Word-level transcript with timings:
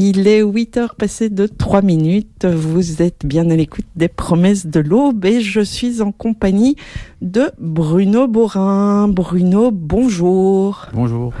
Il 0.00 0.28
est 0.28 0.42
8 0.42 0.76
heures 0.76 0.94
passées 0.94 1.28
de 1.28 1.48
3 1.48 1.82
minutes. 1.82 2.44
Vous 2.44 3.02
êtes 3.02 3.26
bien 3.26 3.50
à 3.50 3.56
l'écoute 3.56 3.84
des 3.96 4.06
promesses 4.06 4.64
de 4.64 4.78
l'aube 4.78 5.24
et 5.24 5.40
je 5.40 5.60
suis 5.60 6.00
en 6.02 6.12
compagnie 6.12 6.76
de 7.20 7.50
Bruno 7.58 8.28
Borin. 8.28 9.08
Bruno, 9.08 9.72
bonjour. 9.72 10.86
Bonjour. 10.92 11.32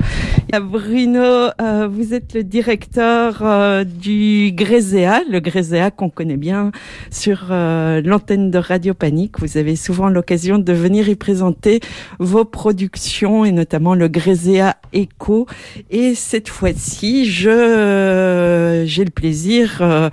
Bruno, 0.62 1.50
euh, 1.60 1.88
vous 1.90 2.14
êtes 2.14 2.32
le 2.32 2.42
directeur 2.42 3.40
euh, 3.42 3.84
du 3.84 4.50
Gréséa, 4.54 5.20
le 5.30 5.40
Gréséa 5.40 5.90
qu'on 5.90 6.08
connaît 6.08 6.38
bien 6.38 6.72
sur 7.10 7.48
euh, 7.50 8.00
l'antenne 8.02 8.50
de 8.50 8.56
Radio 8.56 8.94
Panique. 8.94 9.40
Vous 9.40 9.58
avez 9.58 9.76
souvent 9.76 10.08
l'occasion 10.08 10.58
de 10.58 10.72
venir 10.72 11.08
y 11.10 11.16
présenter 11.16 11.80
vos 12.18 12.46
productions 12.46 13.44
et 13.44 13.52
notamment 13.52 13.94
le 13.94 14.08
Gréséa 14.08 14.76
Echo. 14.94 15.46
Et 15.90 16.14
cette 16.14 16.48
fois-ci, 16.48 17.26
je 17.26 18.84
j'ai 18.86 19.04
le 19.04 19.10
plaisir 19.10 19.78
euh, 19.80 20.10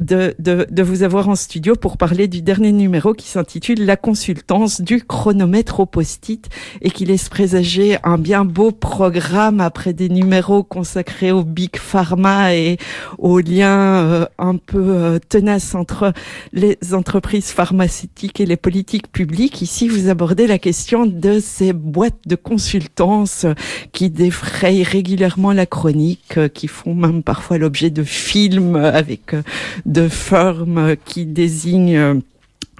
de, 0.00 0.34
de, 0.38 0.82
vous 0.82 1.02
avoir 1.02 1.28
en 1.28 1.34
studio 1.34 1.74
pour 1.74 1.96
parler 1.96 2.28
du 2.28 2.42
dernier 2.42 2.72
numéro 2.72 3.14
qui 3.14 3.26
s'intitule 3.26 3.84
La 3.84 3.96
consultance 3.96 4.80
du 4.80 5.02
chronomètre 5.02 5.80
au 5.80 5.86
post-it 5.86 6.48
et 6.82 6.90
qui 6.90 7.04
laisse 7.04 7.28
présager 7.28 7.98
un 8.04 8.18
bien 8.18 8.44
beau 8.44 8.70
programme 8.70 9.60
après 9.78 9.92
des 9.92 10.08
numéros 10.08 10.64
consacrés 10.64 11.30
au 11.30 11.44
Big 11.44 11.76
Pharma 11.76 12.52
et 12.52 12.78
aux 13.16 13.38
liens 13.38 14.02
euh, 14.02 14.26
un 14.36 14.56
peu 14.56 15.20
tenaces 15.28 15.76
entre 15.76 16.12
les 16.52 16.76
entreprises 16.94 17.52
pharmaceutiques 17.52 18.40
et 18.40 18.46
les 18.46 18.56
politiques 18.56 19.06
publiques. 19.12 19.62
Ici, 19.62 19.86
vous 19.86 20.08
abordez 20.08 20.48
la 20.48 20.58
question 20.58 21.06
de 21.06 21.38
ces 21.38 21.72
boîtes 21.72 22.26
de 22.26 22.34
consultance 22.34 23.46
qui 23.92 24.10
défrayent 24.10 24.82
régulièrement 24.82 25.52
la 25.52 25.64
chronique, 25.64 26.40
qui 26.54 26.66
font 26.66 26.96
même 26.96 27.22
parfois 27.22 27.58
l'objet 27.58 27.90
de 27.90 28.02
films 28.02 28.74
avec 28.74 29.32
euh, 29.32 29.42
de 29.86 30.08
formes 30.08 30.96
qui 31.04 31.24
désignent 31.24 32.20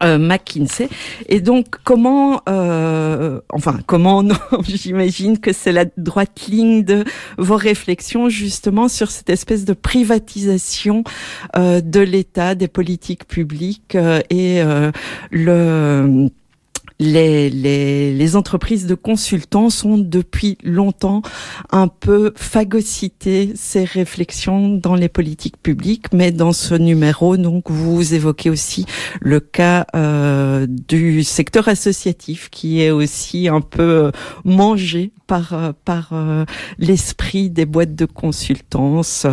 euh, 0.02 0.06
euh, 0.06 0.18
McKinsey. 0.18 0.88
Et 1.28 1.40
donc, 1.40 1.76
comment, 1.84 2.42
enfin, 2.46 3.78
comment, 3.86 4.24
j'imagine 4.62 5.38
que 5.38 5.52
c'est 5.52 5.72
la 5.72 5.84
droite 5.96 6.46
ligne 6.48 6.84
de 6.84 7.04
vos 7.36 7.56
réflexions 7.56 8.28
justement 8.28 8.88
sur 8.88 9.10
cette 9.10 9.30
espèce 9.30 9.64
de 9.64 9.72
privatisation 9.72 11.04
de 11.56 12.00
l'État, 12.00 12.54
des 12.54 12.68
politiques 12.68 13.26
publiques 13.26 13.96
et 14.30 14.62
le 15.30 16.28
les, 16.98 17.50
les, 17.50 18.36
entreprises 18.36 18.86
de 18.86 18.94
consultants 18.94 19.70
sont 19.70 19.98
depuis 19.98 20.58
longtemps 20.62 21.22
un 21.70 21.88
peu 21.88 22.32
phagocytées 22.36 23.52
ces 23.54 23.84
réflexions 23.84 24.68
dans 24.68 24.94
les 24.94 25.08
politiques 25.08 25.56
publiques, 25.62 26.12
mais 26.12 26.32
dans 26.32 26.52
ce 26.52 26.74
numéro, 26.74 27.36
donc 27.36 27.70
vous 27.70 28.14
évoquez 28.14 28.50
aussi 28.50 28.84
le 29.20 29.40
cas 29.40 29.86
euh, 29.94 30.66
du 30.68 31.22
secteur 31.22 31.68
associatif 31.68 32.50
qui 32.50 32.82
est 32.82 32.90
aussi 32.90 33.48
un 33.48 33.60
peu 33.60 34.10
mangé 34.44 35.12
par 35.28 35.52
euh, 35.52 35.72
euh, 36.12 36.44
l'esprit 36.78 37.50
des 37.50 37.66
boîtes 37.66 37.94
de 37.94 38.06
consultance. 38.06 39.26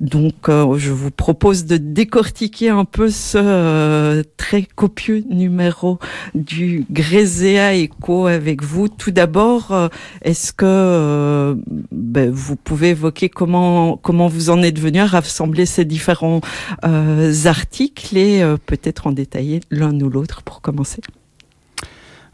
Donc, 0.00 0.48
euh, 0.48 0.78
je 0.78 0.92
vous 0.92 1.10
propose 1.10 1.66
de 1.66 1.76
décortiquer 1.76 2.70
un 2.70 2.86
peu 2.86 3.10
ce 3.10 4.22
très 4.36 4.62
copieux 4.62 5.24
numéro 5.28 5.98
du 6.34 6.86
Gréséa 6.90 7.76
Eco 7.76 8.26
avec 8.26 8.62
vous. 8.62 8.88
Tout 8.88 9.10
d'abord, 9.10 9.90
est-ce 10.22 10.52
que 10.52 11.56
ben, 11.90 12.30
vous 12.30 12.56
pouvez 12.56 12.90
évoquer 12.90 13.28
comment 13.28 13.96
comment 13.96 14.28
vous 14.28 14.50
en 14.50 14.62
êtes 14.62 14.78
venu 14.78 15.00
à 15.00 15.06
rassembler 15.06 15.66
ces 15.66 15.84
différents 15.84 16.40
articles 16.82 18.16
et 18.16 18.44
peut-être 18.66 19.08
en 19.08 19.12
détailler 19.12 19.60
l'un 19.70 19.98
ou 20.00 20.08
l'autre 20.08 20.42
pour 20.42 20.60
commencer? 20.60 21.00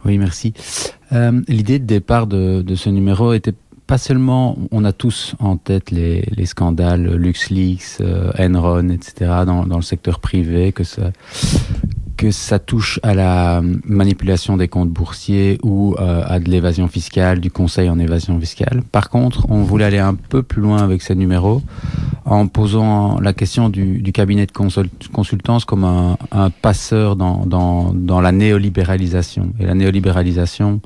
Oui, 0.06 0.18
merci. 0.18 0.54
Euh, 1.12 1.42
l'idée 1.48 1.80
de 1.80 1.84
départ 1.84 2.28
de, 2.28 2.64
ce 2.76 2.88
numéro 2.90 3.32
était 3.32 3.54
pas 3.88 3.98
seulement, 3.98 4.56
on 4.70 4.84
a 4.84 4.92
tous 4.92 5.34
en 5.40 5.56
tête 5.56 5.90
les, 5.90 6.24
scandales 6.44 7.16
LuxLeaks, 7.16 8.00
euh, 8.00 8.30
Enron, 8.38 8.90
etc. 8.90 9.42
Dans, 9.44 9.66
dans, 9.66 9.76
le 9.76 9.82
secteur 9.82 10.20
privé, 10.20 10.70
que 10.70 10.84
ça, 10.84 11.10
que 12.16 12.30
ça 12.30 12.58
touche 12.58 12.98
à 13.02 13.14
la 13.14 13.62
manipulation 13.84 14.56
des 14.56 14.68
comptes 14.68 14.90
boursiers 14.90 15.58
ou 15.62 15.94
euh, 15.98 16.22
à 16.26 16.38
de 16.40 16.50
l'évasion 16.50 16.88
fiscale, 16.88 17.40
du 17.40 17.50
conseil 17.50 17.88
en 17.88 17.98
évasion 17.98 18.38
fiscale. 18.40 18.82
Par 18.90 19.10
contre, 19.10 19.46
on 19.50 19.62
voulait 19.62 19.84
aller 19.84 19.98
un 19.98 20.14
peu 20.14 20.42
plus 20.42 20.62
loin 20.62 20.82
avec 20.82 21.02
ces 21.02 21.14
numéros 21.14 21.62
en 22.24 22.48
posant 22.48 23.20
la 23.20 23.32
question 23.32 23.68
du, 23.68 24.02
cabinet 24.12 24.46
de 24.46 24.52
consultance 25.12 25.64
comme 25.64 25.84
un, 25.84 26.16
un 26.32 26.50
passeur 26.50 27.14
dans, 27.16 27.46
dans, 27.46 27.92
dans, 27.94 28.20
la 28.20 28.32
néolibéralisation. 28.32 29.52
Et 29.60 29.66
la 29.66 29.74
néolibéralisation, 29.74 30.80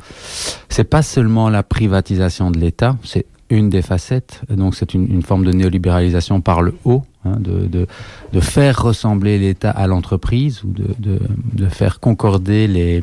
c'est 0.68 0.84
pas 0.84 1.02
seulement 1.02 1.48
la 1.48 1.62
privatisation 1.62 2.50
de 2.50 2.58
l'État, 2.58 2.96
c'est 3.04 3.26
une 3.50 3.68
des 3.68 3.82
facettes. 3.82 4.42
Donc 4.48 4.74
c'est 4.74 4.94
une, 4.94 5.22
forme 5.22 5.44
de 5.44 5.52
néolibéralisation 5.52 6.40
par 6.40 6.62
le 6.62 6.74
haut, 6.84 7.02
hein, 7.24 7.36
de, 7.38 7.66
de, 7.66 7.86
de, 8.32 8.40
faire 8.40 8.82
ressembler 8.82 9.38
l'État 9.38 9.70
à 9.70 9.86
l'entreprise 9.86 10.62
ou 10.64 10.72
de, 10.72 11.18
de, 11.52 11.66
faire 11.68 12.00
concorder 12.00 12.66
les, 12.66 13.02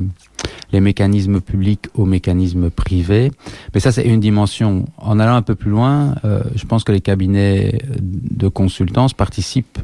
les 0.72 0.80
mécanismes 0.80 1.42
publics 1.42 1.88
aux 1.94 2.06
mécanismes 2.06 2.70
privés. 2.70 3.32
Mais 3.74 3.80
ça, 3.80 3.92
c'est 3.92 4.06
une 4.06 4.20
dimension. 4.20 4.86
En 4.98 5.20
allant 5.20 5.36
un 5.36 5.42
peu 5.42 5.56
plus 5.56 5.72
loin, 5.72 6.16
euh, 6.26 6.42
je 6.56 6.66
pense 6.66 6.84
que 6.84 6.92
les 6.92 7.02
cabinets 7.02 7.80
de 8.00 8.48
consultance 8.48 9.14
participent 9.14 9.80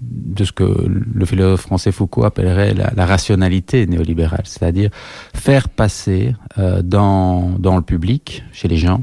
de 0.00 0.44
ce 0.44 0.52
que 0.52 0.64
le 0.64 1.24
philosophe 1.24 1.62
français 1.62 1.90
Foucault 1.90 2.24
appellerait 2.24 2.74
la, 2.74 3.06
rationalité 3.06 3.86
néolibérale, 3.86 4.42
c'est-à-dire 4.44 4.90
faire 5.34 5.70
passer 5.70 6.34
euh, 6.58 6.82
dans, 6.82 7.56
dans 7.58 7.76
le 7.76 7.82
public, 7.82 8.44
chez 8.52 8.68
les 8.68 8.76
gens, 8.76 9.02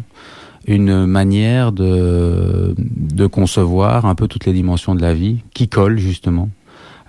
une 0.66 1.06
manière 1.06 1.72
de, 1.72 2.76
de 2.78 3.28
concevoir 3.28 4.06
un 4.06 4.16
peu 4.16 4.28
toutes 4.28 4.46
les 4.46 4.54
dimensions 4.54 4.96
de 4.96 5.02
la 5.02 5.14
vie 5.14 5.40
qui 5.54 5.68
colle 5.68 5.98
justement 5.98 6.50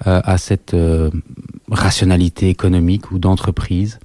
euh, 0.07 0.21
à 0.25 0.39
cette 0.39 0.75
euh, 0.75 1.09
rationalité 1.71 2.49
économique 2.49 3.13
ou 3.13 3.19
d'entreprise. 3.19 4.01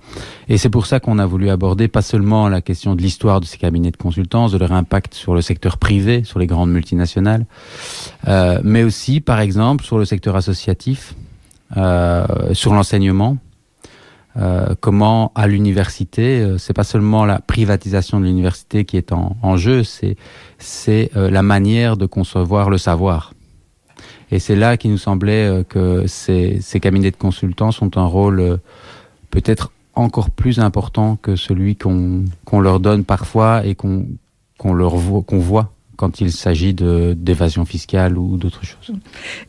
Et 0.48 0.60
c'est 0.60 0.70
pour 0.70 0.86
ça 0.86 1.00
qu'on 1.00 1.18
a 1.18 1.26
voulu 1.26 1.50
aborder 1.50 1.88
pas 1.88 2.04
seulement 2.04 2.48
la 2.48 2.62
question 2.62 2.96
de 2.96 3.02
l'histoire 3.02 3.42
de 3.42 3.46
ces 3.46 3.58
cabinets 3.58 3.90
de 3.90 3.98
consultance, 3.98 4.52
de 4.52 4.60
leur 4.60 4.72
impact 4.72 5.16
sur 5.16 5.34
le 5.34 5.42
secteur 5.42 5.78
privé, 5.78 6.24
sur 6.24 6.38
les 6.38 6.46
grandes 6.46 6.72
multinationales, 6.72 7.48
euh, 8.28 8.62
mais 8.64 8.84
aussi, 8.84 9.20
par 9.20 9.40
exemple, 9.40 9.84
sur 9.84 9.98
le 9.98 10.06
secteur 10.06 10.36
associatif, 10.36 11.16
sur 12.54 12.74
l'enseignement, 12.74 13.38
euh, 14.40 14.74
comment 14.80 15.32
à 15.36 15.48
l'université, 15.48 16.40
euh, 16.40 16.58
c'est 16.58 16.74
pas 16.74 16.86
seulement 16.86 17.26
la 17.26 17.40
privatisation 17.40 18.20
de 18.20 18.26
l'université 18.26 18.86
qui 18.86 18.96
est 18.96 19.12
en, 19.12 19.58
jeu, 19.58 19.84
c'est 19.84 20.16
c'est 20.60 21.12
euh, 21.18 21.30
la 21.30 21.42
manière 21.42 21.98
de 21.98 22.06
concevoir 22.06 22.70
le 22.70 22.78
savoir. 22.78 23.34
Et 24.32 24.40
c'est 24.40 24.56
là 24.56 24.78
qu'il 24.78 24.92
nous 24.92 24.98
semblait 24.98 25.66
que 25.68 26.06
ces, 26.06 26.60
ces 26.62 26.80
cabinets 26.80 27.10
de 27.10 27.16
consultants 27.16 27.72
sont 27.72 27.98
un 27.98 28.06
rôle 28.06 28.60
peut-être 29.32 29.72
encore 29.96 30.30
plus 30.30 30.60
important 30.60 31.18
que 31.20 31.36
celui 31.36 31.76
qu'on 31.76 32.26
qu'on 32.46 32.60
leur 32.60 32.80
donne 32.80 33.04
parfois 33.04 33.66
et 33.66 33.74
qu'on 33.74 34.06
qu'on 34.60 34.74
leur 34.74 34.94
qu'on 35.26 35.40
voit 35.40 35.72
quand 36.00 36.22
il 36.22 36.32
s'agit 36.32 36.74
d'évasion 36.74 37.66
fiscale 37.66 38.18
ou 38.18 38.38
d'autres 38.38 38.64
choses. 38.64 38.96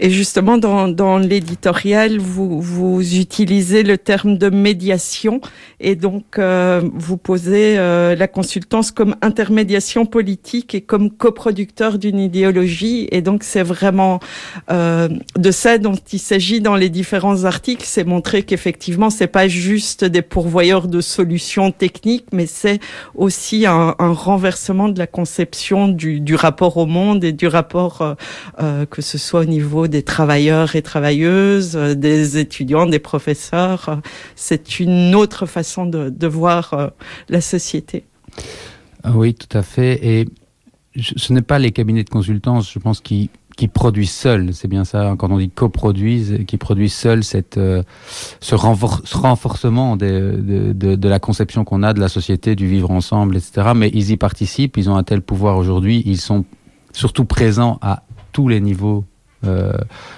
Et 0.01 0.11
justement, 0.11 0.59
dans, 0.59 0.89
dans 0.89 1.17
l'éditorial, 1.17 2.19
vous, 2.19 2.61
vous 2.61 3.01
utilisez 3.17 3.85
le 3.85 3.97
terme 3.97 4.37
de 4.37 4.51
médiation 4.51 5.41
et 5.79 5.95
donc 5.95 6.25
euh, 6.39 6.83
vous 6.93 7.17
posez 7.17 7.79
euh, 7.79 8.17
la 8.17 8.27
consultance 8.27 8.91
comme 8.91 9.15
intermédiation 9.23 10.07
politique 10.07 10.75
et 10.75 10.81
comme 10.81 11.13
coproducteur 11.13 11.99
d'une 11.99 12.19
idéologie. 12.19 13.07
Et 13.13 13.23
donc, 13.23 13.45
c'est 13.45 13.63
vraiment 13.63 14.19
euh, 14.73 15.09
de 15.37 15.51
ça 15.53 15.79
dont 15.79 15.95
il 16.13 16.19
s'agit 16.19 16.61
dans 16.61 16.75
les 16.75 16.89
différents 16.89 17.45
articles. 17.45 17.85
C'est 17.87 18.03
montrer 18.03 18.43
qu'effectivement, 18.43 19.09
c'est 19.09 19.29
pas 19.29 19.47
juste 19.47 20.05
des 20.05 20.23
pourvoyeurs 20.23 20.89
de 20.89 21.01
solutions 21.01 21.71
techniques, 21.71 22.27
mais 22.33 22.47
c'est 22.47 22.81
aussi 23.15 23.67
un, 23.67 23.95
un 24.01 24.13
renversement 24.13 24.89
de 24.89 24.99
la 24.99 25.07
conception 25.07 25.87
du, 25.87 26.19
du 26.19 26.40
rapport 26.41 26.77
au 26.77 26.87
monde 26.87 27.23
et 27.25 27.33
du 27.33 27.47
rapport 27.47 28.03
euh, 28.03 28.15
euh, 28.61 28.87
que 28.87 29.03
ce 29.03 29.19
soit 29.19 29.41
au 29.41 29.45
niveau 29.45 29.87
des 29.87 30.03
travailleurs 30.03 30.75
et 30.77 30.83
travailleuses, 30.83 31.77
euh, 31.77 31.95
des 31.95 32.39
étudiants, 32.39 32.87
des 32.87 32.99
professeurs. 32.99 34.01
C'est 34.37 34.81
une 34.81 35.15
autre 35.15 35.47
façon 35.47 35.87
de, 35.87 36.27
voir 36.27 36.93
la 37.29 37.41
société. 37.41 38.05
Ah 39.03 39.13
oui, 39.15 39.35
tout 39.35 39.57
à 39.57 39.63
fait. 39.63 39.99
Et 40.07 40.29
ce 40.97 41.33
n'est 41.33 41.43
pas 41.43 41.59
les 41.59 41.73
cabinets 41.73 42.05
de 42.05 42.11
consultance, 42.11 42.73
je 42.73 42.79
pense, 42.79 43.01
qui 43.01 43.31
qui 43.61 43.69
produisent 43.69 44.11
seuls, 44.11 44.55
c'est 44.55 44.69
bien 44.69 44.87
ça, 44.87 45.15
quand 45.19 45.31
on 45.31 45.37
dit 45.37 45.51
coproduisent, 45.51 46.47
qui 46.47 46.57
produisent 46.57 46.95
seuls 46.95 47.23
cette, 47.23 47.59
euh, 47.59 47.83
ce 48.41 48.55
renforcement 48.55 49.99
de, 49.99 50.73
de, 50.73 51.09
la 51.11 51.19
conception 51.19 51.63
qu'on 51.63 51.83
a 51.83 51.93
de 51.93 52.01
la 52.01 52.09
société, 52.09 52.57
du 52.57 52.67
vivre 52.67 52.91
ensemble, 52.91 53.37
etc. 53.37 53.73
Mais 53.77 53.91
ils 53.93 54.13
y 54.13 54.17
participent, 54.17 54.79
ils 54.79 54.89
ont 54.89 54.97
un 54.97 55.03
tel 55.03 55.21
pouvoir 55.21 55.59
aujourd'hui, 55.59 56.03
ils 56.07 56.17
sont 56.17 56.47
surtout 56.95 57.27
présents 57.27 57.79
à 57.83 58.03
tous 58.33 58.49
les 58.49 58.63
niveaux 58.63 59.05
euh, 59.45 59.75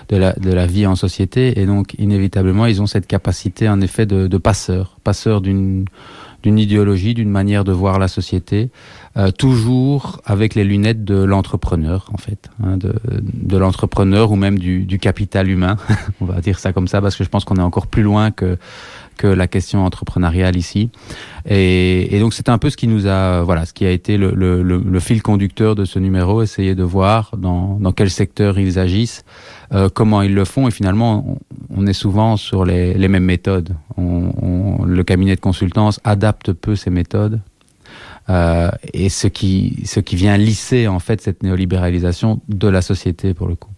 de, 0.09 0.17
la, 0.19 0.35
de 0.35 0.53
la 0.53 0.67
vie 0.69 0.87
en 0.87 0.95
société. 0.95 1.61
Et 1.61 1.67
donc, 1.67 1.97
inévitablement, 1.99 2.67
ils 2.67 2.81
ont 2.81 2.87
cette 2.87 3.09
capacité, 3.09 3.69
en 3.69 3.81
effet, 3.81 4.07
de, 4.07 4.29
de 4.29 4.39
passeur, 4.39 5.01
passeur 5.03 5.41
d'une 5.41 5.87
d'une 6.43 6.59
idéologie, 6.59 7.15
d'une 7.15 7.31
manière 7.31 7.65
de 7.65 7.73
voir 7.73 7.99
la 7.99 8.09
société, 8.09 8.71
euh, 9.17 9.31
toujours 9.31 10.21
avec 10.25 10.55
les 10.55 10.65
lunettes 10.65 11.05
de 11.05 11.23
l'entrepreneur, 11.23 12.09
en 12.13 12.17
fait, 12.17 12.51
hein, 12.63 12.77
de, 12.77 12.95
de 13.11 13.57
l'entrepreneur 13.57 14.31
ou 14.31 14.37
même 14.37 14.59
du, 14.59 14.85
du 14.85 14.99
capital 14.99 15.49
humain, 15.49 15.77
on 16.21 16.25
va 16.25 16.41
dire 16.41 16.59
ça 16.59 16.73
comme 16.73 16.89
ça, 16.89 17.01
parce 17.01 17.17
que 17.17 17.25
je 17.25 17.29
pense 17.29 17.45
qu'on 17.45 17.57
est 17.57 17.63
encore 17.63 17.87
plus 17.87 18.03
loin 18.03 18.31
que 18.31 18.59
que 19.17 19.27
la 19.27 19.47
question 19.47 19.85
entrepreneuriale 19.85 20.57
ici. 20.57 20.91
Et, 21.49 22.15
et 22.15 22.21
donc 22.21 22.35
c'est 22.35 22.49
un 22.49 22.59
peu 22.59 22.71
ce 22.71 22.77
qui 22.77 22.89
nous 22.89 23.07
a, 23.07 23.43
voilà, 23.43 23.67
ce 23.67 23.73
qui 23.73 23.85
a 23.85 23.91
été 23.91 24.17
le, 24.17 24.33
le, 24.35 24.63
le, 24.63 25.01
fil 25.01 25.23
conducteur 25.23 25.75
de 25.75 25.85
ce 25.85 25.99
numéro, 25.99 26.43
essayer 26.43 26.75
de 26.75 26.83
voir 26.83 27.37
dans, 27.37 27.79
dans 27.79 27.93
quel 27.93 28.11
secteur 28.11 28.59
ils 28.59 28.79
agissent, 28.79 29.25
euh, 29.73 29.89
comment 29.93 30.23
ils 30.23 30.35
le 30.35 30.45
font, 30.45 30.69
et 30.69 30.71
finalement 30.71 31.39
on, 31.71 31.83
on 31.83 31.87
est 31.87 31.93
souvent 31.93 32.37
sur 32.37 32.65
les, 32.65 32.95
les 32.95 33.09
mêmes 33.09 33.25
méthodes. 33.25 33.75
On, 33.97 34.33
on, 34.41 34.85
le 34.85 35.05
cabinet 35.05 35.35
de 35.35 35.41
consultance 35.41 36.01
adapte 36.05 36.53
peu 36.53 36.77
ses 36.77 36.91
méthodes. 36.91 37.41
Euh, 38.31 38.71
et 38.93 39.09
ce 39.09 39.27
qui, 39.27 39.83
ce 39.85 40.01
qui 40.01 40.17
vient 40.17 40.37
lisser 40.37 40.87
en 40.87 41.01
fait 41.01 41.21
cette 41.21 41.43
néolibéralisation 41.43 42.41
de 42.49 42.69
la 42.69 42.81
société 42.81 43.35
pour 43.35 43.49
le 43.49 43.57
coup. 43.57 43.71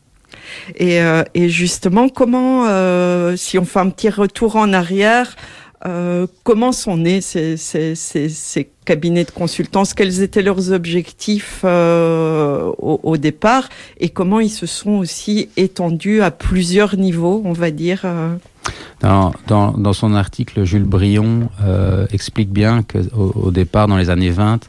Et, 0.76 1.00
euh, 1.00 1.22
et 1.34 1.48
justement, 1.48 2.08
comment, 2.08 2.66
euh, 2.66 3.36
si 3.36 3.58
on 3.58 3.64
fait 3.64 3.78
un 3.80 3.88
petit 3.88 4.10
retour 4.10 4.56
en 4.56 4.72
arrière, 4.72 5.36
euh, 5.86 6.26
comment 6.44 6.72
sont 6.72 6.96
nés 6.96 7.20
ces, 7.20 7.56
cabinets 8.86 9.24
de 9.24 9.30
consultance 9.30 9.92
Quels 9.92 10.22
étaient 10.22 10.42
leurs 10.42 10.72
objectifs 10.72 11.60
euh, 11.64 12.72
au, 12.78 13.16
départ? 13.18 13.68
Et 13.98 14.08
comment 14.08 14.40
ils 14.40 14.50
se 14.50 14.66
sont 14.66 14.92
aussi 14.92 15.50
étendus 15.56 16.22
à 16.22 16.30
plusieurs 16.30 16.96
niveaux, 16.96 17.42
on 17.44 17.52
va 17.52 17.70
dire 17.70 18.02
euh? 18.04 18.34
Dans, 19.02 19.92
son 19.92 20.14
article, 20.14 20.64
Jules 20.64 20.84
Brion 20.84 21.50
explique 22.10 22.50
bien 22.50 22.82
qu'au 22.82 23.32
au 23.34 23.50
départ, 23.50 23.86
dans 23.86 23.98
les 23.98 24.08
années 24.08 24.30
20, 24.30 24.66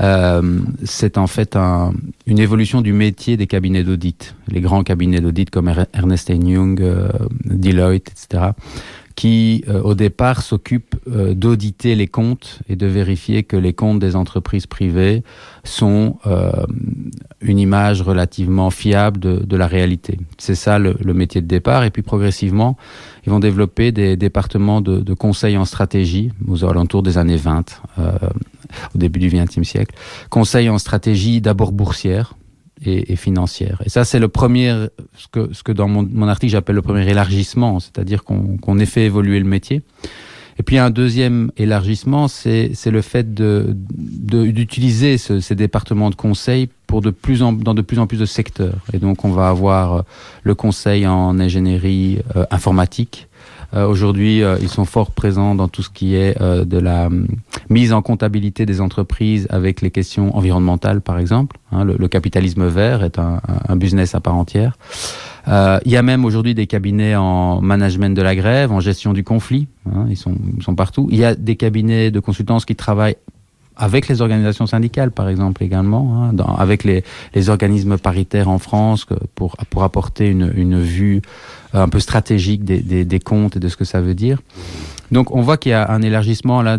euh, 0.00 0.60
c'est 0.84 1.16
en 1.16 1.26
fait 1.26 1.56
un, 1.56 1.94
une 2.26 2.38
évolution 2.38 2.82
du 2.82 2.92
métier 2.92 3.38
des 3.38 3.46
cabinets 3.46 3.84
d'audit. 3.84 4.34
Les 4.48 4.60
grands 4.60 4.82
cabinets 4.82 5.20
d'audit 5.20 5.48
comme 5.48 5.72
Ernest 5.94 6.28
Young, 6.28 6.82
Deloitte, 7.46 8.10
etc., 8.10 8.50
qui 9.14 9.64
euh, 9.68 9.80
au 9.82 9.94
départ 9.94 10.42
s'occupe 10.42 10.96
euh, 11.08 11.34
d'auditer 11.34 11.94
les 11.94 12.06
comptes 12.06 12.60
et 12.68 12.76
de 12.76 12.86
vérifier 12.86 13.42
que 13.42 13.56
les 13.56 13.72
comptes 13.72 13.98
des 13.98 14.16
entreprises 14.16 14.66
privées 14.66 15.22
sont 15.64 16.18
euh, 16.26 16.50
une 17.40 17.58
image 17.58 18.02
relativement 18.02 18.70
fiable 18.70 19.20
de, 19.20 19.36
de 19.36 19.56
la 19.56 19.66
réalité. 19.66 20.18
C'est 20.38 20.54
ça 20.54 20.78
le, 20.78 20.96
le, 21.02 21.14
métier 21.14 21.40
de 21.40 21.46
départ 21.46 21.84
et 21.84 21.90
puis 21.90 22.02
progressivement 22.02 22.76
ils 23.26 23.30
vont 23.30 23.40
développer 23.40 23.92
des 23.92 24.16
départements 24.16 24.80
de, 24.80 25.00
de 25.00 25.14
conseil 25.14 25.56
en 25.56 25.64
stratégie 25.64 26.32
aux 26.48 26.64
alentours 26.64 27.02
des 27.02 27.18
années 27.18 27.36
20 27.36 27.82
euh, 27.98 28.12
au 28.94 28.98
début 28.98 29.20
du 29.20 29.28
XXe 29.28 29.62
siècle. 29.62 29.94
Conseil 30.30 30.68
en 30.68 30.78
stratégie 30.78 31.40
d'abord 31.40 31.72
boursière 31.72 32.34
et, 32.84 33.16
financière. 33.16 33.80
Et 33.84 33.88
ça, 33.88 34.04
c'est 34.04 34.18
le 34.18 34.28
premier, 34.28 34.86
ce 35.16 35.28
que, 35.28 35.52
ce 35.52 35.62
que 35.62 35.72
dans 35.72 35.88
mon, 35.88 36.08
mon 36.10 36.28
article 36.28 36.52
j'appelle 36.52 36.76
le 36.76 36.82
premier 36.82 37.08
élargissement, 37.08 37.80
c'est-à-dire 37.80 38.24
qu'on 38.24 38.56
qu 38.56 38.80
ait 38.80 38.86
fait 38.86 39.04
évoluer 39.04 39.38
le 39.38 39.44
métier. 39.46 39.82
Et 40.58 40.62
puis 40.62 40.76
un 40.78 40.90
deuxième 40.90 41.50
élargissement, 41.56 42.28
c'est 42.28 42.72
le 42.86 43.00
fait 43.02 43.34
d'utiliser 43.34 45.06
de, 45.06 45.12
de, 45.12 45.16
ce, 45.16 45.40
ces 45.40 45.54
départements 45.54 46.10
de 46.10 46.14
conseil 46.14 46.68
pour 46.86 47.00
de 47.00 47.10
plus 47.10 47.42
en, 47.42 47.52
dans 47.52 47.72
de 47.74 47.80
plus 47.80 47.98
en 47.98 48.06
plus 48.06 48.18
de 48.18 48.26
secteurs. 48.26 48.76
Et 48.92 48.98
donc 48.98 49.24
on 49.24 49.30
va 49.30 49.48
avoir 49.48 50.04
le 50.42 50.54
conseil 50.54 51.06
en 51.06 51.38
ingénierie 51.40 52.18
euh, 52.36 52.44
informatique, 52.50 53.28
Euh, 53.74 53.86
Aujourd'hui, 53.86 54.42
euh, 54.42 54.56
ils 54.60 54.68
sont 54.68 54.84
fort 54.84 55.10
présents 55.10 55.54
dans 55.54 55.68
tout 55.68 55.82
ce 55.82 55.90
qui 55.90 56.14
est 56.14 56.40
euh, 56.40 56.64
de 56.64 56.78
la 56.78 57.06
euh, 57.06 57.24
mise 57.72 57.92
en 57.92 58.02
comptabilité 58.02 58.66
des 58.66 58.80
entreprises 58.80 59.46
avec 59.50 59.80
les 59.80 59.90
questions 59.90 60.36
environnementales, 60.36 61.00
par 61.00 61.18
exemple. 61.18 61.58
Hein, 61.72 61.84
le, 61.84 62.08
capitalisme 62.08 62.66
vert 62.66 63.02
est 63.02 63.18
un, 63.18 63.40
business 63.76 64.14
à 64.14 64.20
part 64.20 64.36
entière. 64.36 64.76
Euh, 65.48 65.80
il 65.84 65.90
y 65.90 65.96
a 65.96 66.02
même 66.02 66.24
aujourd'hui 66.24 66.54
des 66.54 66.66
cabinets 66.66 67.16
en 67.16 67.60
management 67.60 68.14
de 68.14 68.22
la 68.22 68.36
grève, 68.36 68.70
en 68.70 68.80
gestion 68.80 69.12
du 69.12 69.24
conflit. 69.24 69.66
Hein, 69.92 70.06
ils, 70.08 70.16
sont, 70.16 70.36
partout. 70.76 71.08
Il 71.10 71.18
y 71.18 71.24
a 71.24 71.34
des 71.34 71.56
cabinets 71.56 72.10
de 72.10 72.20
consultance 72.20 72.64
qui 72.64 72.76
travaillent 72.76 73.16
avec 73.74 74.06
les 74.06 74.20
organisations 74.20 74.66
syndicales, 74.66 75.10
par 75.10 75.28
exemple, 75.30 75.64
également, 75.64 76.30
hein, 76.30 76.36
avec 76.58 76.84
les, 76.84 77.02
organismes 77.48 77.96
paritaires 77.96 78.50
en 78.50 78.58
France 78.58 79.06
pour, 79.34 79.56
apporter 79.82 80.28
une, 80.28 80.80
vue 80.80 81.22
un 81.72 81.88
peu 81.88 81.98
stratégique 81.98 82.64
des 82.64 83.20
comptes 83.20 83.56
et 83.56 83.60
de 83.60 83.68
ce 83.68 83.76
que 83.76 83.84
ça 83.84 84.00
veut 84.02 84.14
dire. 84.14 84.38
Donc, 85.12 85.30
on 85.30 85.42
voit 85.42 85.58
qu'il 85.58 85.70
y 85.70 85.74
a 85.74 85.90
un 85.90 86.00
élargissement 86.00 86.62
là 86.62 86.78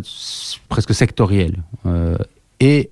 presque 0.68 0.94
sectoriel. 0.94 1.58
Euh, 1.86 2.18
et 2.60 2.90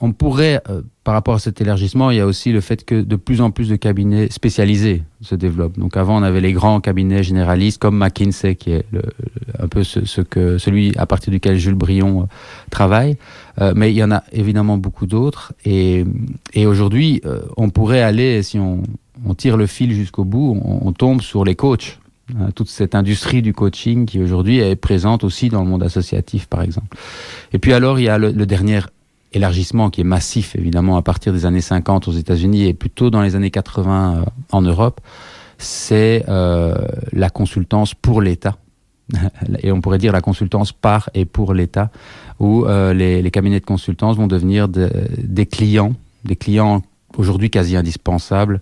on 0.00 0.12
pourrait, 0.12 0.62
euh, 0.70 0.80
par 1.04 1.12
rapport 1.12 1.34
à 1.34 1.38
cet 1.38 1.60
élargissement, 1.60 2.10
il 2.10 2.16
y 2.16 2.20
a 2.20 2.26
aussi 2.26 2.50
le 2.50 2.62
fait 2.62 2.86
que 2.86 3.02
de 3.02 3.16
plus 3.16 3.42
en 3.42 3.50
plus 3.50 3.68
de 3.68 3.76
cabinets 3.76 4.28
spécialisés 4.30 5.02
se 5.20 5.34
développent. 5.34 5.78
Donc 5.78 5.98
avant, 5.98 6.18
on 6.18 6.22
avait 6.22 6.40
les 6.40 6.54
grands 6.54 6.80
cabinets 6.80 7.22
généralistes 7.22 7.76
comme 7.76 7.98
McKinsey, 7.98 8.54
qui 8.54 8.72
est 8.72 8.86
un 9.58 9.68
peu 9.68 9.84
ce, 9.84 10.22
que 10.22 10.56
celui 10.56 10.96
à 10.96 11.04
partir 11.04 11.30
duquel 11.30 11.58
Jules 11.58 11.74
Brion 11.74 12.22
euh, 12.22 12.24
travaille. 12.70 13.18
Mais 13.74 13.92
il 13.92 13.96
y 13.96 14.02
en 14.02 14.10
a 14.10 14.24
évidemment 14.32 14.78
beaucoup 14.78 15.04
d'autres. 15.04 15.52
Et, 15.66 16.06
et 16.54 16.66
aujourd'hui, 16.66 17.20
on 17.58 17.68
pourrait 17.68 18.00
aller, 18.00 18.42
si 18.42 18.58
on, 18.58 18.82
on 19.26 19.34
tire 19.34 19.58
le 19.58 19.66
fil 19.66 19.92
jusqu'au 19.92 20.24
bout, 20.24 20.58
on, 20.64 20.88
on 20.88 20.92
tombe 20.92 21.20
sur 21.20 21.44
les 21.44 21.56
coachs 21.56 21.99
toute 22.54 22.68
cette 22.68 22.94
industrie 22.94 23.42
du 23.42 23.52
coaching 23.52 24.06
qui 24.06 24.22
aujourd'hui 24.22 24.58
est 24.58 24.76
présente 24.76 25.24
aussi 25.24 25.48
dans 25.48 25.62
le 25.62 25.68
monde 25.68 25.82
associatif 25.82 26.46
par 26.46 26.62
exemple 26.62 26.96
et 27.52 27.58
puis 27.58 27.72
alors 27.72 27.98
il 27.98 28.04
y 28.04 28.08
a 28.08 28.18
le, 28.18 28.32
dernier 28.46 28.80
élargissement 29.32 29.90
qui 29.90 30.00
est 30.00 30.04
massif 30.04 30.56
évidemment 30.56 30.96
à 30.96 31.02
partir 31.02 31.32
des 31.32 31.46
années 31.46 31.60
50 31.60 32.08
aux 32.08 32.12
États-Unis 32.12 32.66
et 32.66 32.74
plutôt 32.74 33.10
dans 33.10 33.22
les 33.22 33.36
années 33.36 33.50
80 33.50 34.16
euh, 34.16 34.24
en 34.52 34.62
Europe, 34.62 35.00
c'est 35.58 36.24
euh, 36.28 36.74
la 37.12 37.30
consultance 37.30 37.94
pour 37.94 38.20
l'État. 38.20 38.56
et 39.62 39.72
on 39.72 39.80
pourrait 39.80 39.98
dire 39.98 40.12
la 40.12 40.20
consultance 40.20 40.72
par 40.72 41.10
et 41.14 41.24
pour 41.24 41.54
l'État, 41.54 41.90
où 42.38 42.64
euh, 42.64 42.94
les, 42.94 43.30
cabinets 43.30 43.60
de 43.60 43.64
consultance 43.64 44.16
vont 44.16 44.26
devenir 44.26 44.68
de, 44.68 44.90
des 45.18 45.46
clients, 45.46 45.94
des 46.24 46.36
clients 46.36 46.82
aujourd'hui 47.16 47.50
quasi 47.50 47.76
indispensables 47.76 48.60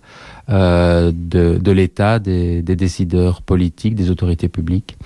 euh, 0.49 1.11
de, 1.13 1.71
l'État, 1.71 2.19
des, 2.19 2.61
décideurs 2.61 3.41
politiques, 3.41 3.95
des 3.95 4.09
autorités 4.09 4.49
publiques, 4.49 4.97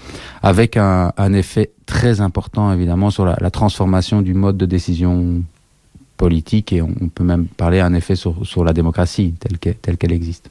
avec 0.42 0.78
un, 0.78 1.12
effet 1.34 1.72
très 1.86 2.22
important 2.22 2.72
évidemment 2.72 3.10
sur 3.10 3.26
la, 3.26 3.52
transformation 3.52 4.22
du 4.22 4.34
mode 4.34 4.58
de 4.58 4.66
décision 4.66 5.42
politique 6.18 6.72
et 6.72 6.82
on 6.82 7.10
peut 7.14 7.24
même 7.24 7.46
parler 7.46 7.80
un 7.80 7.94
effet 7.94 8.16
sur, 8.16 8.64
la 8.64 8.74
démocratie 8.74 9.34
telle 9.40 9.58
qu'elle 9.58 9.98
qu 9.98 10.08
qu 10.08 10.14
existe. 10.14 10.50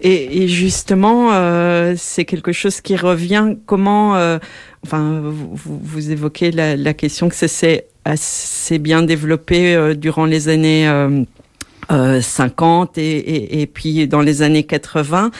Et, 0.00 0.48
justement, 0.48 1.32
euh, 1.32 1.94
c'est 1.96 2.24
quelque 2.24 2.52
chose 2.52 2.80
qui 2.80 2.96
revient. 2.96 3.56
Comment, 3.66 4.16
euh, 4.16 4.38
enfin, 4.84 5.20
vous, 5.22 6.10
évoquez 6.10 6.50
la, 6.50 6.76
la 6.76 6.94
question 6.94 7.28
que 7.28 7.34
ça 7.34 7.48
s'est 7.48 7.86
assez 8.04 8.78
bien 8.78 9.02
développé 9.02 9.94
durant 9.96 10.26
les 10.26 10.48
années 10.48 10.86
euh, 11.90 12.18
euh, 12.18 12.20
50 12.20 12.98
et, 12.98 13.02
et, 13.02 13.62
et 13.62 13.66
puis 13.66 14.06
dans 14.08 14.20
les 14.20 14.42
années 14.42 14.64
80 14.64 15.30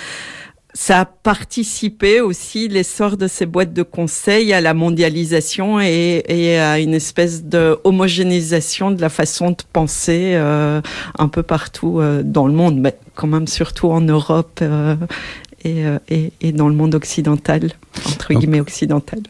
ça 0.77 1.01
a 1.01 1.05
participé 1.05 2.21
aussi 2.21 2.67
l'essor 2.67 3.17
de 3.17 3.29
ces 3.29 3.47
boîtes 3.47 3.73
de 3.73 3.85
conseil 3.85 4.53
à 4.53 4.61
la 4.61 4.75
mondialisation 4.75 5.81
et, 5.81 6.25
et 6.27 6.59
à 6.59 6.81
une 6.81 6.95
espèce 6.95 7.45
de 7.45 7.79
homogénéisation 7.85 8.91
de 8.91 9.01
la 9.01 9.09
façon 9.09 9.51
de 9.51 9.57
penser 9.73 10.33
euh, 10.35 10.83
un 11.17 11.29
peu 11.29 11.45
partout 11.45 12.01
euh, 12.01 12.25
dans 12.25 12.49
le 12.49 12.53
monde, 12.53 12.77
mais 12.77 12.97
quand 13.15 13.29
même 13.29 13.47
surtout 13.47 13.89
en 13.91 14.01
Europe 14.01 14.63
et, 15.65 16.53
dans 16.53 16.69
le 16.69 16.75
monde 16.75 16.95
occidental, 16.97 17.71
entre 18.09 18.35
guillemets 18.35 18.61
occidental. 18.61 19.21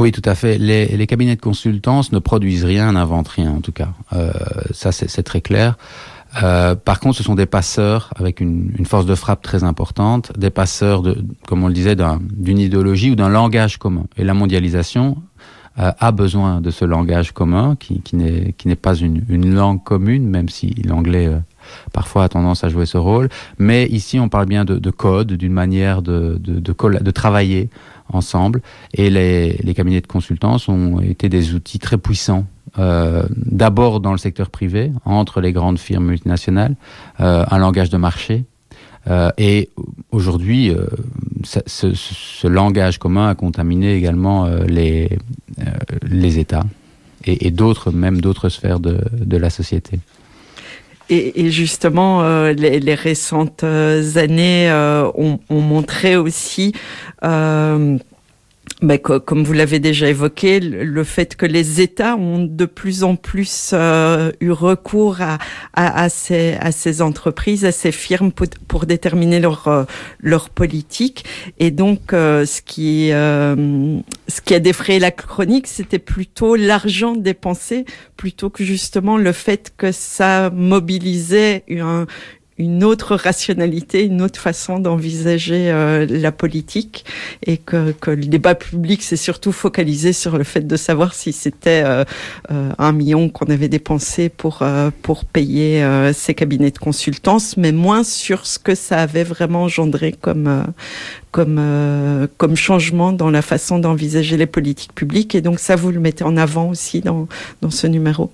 Oui, 0.00 0.10
tout 0.10 0.22
à 0.24 0.34
fait. 0.34 0.58
Les, 0.58 0.86
les 0.86 1.06
cabinets 1.06 1.36
de 1.36 1.40
consultance 1.40 2.10
ne 2.10 2.18
produisent 2.18 2.64
rien, 2.64 2.92
n'inventent 2.92 3.28
rien 3.28 3.52
en 3.52 3.60
tout 3.60 3.72
cas. 3.72 3.90
Ça, 4.72 4.90
c'est 4.90 5.22
très 5.22 5.40
clair. 5.40 5.76
Euh, 6.42 6.74
par 6.74 7.00
contre, 7.00 7.16
ce 7.16 7.22
sont 7.22 7.34
des 7.34 7.46
passeurs 7.46 8.10
avec 8.16 8.40
une, 8.40 8.72
une 8.78 8.86
force 8.86 9.06
de 9.06 9.14
frappe 9.14 9.42
très 9.42 9.64
importante, 9.64 10.32
des 10.38 10.50
passeurs, 10.50 11.02
de, 11.02 11.24
comme 11.46 11.62
on 11.64 11.68
le 11.68 11.74
disait, 11.74 11.96
d'une 11.96 12.04
un, 12.04 12.60
idéologie 12.60 13.10
ou 13.10 13.14
d'un 13.14 13.28
langage 13.28 13.78
commun. 13.78 14.04
Et 14.16 14.24
la 14.24 14.34
mondialisation 14.34 15.16
euh, 15.78 15.92
a 15.98 16.10
besoin 16.10 16.60
de 16.60 16.70
ce 16.70 16.84
langage 16.84 17.32
commun 17.32 17.76
qui, 17.78 18.00
qui 18.00 18.16
n'est 18.16 18.76
pas 18.76 18.94
une, 18.94 19.24
une 19.28 19.54
langue 19.54 19.82
commune, 19.82 20.26
même 20.26 20.48
si 20.48 20.74
l'anglais 20.84 21.26
euh, 21.26 21.38
parfois 21.92 22.24
a 22.24 22.28
tendance 22.28 22.64
à 22.64 22.68
jouer 22.68 22.86
ce 22.86 22.96
rôle. 22.96 23.28
Mais 23.58 23.86
ici, 23.86 24.18
on 24.18 24.28
parle 24.28 24.46
bien 24.46 24.64
de, 24.64 24.78
de 24.78 24.90
code, 24.90 25.32
d'une 25.32 25.52
manière 25.52 26.00
de, 26.00 26.38
de, 26.40 26.60
de, 26.60 27.10
travailler 27.10 27.68
ensemble. 28.12 28.62
Et 28.94 29.10
les, 29.10 29.52
les 29.62 29.74
cabinets 29.74 30.00
de 30.00 30.06
consultance 30.06 30.68
ont 30.68 31.00
été 31.00 31.28
des 31.28 31.54
outils 31.54 31.78
très 31.78 31.98
puissants 31.98 32.46
euh, 32.78 33.22
d'abord 33.30 34.00
dans 34.00 34.12
le 34.12 34.18
secteur 34.18 34.50
privé, 34.50 34.92
entre 35.04 35.40
les 35.40 35.52
grandes 35.52 35.78
firmes 35.78 36.06
multinationales, 36.06 36.74
euh, 37.20 37.44
un 37.50 37.58
langage 37.58 37.90
de 37.90 37.96
marché. 37.96 38.44
Euh, 39.08 39.30
et 39.38 39.70
aujourd'hui, 40.10 40.72
ce, 41.44 42.46
langage 42.46 42.98
commun 42.98 43.28
a 43.28 43.34
contaminé 43.34 43.94
également 43.94 44.48
les, 44.66 45.18
les 46.02 46.38
États 46.38 46.64
et, 47.24 47.46
et 47.46 47.50
d'autres, 47.50 47.92
même 47.92 48.20
d'autres 48.20 48.48
sphères 48.48 48.80
de, 48.80 48.98
de 49.12 49.36
la 49.36 49.48
société. 49.48 50.00
Et, 51.08 51.46
et 51.46 51.50
justement, 51.50 52.22
euh, 52.22 52.52
les, 52.52 52.80
les, 52.80 52.94
récentes 52.94 53.62
années 53.62 54.70
euh, 54.70 55.10
ont, 55.14 55.38
ont, 55.50 55.60
montré 55.60 56.16
aussi 56.16 56.72
euh, 57.24 57.96
ben, 58.82 58.98
comme 58.98 59.42
vous 59.42 59.54
l'avez 59.54 59.78
déjà 59.78 60.06
évoqué, 60.08 60.60
le 60.60 61.04
fait 61.04 61.34
que 61.34 61.46
les 61.46 61.80
États 61.80 62.14
ont 62.14 62.44
de 62.44 62.66
plus 62.66 63.04
en 63.04 63.16
plus 63.16 63.70
euh, 63.72 64.32
eu 64.40 64.50
recours 64.50 65.22
à, 65.22 65.38
à, 65.72 66.02
à, 66.02 66.08
ces, 66.10 66.58
à, 66.60 66.72
ces, 66.72 67.00
entreprises, 67.00 67.64
à 67.64 67.72
ces 67.72 67.90
firmes 67.90 68.32
pour, 68.32 68.46
pour 68.68 68.84
déterminer 68.84 69.40
leur, 69.40 69.66
euh, 69.68 69.84
leur 70.20 70.50
politique. 70.50 71.24
Et 71.58 71.70
donc, 71.70 72.12
euh, 72.12 72.44
ce, 72.44 72.60
qui, 72.60 73.12
euh, 73.12 73.96
ce 74.28 74.42
qui 74.42 74.54
a 74.54 74.60
défrayé 74.60 74.98
la 74.98 75.10
chronique, 75.10 75.68
c'était 75.68 75.98
plutôt 75.98 76.54
l'argent 76.54 77.14
dépensé, 77.16 77.86
plutôt 78.18 78.50
que 78.50 78.62
justement 78.62 79.16
le 79.16 79.32
fait 79.32 79.72
que 79.78 79.90
ça 79.90 80.50
mobilisait 80.50 81.64
un, 81.70 82.06
une 82.58 82.84
autre 82.84 83.14
rationalité, 83.16 84.04
une 84.04 84.22
autre 84.22 84.40
façon 84.40 84.78
d'envisager 84.78 85.70
euh, 85.70 86.06
la 86.08 86.32
politique 86.32 87.04
et 87.44 87.58
que, 87.58 87.92
que 87.92 88.10
le 88.10 88.24
débat 88.24 88.54
public 88.54 89.02
s'est 89.02 89.16
surtout 89.16 89.52
focalisé 89.52 90.12
sur 90.12 90.38
le 90.38 90.44
fait 90.44 90.66
de 90.66 90.76
savoir 90.76 91.14
si 91.14 91.32
c'était 91.32 91.82
euh, 91.84 92.04
euh, 92.50 92.70
un 92.78 92.92
million 92.92 93.28
qu'on 93.28 93.46
avait 93.46 93.68
dépensé 93.68 94.28
pour, 94.30 94.60
euh, 94.62 94.90
pour 95.02 95.24
payer 95.26 95.82
euh, 95.82 96.12
ces 96.12 96.34
cabinets 96.34 96.70
de 96.70 96.78
consultance, 96.78 97.56
mais 97.56 97.72
moins 97.72 98.04
sur 98.04 98.46
ce 98.46 98.58
que 98.58 98.74
ça 98.74 99.00
avait 99.00 99.24
vraiment 99.24 99.64
engendré 99.64 100.12
comme, 100.12 100.46
euh, 100.46 100.62
comme, 101.30 102.28
comme 102.38 102.56
changement 102.56 103.12
dans 103.12 103.30
la 103.30 103.42
façon 103.42 103.78
d'envisager 103.78 104.38
les 104.38 104.46
politiques 104.46 104.94
publiques. 104.94 105.34
Et 105.34 105.42
donc 105.42 105.58
ça, 105.58 105.76
vous 105.76 105.90
le 105.90 106.00
mettez 106.00 106.24
en 106.24 106.36
avant 106.38 106.70
aussi 106.70 107.02
dans, 107.02 107.28
dans 107.60 107.70
ce 107.70 107.86
numéro? 107.86 108.30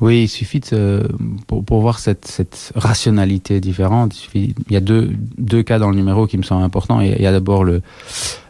Oui, 0.00 0.24
il 0.24 0.28
suffit 0.28 0.60
de, 0.60 1.08
pour, 1.46 1.64
pour 1.64 1.80
voir 1.80 1.98
cette, 1.98 2.26
cette 2.26 2.72
rationalité 2.74 3.60
différente. 3.60 4.14
Il, 4.16 4.18
suffit, 4.18 4.54
il 4.68 4.72
y 4.72 4.76
a 4.76 4.80
deux, 4.80 5.12
deux 5.38 5.62
cas 5.62 5.78
dans 5.78 5.90
le 5.90 5.96
numéro 5.96 6.26
qui 6.26 6.36
me 6.36 6.42
semblent 6.42 6.64
importants. 6.64 7.00
Il 7.00 7.20
y 7.20 7.26
a, 7.26 7.32
d'abord 7.32 7.64
le 7.64 7.80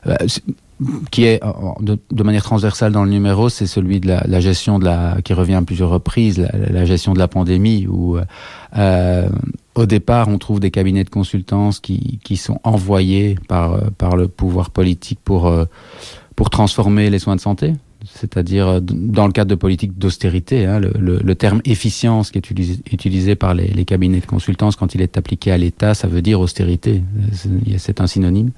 euh, 0.07 0.17
qui 1.11 1.25
est 1.25 1.41
de, 1.81 1.99
de, 2.11 2.23
manière 2.25 2.43
transversale 2.43 2.93
dans 2.93 3.05
le 3.05 3.11
numéro, 3.11 3.49
c'est 3.49 3.67
celui 3.67 4.01
de 4.01 4.09
la, 4.09 4.25
la, 4.27 4.41
gestion 4.41 4.79
de 4.79 4.85
la 4.85 5.19
qui 5.23 5.33
revient 5.33 5.55
à 5.55 5.63
plusieurs 5.63 5.91
reprises, 5.91 6.39
la, 6.39 6.51
la 6.53 6.85
gestion 6.85 7.15
de 7.15 7.19
la 7.19 7.29
pandémie 7.29 7.87
où 7.87 8.19
euh, 8.77 9.29
au 9.77 9.87
départ 9.87 10.29
on 10.29 10.39
trouve 10.39 10.59
des 10.59 10.73
cabinets 10.73 11.05
de 11.05 11.11
consultance 11.11 11.79
qui, 11.79 12.19
qui 12.25 12.37
sont 12.37 12.59
envoyés 12.65 13.37
par 13.47 13.79
par 13.93 14.17
le 14.17 14.27
pouvoir 14.27 14.71
politique 14.71 15.21
pour 15.23 15.53
pour 16.35 16.51
transformer 16.51 17.09
les 17.09 17.21
soins 17.21 17.37
de 17.37 17.41
santé 17.41 17.75
c'est-à-dire 18.07 18.69
euh, 18.69 18.81
dans 18.81 19.27
le 19.27 19.33
cadre 19.33 19.51
de 19.51 19.55
politique 19.55 19.99
d'austérité, 19.99 20.67
hein, 20.67 20.81
le, 20.81 21.35
terme 21.35 21.61
efficience 21.65 22.31
qui 22.31 22.39
est 22.39 22.51
utilisé, 22.51 23.35
par 23.35 23.55
les, 23.55 23.85
cabinets 23.85 24.21
de 24.21 24.27
consultance 24.27 24.77
quand 24.77 24.95
il 24.95 25.03
est 25.03 25.17
appliqué 25.17 25.51
à 25.51 25.59
l'État, 25.59 25.95
ça 25.95 26.07
veut 26.07 26.23
dire 26.23 26.41
austérité. 26.41 27.03
C'est 27.79 28.01
un 28.01 28.07
synonyme. 28.07 28.51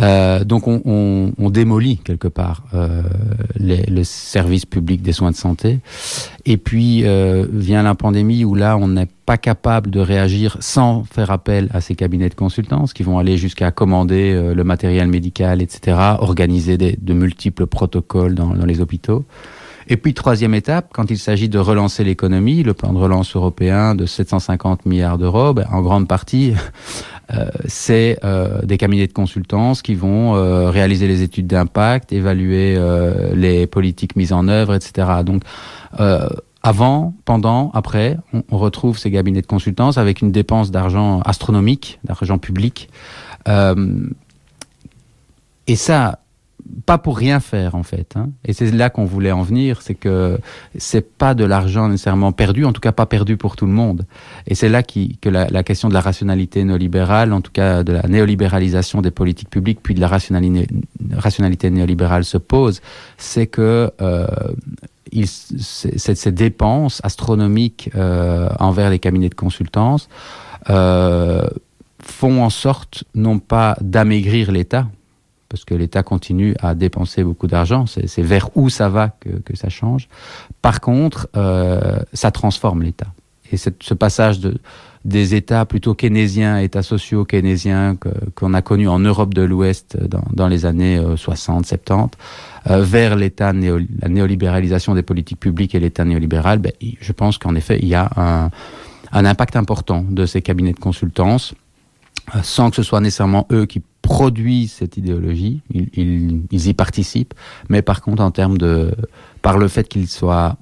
Euh, 0.00 0.44
donc 0.44 0.66
on, 0.66 1.32
démolit 1.52 1.98
quelque 1.98 2.28
part 2.28 2.62
euh, 2.72 3.02
le 3.60 4.04
service 4.04 4.64
public 4.64 5.02
des 5.02 5.12
soins 5.12 5.30
de 5.30 5.36
santé. 5.36 5.80
Et 6.44 6.56
puis 6.56 7.04
vient 7.52 7.82
la 7.82 7.94
pandémie 7.94 8.44
où 8.44 8.54
là 8.54 8.76
on 8.76 8.88
n'est 8.88 9.08
pas 9.26 9.36
capable 9.36 9.90
de 9.90 10.00
réagir 10.00 10.56
sans 10.60 11.04
faire 11.04 11.30
appel 11.30 11.68
à 11.72 11.80
ces 11.80 11.94
cabinets 11.94 12.30
de 12.30 12.34
consultance 12.34 12.92
qui 12.92 13.02
vont 13.02 13.18
aller 13.18 13.36
jusqu'à 13.36 13.70
commander 13.70 14.52
le 14.54 14.64
matériel 14.64 15.08
médical, 15.08 15.62
etc., 15.62 15.96
organiser 16.18 16.78
de 16.78 17.14
multiples 17.14 17.66
protocoles 17.66 18.34
dans, 18.34 18.54
dans 18.62 18.66
les 18.66 18.80
hôpitaux. 18.80 19.24
Et 19.88 19.96
puis, 19.96 20.14
troisième 20.14 20.54
étape, 20.54 20.90
quand 20.92 21.10
il 21.10 21.18
s'agit 21.18 21.48
de 21.48 21.58
relancer 21.58 22.04
l'économie, 22.04 22.62
le 22.62 22.72
plan 22.72 22.92
de 22.92 22.98
relance 22.98 23.34
européen 23.34 23.96
de 23.96 24.06
750 24.06 24.86
milliards 24.86 25.18
d'euros, 25.18 25.52
ben, 25.54 25.66
en 25.72 25.82
grande 25.82 26.06
partie, 26.06 26.54
euh, 27.34 27.46
c'est 27.66 28.18
euh, 28.22 28.62
des 28.62 28.78
cabinets 28.78 29.08
de 29.08 29.12
consultance 29.12 29.82
qui 29.82 29.96
vont 29.96 30.36
euh, 30.36 30.70
réaliser 30.70 31.08
les 31.08 31.22
études 31.22 31.48
d'impact, 31.48 32.12
évaluer 32.12 32.78
les 33.34 33.66
politiques 33.66 34.14
mises 34.14 34.32
en 34.32 34.46
œuvre, 34.46 34.74
etc. 34.74 35.08
Donc, 35.24 35.42
avant, 36.64 37.12
pendant, 37.24 37.72
après, 37.74 38.18
on, 38.32 38.44
on, 38.52 38.58
retrouve 38.58 38.96
ces 38.96 39.10
cabinets 39.10 39.42
de 39.42 39.46
consultance 39.46 39.98
avec 39.98 40.22
une 40.22 40.30
dépense 40.30 40.70
d'argent 40.70 41.20
astronomique, 41.22 41.98
d'argent 42.04 42.38
public. 42.38 42.88
Et 45.66 45.76
ça, 45.76 46.21
pas 46.86 46.98
pour 46.98 47.16
rien 47.16 47.40
faire 47.40 47.74
en 47.74 47.82
fait 47.82 48.14
hein. 48.16 48.30
et 48.44 48.52
c'est 48.52 48.70
là 48.70 48.90
qu'on 48.90 49.04
voulait 49.04 49.32
en 49.32 49.42
venir 49.42 49.82
c'est 49.82 49.94
que 49.94 50.38
c'est 50.76 51.16
pas 51.16 51.34
de 51.34 51.44
l'argent 51.44 51.88
nécessairement 51.88 52.32
perdu 52.32 52.64
en 52.64 52.72
tout 52.72 52.80
cas 52.80 52.92
pas 52.92 53.06
perdu 53.06 53.36
pour 53.36 53.56
tout 53.56 53.66
le 53.66 53.72
monde 53.72 54.04
et 54.46 54.54
c'est 54.54 54.68
là 54.68 54.82
que 54.82 55.28
la, 55.28 55.62
question 55.62 55.88
de 55.88 55.94
la 55.94 56.00
rationalité 56.00 56.64
néolibérale 56.64 57.32
en 57.32 57.40
tout 57.40 57.52
cas 57.52 57.82
de 57.84 57.92
la 57.92 58.02
néolibéralisation 58.02 59.02
des 59.02 59.10
politiques 59.10 59.50
publiques 59.50 59.80
puis 59.82 59.94
de 59.94 60.00
la 60.00 60.08
rationalité, 60.08 61.70
néolibérale 61.70 62.24
se 62.24 62.38
pose 62.38 62.80
c'est 63.16 63.46
que 63.46 63.90
euh, 64.00 64.26
ces 65.24 66.32
dépenses 66.32 67.00
astronomiques 67.04 67.90
euh, 67.94 68.48
envers 68.58 68.90
les 68.90 68.98
cabinets 68.98 69.28
de 69.28 69.34
consultance 69.34 70.08
euh, 70.70 71.46
font 72.02 72.42
en 72.42 72.50
sorte 72.50 73.04
non 73.14 73.38
pas 73.38 73.76
d'amaigrir 73.80 74.52
l'État 74.52 74.88
parce 75.52 75.66
que 75.66 75.74
l'État 75.74 76.02
continue 76.02 76.54
à 76.60 76.74
dépenser 76.74 77.22
beaucoup 77.22 77.46
d'argent. 77.46 77.84
C'est 77.86 78.22
vers 78.22 78.48
où 78.56 78.70
ça 78.70 78.88
va 78.88 79.10
que, 79.10 79.30
ça 79.54 79.68
change. 79.68 80.08
Par 80.62 80.80
contre, 80.80 81.28
euh, 81.36 81.98
ça 82.14 82.30
transforme 82.30 82.82
l'État. 82.82 83.12
Et 83.52 83.58
ce 83.58 83.92
passage 83.92 84.40
de, 84.40 84.56
des 85.04 85.34
États 85.34 85.64
plutôt 85.64 85.94
keynésiens, 85.94 86.58
États 86.58 86.82
sociaux 86.82 87.24
keynésiens 87.24 87.96
qu'on 88.34 88.50
qu 88.50 88.56
a 88.56 88.62
connus 88.62 88.88
en 88.88 88.98
Europe 88.98 89.34
de 89.34 89.42
l'Ouest 89.42 89.98
dans, 90.32 90.48
les 90.48 90.64
années 90.64 90.96
euh, 90.96 91.16
60, 91.16 91.66
70, 91.66 92.16
euh, 92.70 92.82
vers 92.82 93.16
l'État, 93.16 93.52
la 93.52 94.08
néolibéralisation 94.08 94.94
des 94.94 95.02
politiques 95.02 95.40
publiques 95.40 95.74
et 95.74 95.80
l'État 95.80 96.04
néolibéral, 96.04 96.60
ben, 96.60 96.72
je 96.80 97.12
pense 97.12 97.38
qu'en 97.38 97.54
effet, 97.54 97.78
il 97.82 97.88
y 97.88 97.94
a 97.94 98.10
un, 98.16 98.50
impact 99.12 99.56
important 99.56 100.04
de 100.08 100.24
ces 100.24 100.40
cabinets 100.40 100.72
de 100.72 100.78
consultance 100.78 101.52
euh, 101.52 101.56
sans 102.42 102.70
que 102.70 102.76
ce 102.76 102.82
soit 102.82 103.00
nécessairement 103.00 103.46
eux 103.52 103.66
qui 103.66 103.82
produisent 104.02 104.72
cette 104.72 104.96
idéologie, 104.96 105.60
ils, 105.72 106.42
ils, 106.50 106.68
y 106.68 106.74
participent, 106.74 107.34
mais 107.68 107.82
par 107.82 108.02
contre 108.02 108.22
en 108.22 108.30
termes 108.30 108.58
de 108.58 108.92
par 109.42 109.58
le 109.58 109.68
fait 109.68 109.88
qu'ils 109.88 110.08
soient 110.08 110.56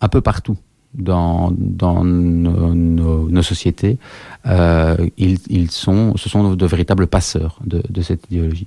un 0.00 0.08
peu 0.08 0.20
partout 0.20 0.56
dans, 0.94 1.52
dans 1.56 2.04
nos, 2.04 3.42
sociétés, 3.42 3.98
euh, 4.46 4.96
ils, 5.16 5.38
ils, 5.48 5.70
sont, 5.70 6.16
ce 6.16 6.28
sont 6.28 6.54
de 6.54 6.66
véritables 6.66 7.06
passeurs 7.06 7.58
de, 7.64 8.02
cette 8.02 8.26
idéologie. 8.30 8.66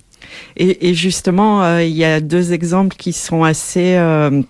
Et, 0.56 0.94
justement, 0.94 1.64
euh, 1.64 1.84
il 1.84 1.96
y 1.96 2.06
a 2.06 2.22
deux 2.22 2.54
exemples 2.54 2.96
qui 2.96 3.12
sont 3.12 3.44
assez 3.44 3.96
euh, 3.96 4.42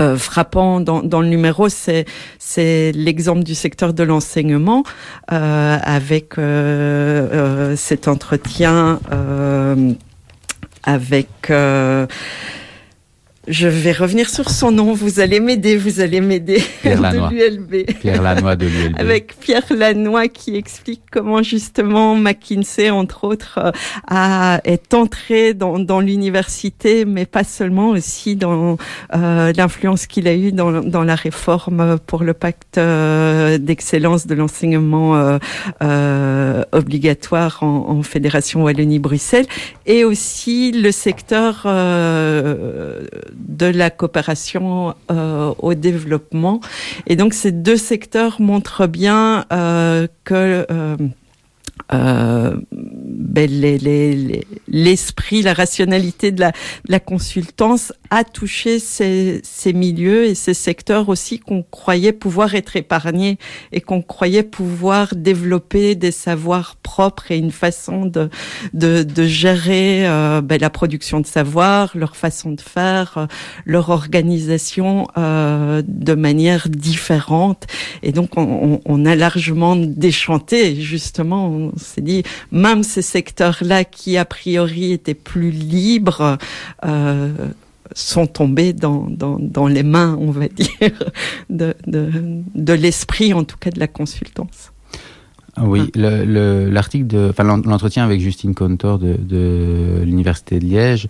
euh, 0.00 0.16
frappant 0.16 0.80
dans, 0.80 1.02
dans, 1.02 1.20
le 1.20 1.28
numéro, 1.28 1.68
c'est 1.68 2.04
c'est 2.38 2.92
l'exemple 2.92 3.42
du 3.42 3.56
secteur 3.56 3.92
de 3.92 4.04
l'enseignement 4.04 4.84
euh, 5.32 5.78
avec 5.82 6.38
euh, 6.38 7.74
cet 7.76 8.06
entretien 8.06 9.00
avec 10.84 11.28
je 13.48 13.68
vais 13.68 13.92
revenir 13.92 14.28
sur 14.28 14.50
son 14.50 14.70
nom. 14.70 14.92
Vous 14.92 15.20
allez 15.20 15.40
m'aider, 15.40 15.76
vous 15.76 16.00
allez 16.00 16.20
m'aider. 16.20 16.62
Pierre 16.82 17.00
Lannoy. 17.00 17.84
Pierre 18.00 18.22
Lannoy 18.22 18.56
de 18.56 18.66
l'ULB. 18.66 18.96
Avec 18.98 19.36
Pierre 19.40 19.64
Lannoy 19.70 20.28
qui 20.28 20.56
explique 20.56 21.02
comment 21.10 21.42
justement 21.42 22.14
McKinsey, 22.14 22.90
entre 22.90 23.24
autres, 23.24 23.58
euh, 23.58 23.70
a, 24.06 24.60
est 24.64 24.94
entré 24.94 25.54
dans, 25.54 25.78
dans 25.78 26.00
l'université, 26.00 27.04
mais 27.04 27.26
pas 27.26 27.44
seulement 27.44 27.90
aussi 27.90 28.36
dans 28.36 28.76
euh, 29.14 29.52
l'influence 29.56 30.06
qu'il 30.06 30.28
a 30.28 30.34
eue 30.34 30.52
dans, 30.52 30.82
dans 30.82 31.04
la 31.04 31.14
réforme 31.14 31.98
pour 32.06 32.22
le 32.22 32.34
pacte 32.34 32.78
euh, 32.78 33.58
d'excellence 33.58 34.26
de 34.26 34.34
l'enseignement 34.34 35.16
euh, 35.16 35.38
euh, 35.82 36.64
obligatoire 36.72 37.62
en, 37.62 37.88
en 37.88 38.02
Fédération 38.02 38.62
Wallonie-Bruxelles, 38.64 39.46
et 39.86 40.04
aussi 40.04 40.72
le 40.72 40.92
secteur 40.92 41.66
de 43.38 43.66
la 43.66 43.90
coopération 43.90 44.94
au 45.08 45.74
développement. 45.74 46.60
Et 47.06 47.16
donc 47.16 47.34
ces 47.34 47.52
deux 47.52 47.76
secteurs 47.76 48.40
montrent 48.40 48.86
bien 48.86 49.46
que 50.24 50.66
euh, 51.92 52.56
ben 52.70 53.50
l'esprit, 54.68 55.42
la 55.42 55.54
rationalité 55.54 56.32
de 56.32 56.40
la, 56.40 56.52
la, 56.88 57.00
consultance 57.00 57.92
a 58.10 58.24
touché 58.24 58.78
ces, 58.78 59.40
ces, 59.42 59.72
milieux 59.72 60.24
et 60.24 60.34
ces 60.34 60.54
secteurs 60.54 61.08
aussi 61.08 61.38
qu'on 61.38 61.62
croyait 61.62 62.12
pouvoir 62.12 62.54
être 62.54 62.76
épargnés 62.76 63.38
et 63.72 63.80
qu'on 63.80 64.02
croyait 64.02 64.42
pouvoir 64.42 65.14
développer 65.14 65.94
des 65.94 66.10
savoirs 66.10 66.76
propres 66.76 67.30
et 67.30 67.38
une 67.38 67.52
façon 67.52 68.06
de, 68.06 68.28
de, 68.74 69.02
de 69.02 69.24
gérer 69.24 70.06
euh, 70.06 70.40
ben, 70.40 70.60
la 70.60 70.70
production 70.70 71.20
de 71.20 71.26
savoir, 71.26 71.92
leur 71.94 72.16
façon 72.16 72.52
de 72.52 72.60
faire, 72.60 73.14
euh, 73.16 73.26
leur 73.64 73.90
organisation 73.90 75.06
euh, 75.16 75.82
de 75.86 76.14
manière 76.14 76.68
différente. 76.68 77.66
Et 78.02 78.12
donc 78.12 78.36
on, 78.36 78.80
on 78.84 79.06
a 79.06 79.14
largement 79.14 79.76
déchanté 79.76 80.76
justement 80.76 81.70
on 81.78 81.84
s'est 81.84 82.00
dit, 82.00 82.22
même 82.50 82.82
ces 82.82 83.02
secteurs-là 83.02 83.84
qui 83.84 84.16
a 84.16 84.24
priori 84.24 84.92
étaient 84.92 85.14
plus 85.14 85.50
libres, 85.50 86.38
euh, 86.84 87.32
sont 87.94 88.26
tombés 88.26 88.72
dans, 88.72 89.08
les 89.68 89.82
mains, 89.82 90.16
on 90.20 90.30
va 90.30 90.48
dire, 90.48 90.70
de, 91.50 91.74
de 91.86 92.72
l'esprit, 92.72 93.32
en 93.32 93.44
tout 93.44 93.56
cas 93.56 93.70
de 93.70 93.80
la 93.80 93.88
consultance. 93.88 94.72
Oui, 95.64 95.90
l'article 95.94 97.06
de, 97.06 97.28
enfin 97.30 97.44
l'entretien 97.44 98.04
avec 98.04 98.20
Justine 98.20 98.54
Contor 98.54 98.98
de, 98.98 99.14
de 99.18 100.02
l'université 100.04 100.58
de 100.58 100.64
Liège 100.64 101.08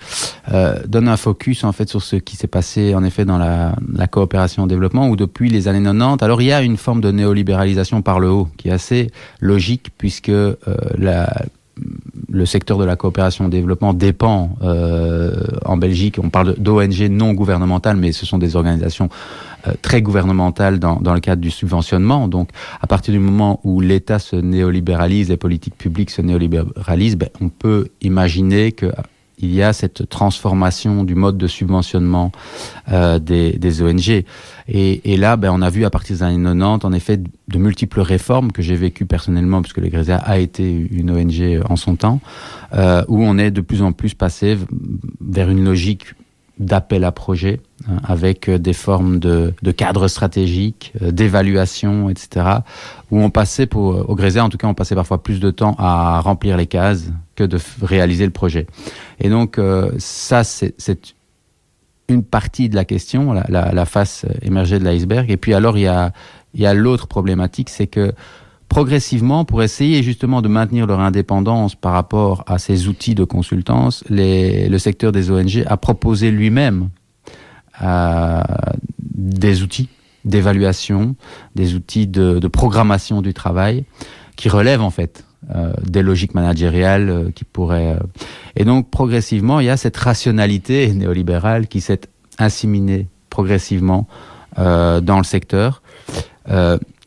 euh, 0.53 0.81
donne 0.87 1.09
un 1.09 1.17
focus 1.17 1.65
en 1.65 1.73
fait 1.73 1.89
sur 1.89 2.03
ce 2.03 2.17
qui 2.17 2.37
s'est 2.37 2.47
passé 2.47 2.95
en 2.95 3.05
effet 3.05 3.25
dans 3.25 3.39
la, 3.39 3.75
la 3.93 4.07
coopération 4.07 4.65
au 4.65 4.67
développement 4.67 5.09
où 5.09 5.17
depuis 5.17 5.49
les 5.49 5.69
années 5.69 5.83
90, 5.83 6.23
alors 6.23 6.43
il 6.43 6.47
y 6.47 6.53
a 6.53 6.63
une 6.63 6.77
forme 6.77 7.01
de 7.01 7.11
néolibéralisation 7.11 8.03
par 8.03 8.21
le 8.21 8.31
haut 8.31 8.49
qui 8.57 8.69
est 8.69 8.73
assez 8.73 9.11
logique 9.41 9.91
puisque 9.97 10.29
euh, 10.29 10.57
la, 10.97 11.31
le 12.31 12.47
secteur 12.47 12.79
de 12.79 12.85
la 12.85 12.97
coopération 12.97 13.47
au 13.47 13.49
développement 13.49 13.95
dépend 13.95 14.51
euh, 14.63 15.35
en 15.65 15.77
Belgique, 15.77 16.19
on 16.23 16.29
parle 16.29 16.55
d'ONG 16.59 17.09
non 17.11 17.33
gouvernementales, 17.33 17.97
mais 17.97 18.13
ce 18.13 18.27
sont 18.27 18.39
des 18.39 18.55
organisations 18.57 19.09
euh, 19.67 19.73
très 19.81 20.03
gouvernementales 20.03 20.79
dans, 20.79 20.99
le 21.15 21.21
cadre 21.21 21.41
du 21.41 21.51
subventionnement. 21.51 22.29
Donc, 22.29 22.51
à 22.81 22.87
partir 22.87 23.13
du 23.13 23.21
moment 23.21 23.61
où 23.65 23.81
l'État 23.81 24.19
se 24.19 24.37
néolibéralise, 24.37 25.31
les 25.31 25.37
politiques 25.37 25.77
publiques 25.77 26.11
se 26.11 26.23
néolibéralisent, 26.23 27.17
ben, 27.17 27.31
on 27.41 27.49
peut 27.49 27.89
imaginer 28.03 28.73
que 28.73 28.93
il 29.39 29.55
y 29.55 29.63
a 29.63 29.73
cette 29.73 30.09
transformation 30.09 31.05
du 31.05 31.15
mode 31.15 31.39
de 31.39 31.47
subventionnement 31.47 32.33
euh, 32.91 33.19
des, 33.19 33.83
ONG. 33.83 34.25
Et, 34.69 35.17
là, 35.17 35.37
ben, 35.37 35.51
on 35.53 35.63
a 35.63 35.71
vu 35.71 35.85
à 35.85 35.91
partir 35.91 36.17
des 36.17 36.23
années 36.23 36.43
90, 36.43 36.85
en 36.85 36.93
effet, 36.93 37.19
de 37.19 37.59
multiples 37.59 38.01
réformes 38.01 38.53
que 38.53 38.63
j'ai 38.63 38.77
vécues 38.77 39.07
personnellement, 39.07 39.63
puisque 39.63 39.79
le 39.79 39.89
Grésia 39.89 40.17
a 40.17 40.39
été 40.39 40.71
une 40.91 41.11
ONG 41.11 41.63
en 41.69 41.77
son 41.77 41.97
temps, 41.97 42.21
euh, 42.75 43.05
où 43.09 43.23
on 43.23 43.39
est 43.39 43.51
de 43.51 43.61
plus 43.61 43.83
en 43.83 43.93
plus 43.93 44.15
passé 44.15 44.59
vers 45.21 45.51
une 45.51 45.65
logique 45.65 46.15
d'appel 46.59 47.05
à 47.05 47.13
projet 47.13 47.61
hein, 47.89 47.99
avec 48.05 48.49
euh, 48.49 48.59
des 48.59 48.73
formes 48.73 49.19
de, 49.19 49.55
de 49.63 49.71
cadres 49.71 50.09
stratégiques, 50.09 50.93
euh, 51.03 51.11
d'évaluation, 51.11 52.11
etc. 52.11 52.47
Où 53.11 53.21
on 53.21 53.31
passait 53.31 53.67
pour, 53.67 54.09
au 54.09 54.15
Grésia, 54.15 54.45
en 54.45 54.49
tout 54.49 54.59
cas, 54.59 54.67
on 54.67 54.75
passait 54.75 54.95
parfois 54.95 55.23
plus 55.23 55.41
de 55.41 55.51
temps 55.51 55.77
à 55.79 56.21
remplir 56.21 56.57
les 56.57 56.67
cases 56.67 57.11
de 57.45 57.59
réaliser 57.83 58.25
le 58.25 58.31
projet. 58.31 58.67
Et 59.21 59.29
donc, 59.29 59.59
euh, 59.59 59.93
ça, 59.99 60.45
c'est 60.45 61.15
une 62.09 62.23
partie 62.23 62.69
de 62.69 62.75
la 62.75 62.85
question, 62.85 63.33
la, 63.33 63.85
face 63.85 64.25
émergée 64.43 64.79
de 64.79 64.85
l'iceberg. 64.85 65.31
Et 65.31 65.37
puis 65.37 65.53
alors, 65.53 65.77
il 65.77 65.83
y 65.83 65.87
a, 65.87 66.13
y 66.55 66.67
a 66.67 66.75
l'autre 66.75 67.07
problématique, 67.07 67.69
c'est 67.69 67.87
que 67.87 68.13
progressivement, 68.69 69.45
pour 69.45 69.63
essayer 69.63 70.03
justement 70.03 70.43
de 70.43 70.49
maintenir 70.49 70.87
leur 70.87 71.01
indépendance 71.01 71.75
par 71.75 71.93
rapport 71.93 72.45
à 72.47 72.59
ces 72.59 72.89
outils 72.89 73.15
de 73.15 73.25
consultance, 73.25 74.05
le 74.09 74.79
secteur 74.79 75.13
des 75.13 75.31
ONG 75.31 75.65
a 75.67 75.77
proposé 75.77 76.31
lui-même 76.31 76.89
euh, 77.83 78.43
des 79.15 79.63
outils 79.63 79.89
d'évaluation, 80.25 81.15
des 81.55 81.75
outils 81.75 82.07
de, 82.07 82.47
programmation 82.49 83.23
du 83.23 83.35
travail 83.35 83.85
qui 84.37 84.49
relèvent 84.49 84.83
en 84.83 84.91
fait 84.91 85.25
euh, 85.55 85.73
des 85.89 86.03
logiques 86.03 86.35
managériales 86.35 87.09
euh, 87.09 87.31
qui 87.31 87.45
pourraient... 87.45 87.95
Euh, 87.95 88.07
et 88.57 88.65
donc 88.65 88.91
progressivement, 88.91 89.61
il 89.61 89.67
y 89.67 89.71
a 89.71 89.77
cette 89.77 89.97
rationalité 89.97 90.93
néolibérale 90.93 91.69
qui 91.69 91.81
s'est 91.81 92.01
inséminée 92.39 93.07
progressivement 93.31 94.07
dans 94.57 95.19
le 95.19 95.25
secteur. 95.25 95.83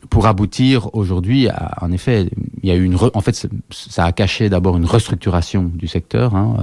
Pour 0.08 0.26
aboutir 0.26 0.94
aujourd'hui, 0.94 1.48
en 1.82 1.92
effet, 1.92 2.30
il 2.62 2.68
y 2.68 2.72
a 2.72 2.74
eu 2.74 2.84
une, 2.84 2.96
en 2.96 3.20
fait, 3.20 3.46
ça 3.70 4.04
a 4.06 4.12
caché 4.12 4.48
d'abord 4.48 4.78
une 4.78 4.86
restructuration 4.86 5.70
du 5.74 5.86
secteur. 5.86 6.34
Hein, 6.34 6.56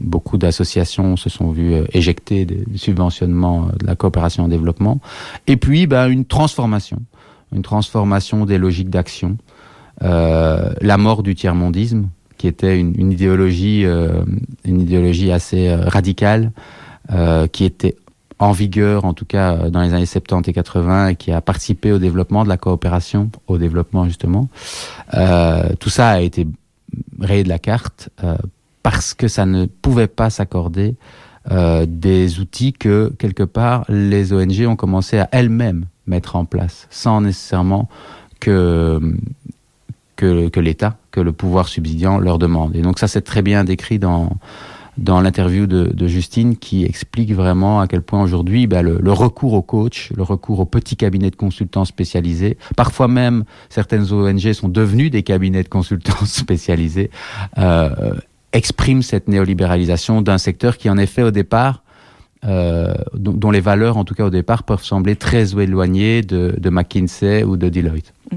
beaucoup 0.00 0.36
d'associations 0.36 1.16
se 1.16 1.30
sont 1.30 1.52
vues 1.52 1.84
éjectées 1.92 2.44
du 2.46 2.78
subventionnement 2.78 3.68
de 3.78 3.86
la 3.86 3.94
coopération 3.94 4.44
en 4.44 4.48
développement, 4.48 5.00
et 5.46 5.56
puis 5.56 5.86
ben, 5.86 6.08
une 6.08 6.24
transformation, 6.24 7.00
une 7.54 7.62
transformation 7.62 8.44
des 8.44 8.58
logiques 8.58 8.90
d'action, 8.90 9.36
la 10.00 10.96
mort 10.96 11.22
du 11.22 11.34
tiers-mondisme, 11.34 12.08
qui 12.38 12.46
était 12.46 12.78
une, 12.78 13.12
idéologie, 13.12 13.84
euh, 13.84 14.22
une 14.64 14.80
idéologie 14.80 15.32
assez 15.32 15.68
euh, 15.68 15.88
radicale, 15.88 16.52
euh, 17.12 17.48
qui 17.48 17.64
était 17.64 17.96
en 18.38 18.52
vigueur, 18.52 19.04
en 19.04 19.12
tout 19.12 19.24
cas 19.24 19.54
euh, 19.54 19.70
dans 19.70 19.82
les 19.82 19.92
années 19.92 20.06
70 20.06 20.48
et 20.48 20.52
80, 20.52 21.08
et 21.08 21.16
qui 21.16 21.32
a 21.32 21.40
participé 21.40 21.92
au 21.92 21.98
développement 21.98 22.44
de 22.44 22.48
la 22.48 22.56
coopération, 22.56 23.30
au 23.48 23.58
développement 23.58 24.04
justement. 24.06 24.48
Euh, 25.14 25.70
tout 25.80 25.90
ça 25.90 26.10
a 26.10 26.20
été 26.20 26.46
rayé 27.20 27.42
de 27.42 27.48
la 27.48 27.58
carte 27.58 28.08
euh, 28.22 28.36
parce 28.84 29.12
que 29.14 29.26
ça 29.26 29.44
ne 29.44 29.66
pouvait 29.66 30.06
pas 30.06 30.30
s'accorder 30.30 30.94
euh, 31.50 31.86
des 31.88 32.38
outils 32.38 32.72
que, 32.72 33.12
quelque 33.18 33.42
part, 33.42 33.84
les 33.88 34.32
ONG 34.32 34.64
ont 34.66 34.76
commencé 34.76 35.18
à 35.18 35.28
elles-mêmes 35.32 35.86
mettre 36.06 36.36
en 36.36 36.44
place, 36.44 36.86
sans 36.90 37.20
nécessairement 37.20 37.88
que, 38.38 39.00
que, 40.18 40.60
l'État, 40.60 40.96
que 41.12 41.20
le 41.20 41.32
pouvoir 41.32 41.68
subsidiant 41.68 42.18
leur 42.18 42.38
demande. 42.38 42.74
Et 42.74 42.82
donc 42.82 42.98
ça, 42.98 43.06
c'est 43.06 43.22
très 43.22 43.40
bien 43.40 43.64
décrit 43.64 43.98
dans 43.98 44.36
dans 44.96 45.20
l'interview 45.20 45.68
de, 45.68 46.06
Justine 46.08 46.56
qui 46.56 46.84
explique 46.84 47.32
vraiment 47.32 47.78
à 47.78 47.86
quel 47.86 48.02
point 48.02 48.20
aujourd'hui 48.20 48.66
bah, 48.66 48.82
le, 48.82 49.12
recours 49.12 49.52
au 49.52 49.62
coach, 49.62 50.10
le 50.16 50.24
recours 50.24 50.58
aux 50.58 50.64
petits 50.64 50.96
cabinets 50.96 51.30
de 51.30 51.36
consultants 51.36 51.84
spécialisés, 51.84 52.58
parfois 52.74 53.06
même 53.06 53.44
certaines 53.68 54.12
ONG 54.12 54.52
sont 54.54 54.68
devenues 54.68 55.08
des 55.08 55.22
cabinets 55.22 55.62
de 55.62 55.68
consultants 55.68 56.24
spécialisés, 56.24 57.12
euh, 57.58 58.14
exprime 58.52 59.02
cette 59.02 59.28
néolibéralisation 59.28 60.20
d'un 60.20 60.38
secteur 60.38 60.76
qui 60.76 60.90
en 60.90 60.98
effet 60.98 61.22
au 61.22 61.30
départ 61.30 61.84
euh, 62.44 62.94
dont, 63.14 63.52
les 63.52 63.60
valeurs, 63.60 63.98
en 63.98 64.04
tout 64.04 64.14
cas 64.14 64.24
au 64.24 64.30
départ, 64.30 64.64
peuvent 64.64 64.82
sembler 64.82 65.14
très 65.14 65.60
éloignées 65.60 66.22
de, 66.22 66.70
McKinsey 66.70 67.44
ou 67.44 67.56
de 67.56 67.68
Deloitte. 67.68 68.12
Mmh. 68.32 68.36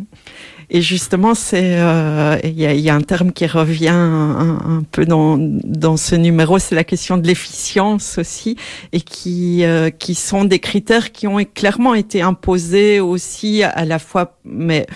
Et 0.73 0.81
justement, 0.81 1.36
c'est 1.36 1.79
euh, 1.79 2.38
il 2.45 2.57
y, 2.57 2.65
a, 2.65 2.73
y, 2.73 2.89
a, 2.89 2.95
un 2.95 3.01
terme 3.01 3.34
qui 3.34 3.45
revient 3.45 3.89
un, 3.89 4.57
un 4.63 4.84
peu 4.89 5.05
dans, 5.05 5.36
dans 5.38 5.97
ce 5.97 6.15
numéro, 6.15 6.60
c'est 6.60 6.75
la 6.75 6.86
question 6.86 7.17
de 7.17 7.27
l'efficience 7.27 8.17
aussi, 8.17 8.55
et 8.93 9.01
qui 9.01 9.65
euh, 9.65 9.89
qui 9.89 10.15
sont 10.15 10.45
des 10.45 10.60
critères 10.60 11.12
qui 11.12 11.27
ont 11.27 11.43
clairement 11.53 11.93
été 11.93 12.21
imposés 12.21 13.01
aussi 13.01 13.63
à 13.63 13.84
la 13.84 13.99
fois, 13.99 14.38
mais 14.45 14.88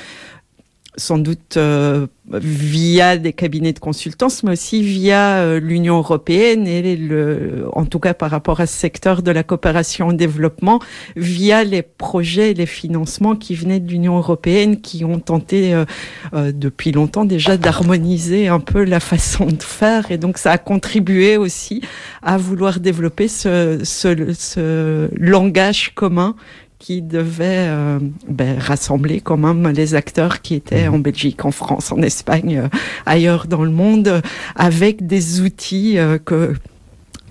sans 0.97 1.17
doute 1.17 1.58
euh, 1.58 2.08
via 2.31 3.17
des 3.17 3.34
cabinets 3.34 3.73
de 3.73 3.79
consultance, 3.79 4.43
mais 4.43 4.53
aussi 4.53 4.81
via 4.81 5.38
euh, 5.38 5.60
l'Union 5.60 5.97
européenne 5.97 6.67
et 6.67 6.95
le, 6.95 7.67
en 7.73 7.86
tout 7.86 7.99
cas 7.99 8.13
par 8.13 8.31
rapport 8.31 8.60
à 8.60 8.65
ce 8.65 8.73
secteur 8.73 9.21
de 9.21 9.31
la 9.31 9.43
coopération 9.43 10.08
au 10.08 10.13
développement, 10.13 10.79
via 11.15 11.63
les 11.63 11.84
projets 11.84 12.51
et 12.51 12.53
les 12.53 12.65
financements 12.65 13.36
qui 13.36 13.55
venaient 13.55 13.79
de 13.79 13.89
l'Union 13.89 14.17
européenne, 14.17 14.81
qui 14.81 15.05
ont 15.05 15.19
tenté 15.19 15.73
euh, 15.73 15.86
euh, 16.34 16.51
depuis 16.51 16.91
longtemps 16.91 17.25
déjà 17.25 17.58
d'harmoniser 17.58 18.47
un 18.47 18.60
peu 18.60 18.84
la 18.84 18.99
façon 18.99 19.45
de 19.45 19.63
faire, 19.63 20.12
et 20.12 20.17
donc 20.17 20.38
ça 20.38 20.51
a 20.51 20.58
contribué 20.58 21.38
aussi 21.38 21.81
à 22.23 22.38
vouloir 22.38 22.79
développer 22.79 23.27
ce, 23.27 23.81
ce, 23.84 24.34
ce 24.34 25.10
langage 25.15 25.93
commun 25.93 26.36
qui 26.79 27.01
devait 27.01 27.67
euh, 27.69 27.99
ben, 28.27 28.59
rassembler 28.59 29.21
quand 29.21 29.38
même 29.38 29.67
les 29.69 29.95
acteurs 29.95 30.41
qui 30.41 30.55
étaient 30.55 30.88
en 30.88 30.99
Belgique, 30.99 31.45
en 31.45 31.51
France, 31.51 31.91
en 31.91 32.01
Espagne, 32.01 32.57
euh, 32.57 32.77
ailleurs 33.05 33.47
dans 33.47 33.63
le 33.63 33.71
monde, 33.71 34.21
avec 34.55 35.05
des 35.05 35.41
outils 35.41 35.97
euh, 35.97 36.17
que 36.17 36.53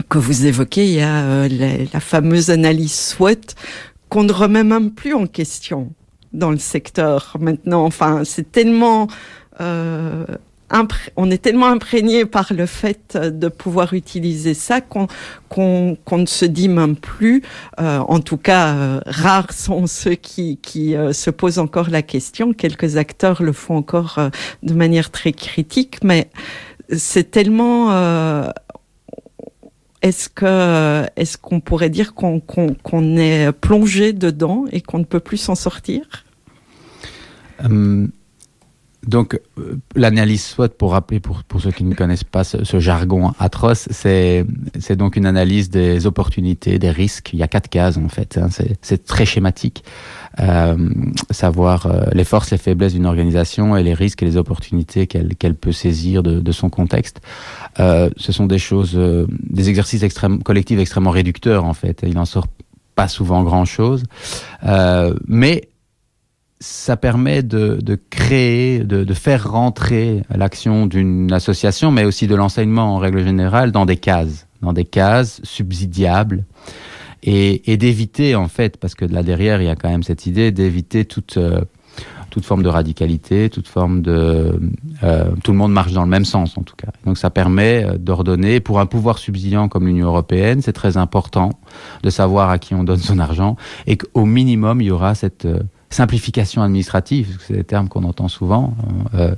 que 0.09 0.19
vous 0.19 0.47
évoquez. 0.47 0.87
Il 0.87 0.95
y 0.95 1.01
a 1.01 1.49
la, 1.49 1.85
la, 1.93 2.01
fameuse 2.01 2.51
analyse 2.51 2.95
SWOT 2.95 3.55
qu'on 4.09 4.25
ne 4.25 4.33
remet 4.33 4.65
même 4.65 4.91
plus 4.91 5.15
en 5.15 5.27
question 5.27 5.93
dans 6.33 6.51
le 6.51 6.59
secteur 6.59 7.37
maintenant. 7.39 7.85
Enfin, 7.85 8.23
c'est 8.25 8.51
tellement 8.51 9.07
on 11.17 11.31
est 11.31 11.39
tellement 11.39 11.67
imprégné 11.67 12.25
par 12.25 12.53
le 12.53 12.67
fait 12.67 13.17
de 13.17 13.49
pouvoir 13.49 13.95
utiliser 13.95 14.55
ça 14.55 14.81
qu'on 14.81 15.09
ne 15.57 16.27
se 16.27 16.45
dit 16.45 16.69
même 16.69 16.97
plus. 16.97 17.43
Euh, 17.81 17.99
en 17.99 18.21
tout 18.21 18.37
cas, 18.37 18.75
euh, 18.75 19.01
rares 19.07 19.53
sont 19.53 19.87
ceux 19.87 20.15
qui 20.15 20.59
euh, 20.97 21.13
se 21.13 21.31
posent 21.31 21.59
encore 21.59 21.91
la 21.91 22.03
question. 22.03 22.53
Quelques 22.53 22.97
acteurs 22.97 23.43
le 23.43 23.53
font 23.53 23.77
encore 23.77 24.19
de 24.63 24.75
manière 24.75 25.11
très 25.11 25.33
critique, 25.33 25.99
mais 26.03 26.29
c'est 26.91 27.31
tellement 27.31 27.91
est-ce 30.03 30.29
qu'on 31.39 31.61
pourrait 31.61 31.91
dire 31.91 32.15
qu'on 32.15 32.41
qu'on 32.41 33.17
est 33.17 33.53
plongé 33.53 34.13
dedans 34.13 34.65
et 34.71 34.81
qu'on 34.81 34.99
ne 34.99 35.05
peut 35.05 35.21
plus 35.21 35.39
s'en 35.39 35.55
sortir? 35.55 36.25
Hum, 37.63 38.11
donc, 39.07 39.41
euh, 39.59 39.77
l'analyse 39.95 40.45
SWOT, 40.45 40.69
pour 40.69 40.93
rappeler 40.93 41.21
pour, 41.21 41.43
pour 41.45 41.61
ceux 41.61 41.71
qui 41.71 41.85
ne 41.85 41.95
connaissent 41.95 42.25
pas 42.25 42.45
ce, 42.45 42.79
jargon 42.79 43.33
atroce, 43.39 43.89
c'est 43.91 44.45
donc 44.91 45.17
une 45.17 45.27
analyse 45.27 45.71
des 45.71 46.07
opportunités, 46.07 46.79
des 46.79 46.91
risques. 46.91 47.31
Il 47.33 47.39
y 47.39 47.43
a 47.43 47.49
quatre 47.49 47.69
cases 47.69 47.97
en 47.97 48.09
fait. 48.09 48.39
Hein. 48.39 48.49
C'est 48.83 49.05
très 49.05 49.27
schématique. 49.27 49.85
Euh, 50.41 50.77
savoir 51.31 51.87
euh, 51.87 52.07
les 52.13 52.25
forces, 52.25 52.51
les 52.51 52.59
faiblesses 52.59 52.95
d'une 52.95 53.07
organisation 53.07 53.77
et 53.77 53.85
les 53.85 53.95
risques 53.95 54.23
et 54.23 54.27
les 54.27 54.37
opportunités 54.37 55.07
qu'elle 55.07 55.37
qu'elle 55.37 55.55
peut 55.55 55.71
saisir 55.71 56.25
de, 56.25 56.41
de 56.41 56.53
son 56.53 56.71
contexte. 56.71 57.21
Euh, 57.79 58.11
ce 58.17 58.33
sont 58.33 58.47
des 58.47 58.59
choses, 58.59 58.95
euh, 58.97 59.27
des 59.31 59.69
exercices 59.69 60.05
collectifs 60.45 60.79
extrêmement 60.79 61.11
réducteurs 61.11 61.65
en 61.65 61.75
fait. 61.75 62.03
Il 62.05 62.15
n'en 62.15 62.25
sort 62.25 62.49
pas 62.97 63.09
souvent 63.09 63.43
grand 63.43 63.65
chose, 63.65 64.05
mais 65.27 65.69
ça 66.65 66.97
permet 66.97 67.43
de, 67.43 67.99
créer, 68.09 68.79
de, 68.79 69.13
faire 69.13 69.51
rentrer 69.51 70.23
l'action 70.35 70.87
d'une 70.87 71.31
association, 71.31 71.91
mais 71.91 72.07
aussi 72.07 72.27
de 72.27 72.35
l'enseignement 72.35 72.95
en 72.95 72.99
règle 72.99 73.23
générale, 73.23 73.71
dans 73.71 73.85
des 73.85 73.99
cases, 73.99 74.47
dans 74.63 74.73
des 74.73 74.87
cases 74.87 75.43
subsidiables, 75.45 76.45
et, 77.23 77.77
d'éviter 77.77 78.35
en 78.35 78.49
fait, 78.49 78.79
parce 78.79 78.95
que 78.95 79.05
là 79.05 79.23
derrière 79.23 79.61
il 79.61 79.67
y 79.67 79.71
a 79.71 79.77
quand 79.77 79.91
même 79.91 80.03
cette 80.03 80.27
idée 80.27 80.53
d'éviter 80.53 81.05
toute 81.05 81.37
euh, 81.37 81.61
forme 82.43 82.63
de 82.63 82.69
radicalité, 82.69 83.51
toute 83.51 83.69
forme 83.69 84.03
de 84.03 84.59
euh, 85.03 85.31
tout 85.45 85.53
le 85.53 85.59
monde 85.59 85.73
marche 85.73 85.93
dans 85.93 86.03
le 86.03 86.11
même 86.11 86.25
sens 86.25 86.57
en 86.59 86.63
tout 86.63 86.77
cas. 86.77 86.93
Donc 87.05 87.19
ça 87.19 87.31
permet 87.31 87.85
euh, 87.85 87.99
d'ordonner 87.99 88.61
pour 88.61 88.81
un 88.81 88.87
pouvoir 88.87 89.19
subsidiant 89.19 89.69
comme 89.69 89.87
l'Union 89.87 90.07
européenne, 90.09 90.63
c'est 90.63 90.73
très 90.73 90.97
important 90.97 91.51
de 92.03 92.11
savoir 92.11 92.49
à 92.51 92.59
qui 92.59 92.75
on 92.75 92.85
donne 92.85 92.99
son 92.99 93.19
argent 93.19 93.57
et 93.87 93.97
qu'au 93.99 94.25
minimum 94.25 94.81
il 94.81 94.87
y 94.87 94.91
aura 94.91 95.15
cette 95.15 95.47
simplification 95.95 96.63
administrative, 96.63 97.39
c'est 97.47 97.55
des 97.55 97.65
termes 97.65 97.89
qu'on 97.89 98.05
entend 98.05 98.29
souvent 98.29 98.75
euh, 99.15 99.35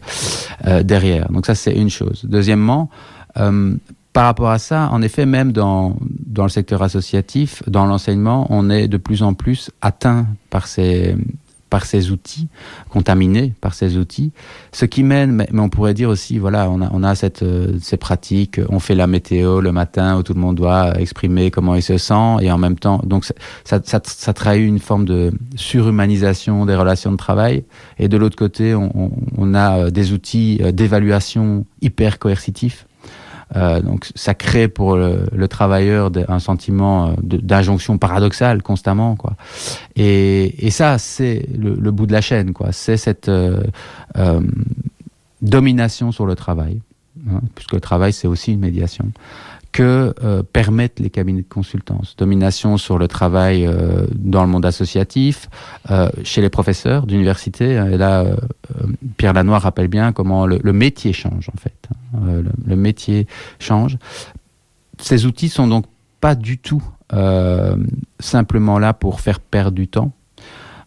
euh, 0.66 0.82
derrière. 0.82 1.30
Donc 1.30 1.46
ça, 1.46 1.54
c'est 1.54 1.74
une 1.74 1.90
chose. 1.90 2.24
Deuxièmement, 2.24 2.88
euh, 3.36 3.74
par 4.12 4.24
rapport 4.24 4.50
à 4.50 4.58
ça, 4.58 4.88
en 4.90 5.02
effet, 5.02 5.26
même 5.26 5.52
dans, 5.52 5.96
dans 6.00 6.44
le 6.44 6.48
secteur 6.48 6.82
associatif, 6.82 7.62
dans 7.66 7.84
l'enseignement, 7.84 8.46
on 8.48 8.70
est 8.70 8.88
de 8.88 8.96
plus 8.96 9.22
en 9.22 9.34
plus 9.34 9.70
atteint 9.82 10.26
par 10.48 10.66
ces, 10.66 11.14
par 11.70 11.84
ces 11.84 12.10
outils, 12.10 12.48
contaminés 12.90 13.52
par 13.60 13.74
ces 13.74 13.96
outils, 13.96 14.32
ce 14.72 14.84
qui 14.84 15.02
mène, 15.02 15.32
mais, 15.32 15.48
on 15.52 15.68
pourrait 15.68 15.94
dire 15.94 16.08
aussi, 16.08 16.38
voilà, 16.38 16.70
on 16.70 16.80
a, 16.80 16.90
on 16.92 17.02
a 17.02 17.14
cette, 17.14 17.42
euh, 17.42 17.76
ces 17.80 17.96
pratiques, 17.96 18.60
on 18.68 18.78
fait 18.78 18.94
la 18.94 19.06
météo 19.06 19.60
le 19.60 19.72
matin 19.72 20.16
où 20.16 20.22
tout 20.22 20.34
le 20.34 20.40
monde 20.40 20.56
doit 20.56 20.98
exprimer 21.00 21.50
comment 21.50 21.74
il 21.74 21.82
se 21.82 21.98
sent, 21.98 22.36
et 22.40 22.50
en 22.50 22.58
même 22.58 22.78
temps, 22.78 23.00
donc 23.04 23.24
ça, 23.24 23.34
ça, 23.64 24.00
ça 24.04 24.32
trahit 24.32 24.66
une 24.66 24.78
forme 24.78 25.04
de 25.04 25.32
surhumanisation 25.56 26.66
des 26.66 26.76
relations 26.76 27.12
de 27.12 27.16
travail, 27.16 27.64
et 27.98 28.08
de 28.08 28.16
l'autre 28.16 28.36
côté, 28.36 28.74
on, 28.74 29.10
on, 29.36 29.54
a 29.54 29.78
euh, 29.78 29.90
des 29.90 30.12
outils 30.12 30.60
euh, 30.62 30.72
d'évaluation 30.72 31.64
hyper 31.82 32.18
coercitifs, 32.18 32.86
euh, 33.54 33.80
donc 33.80 34.08
ça 34.16 34.34
crée 34.34 34.66
pour 34.66 34.96
le, 34.96 35.28
le 35.32 35.48
travailleur 35.48 36.10
un 36.26 36.40
sentiment 36.40 37.08
euh, 37.08 37.12
d'injonction 37.22 37.96
paradoxale 37.96 38.60
constamment 38.62 39.14
quoi. 39.14 39.34
Et, 39.94 40.70
ça 40.70 40.98
c'est 40.98 41.46
le, 41.56 41.90
bout 41.92 42.06
de 42.06 42.12
la 42.12 42.20
chaîne 42.20 42.52
quoi. 42.52 42.72
C'est 42.72 42.96
cette 42.96 43.28
euh, 43.28 43.62
domination 45.42 46.10
sur 46.10 46.26
le 46.26 46.34
travail, 46.34 46.80
hein, 47.30 47.40
puisque 47.54 47.72
le 47.72 47.80
travail 47.80 48.12
c'est 48.12 48.26
aussi 48.26 48.52
une 48.52 48.60
médiation 48.60 49.12
que 49.76 50.14
euh, 50.24 50.42
permettent 50.42 51.00
les 51.00 51.10
cabinets 51.10 51.42
de 51.42 51.48
consultance. 51.48 52.16
Domination 52.16 52.78
sur 52.78 52.96
le 52.96 53.08
travail 53.08 53.66
euh, 53.66 54.06
dans 54.14 54.42
le 54.42 54.48
monde 54.48 54.64
associatif, 54.64 55.50
euh, 55.90 56.08
chez 56.24 56.40
les 56.40 56.48
professeurs 56.48 57.06
d'université. 57.06 57.72
Et 57.72 57.98
là, 57.98 58.24
Pierre 59.18 59.34
Lanoir 59.34 59.60
rappelle 59.60 59.88
bien 59.88 60.12
comment 60.12 60.46
le, 60.46 60.72
métier 60.72 61.12
change 61.12 61.50
en 61.54 61.58
fait. 61.58 61.88
Euh, 62.24 62.42
le, 62.66 62.76
métier 62.76 63.26
change. 63.58 63.98
Ces 64.98 65.26
outils 65.26 65.50
sont 65.50 65.68
donc 65.68 65.84
pas 66.22 66.34
du 66.34 66.56
tout 66.56 66.82
simplement 68.18 68.78
là 68.78 68.94
pour 68.94 69.20
faire 69.20 69.40
perdre 69.40 69.76
du 69.76 69.88
temps. 69.88 70.10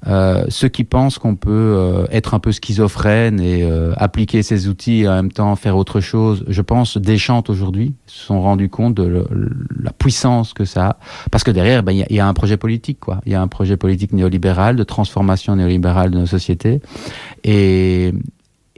Euh, 0.07 0.45
ceux 0.47 0.69
qui 0.69 0.85
pensent 0.85 1.19
qu'on 1.19 1.35
peut 1.35 1.49
euh, 1.51 2.05
être 2.09 2.33
un 2.33 2.39
peu 2.39 2.51
schizophrène 2.51 3.39
et 3.41 3.63
euh, 3.63 3.93
appliquer 3.97 4.43
ces 4.43 4.69
outils 4.69 5.01
et 5.01 5.09
en 5.09 5.15
même 5.15 5.31
temps 5.31 5.55
faire 5.55 5.75
autre 5.75 5.99
chose, 5.99 6.45
je 6.47 6.61
pense, 6.61 6.97
déchantent 6.97 7.49
aujourd'hui, 7.49 7.93
se 8.05 8.25
sont 8.25 8.41
rendus 8.41 8.69
compte 8.69 8.95
de 8.95 9.25
la 9.81 9.91
puissance 9.91 10.53
que 10.53 10.65
ça 10.65 10.87
a. 10.87 10.97
Parce 11.31 11.43
que 11.43 11.51
derrière, 11.51 11.79
il 11.79 11.85
ben, 11.85 11.91
y, 11.91 12.05
y, 12.13 12.19
a 12.19 12.27
un 12.27 12.33
projet 12.33 12.57
politique, 12.57 12.99
quoi. 12.99 13.19
Il 13.25 13.31
y 13.31 13.35
a 13.35 13.41
un 13.41 13.47
projet 13.47 13.75
politique 13.75 14.13
néolibéral, 14.13 14.75
de 14.75 14.83
transformation 14.83 15.55
néolibérale 15.55 16.11
de 16.11 16.19
nos 16.19 16.25
sociétés. 16.25 16.81
Et, 17.43 18.13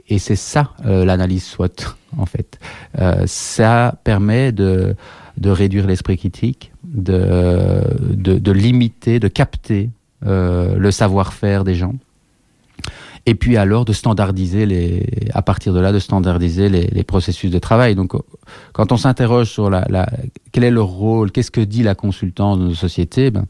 et 0.08 0.18
c'est 0.18 0.36
ça, 0.36 0.72
euh, 0.84 1.04
l'analyse 1.04 1.44
SWOT, 1.44 1.96
en 2.18 2.26
fait. 2.26 2.58
Euh, 2.98 3.22
ça 3.26 3.94
permet 4.04 4.50
de, 4.52 4.96
de 5.38 5.50
réduire 5.50 5.86
l'esprit 5.86 6.18
critique, 6.18 6.72
de, 6.84 7.80
de, 8.00 8.38
de 8.38 8.52
limiter, 8.52 9.20
de 9.20 9.28
capter 9.28 9.90
euh, 10.26 10.76
le 10.76 10.90
savoir-faire 10.90 11.64
des 11.64 11.74
gens. 11.74 11.94
Et 13.24 13.34
puis 13.34 13.56
alors 13.56 13.84
de 13.84 13.92
standardiser 13.92 14.66
les, 14.66 15.06
à 15.32 15.42
partir 15.42 15.72
de 15.72 15.80
là, 15.80 15.92
de 15.92 16.00
standardiser 16.00 16.68
les, 16.68 16.86
les 16.88 17.04
processus 17.04 17.50
de 17.50 17.58
travail. 17.58 17.94
Donc, 17.94 18.12
quand 18.72 18.90
on 18.90 18.96
s'interroge 18.96 19.48
sur 19.48 19.70
la, 19.70 19.86
la, 19.88 20.08
quel 20.52 20.64
est 20.64 20.70
le 20.70 20.82
rôle, 20.82 21.32
qu'est-ce 21.32 21.50
que 21.50 21.60
dit 21.60 21.82
la 21.82 21.94
consultance 21.94 22.58
de 22.58 22.64
nos 22.64 22.74
sociétés, 22.74 23.30
ben, 23.30 23.46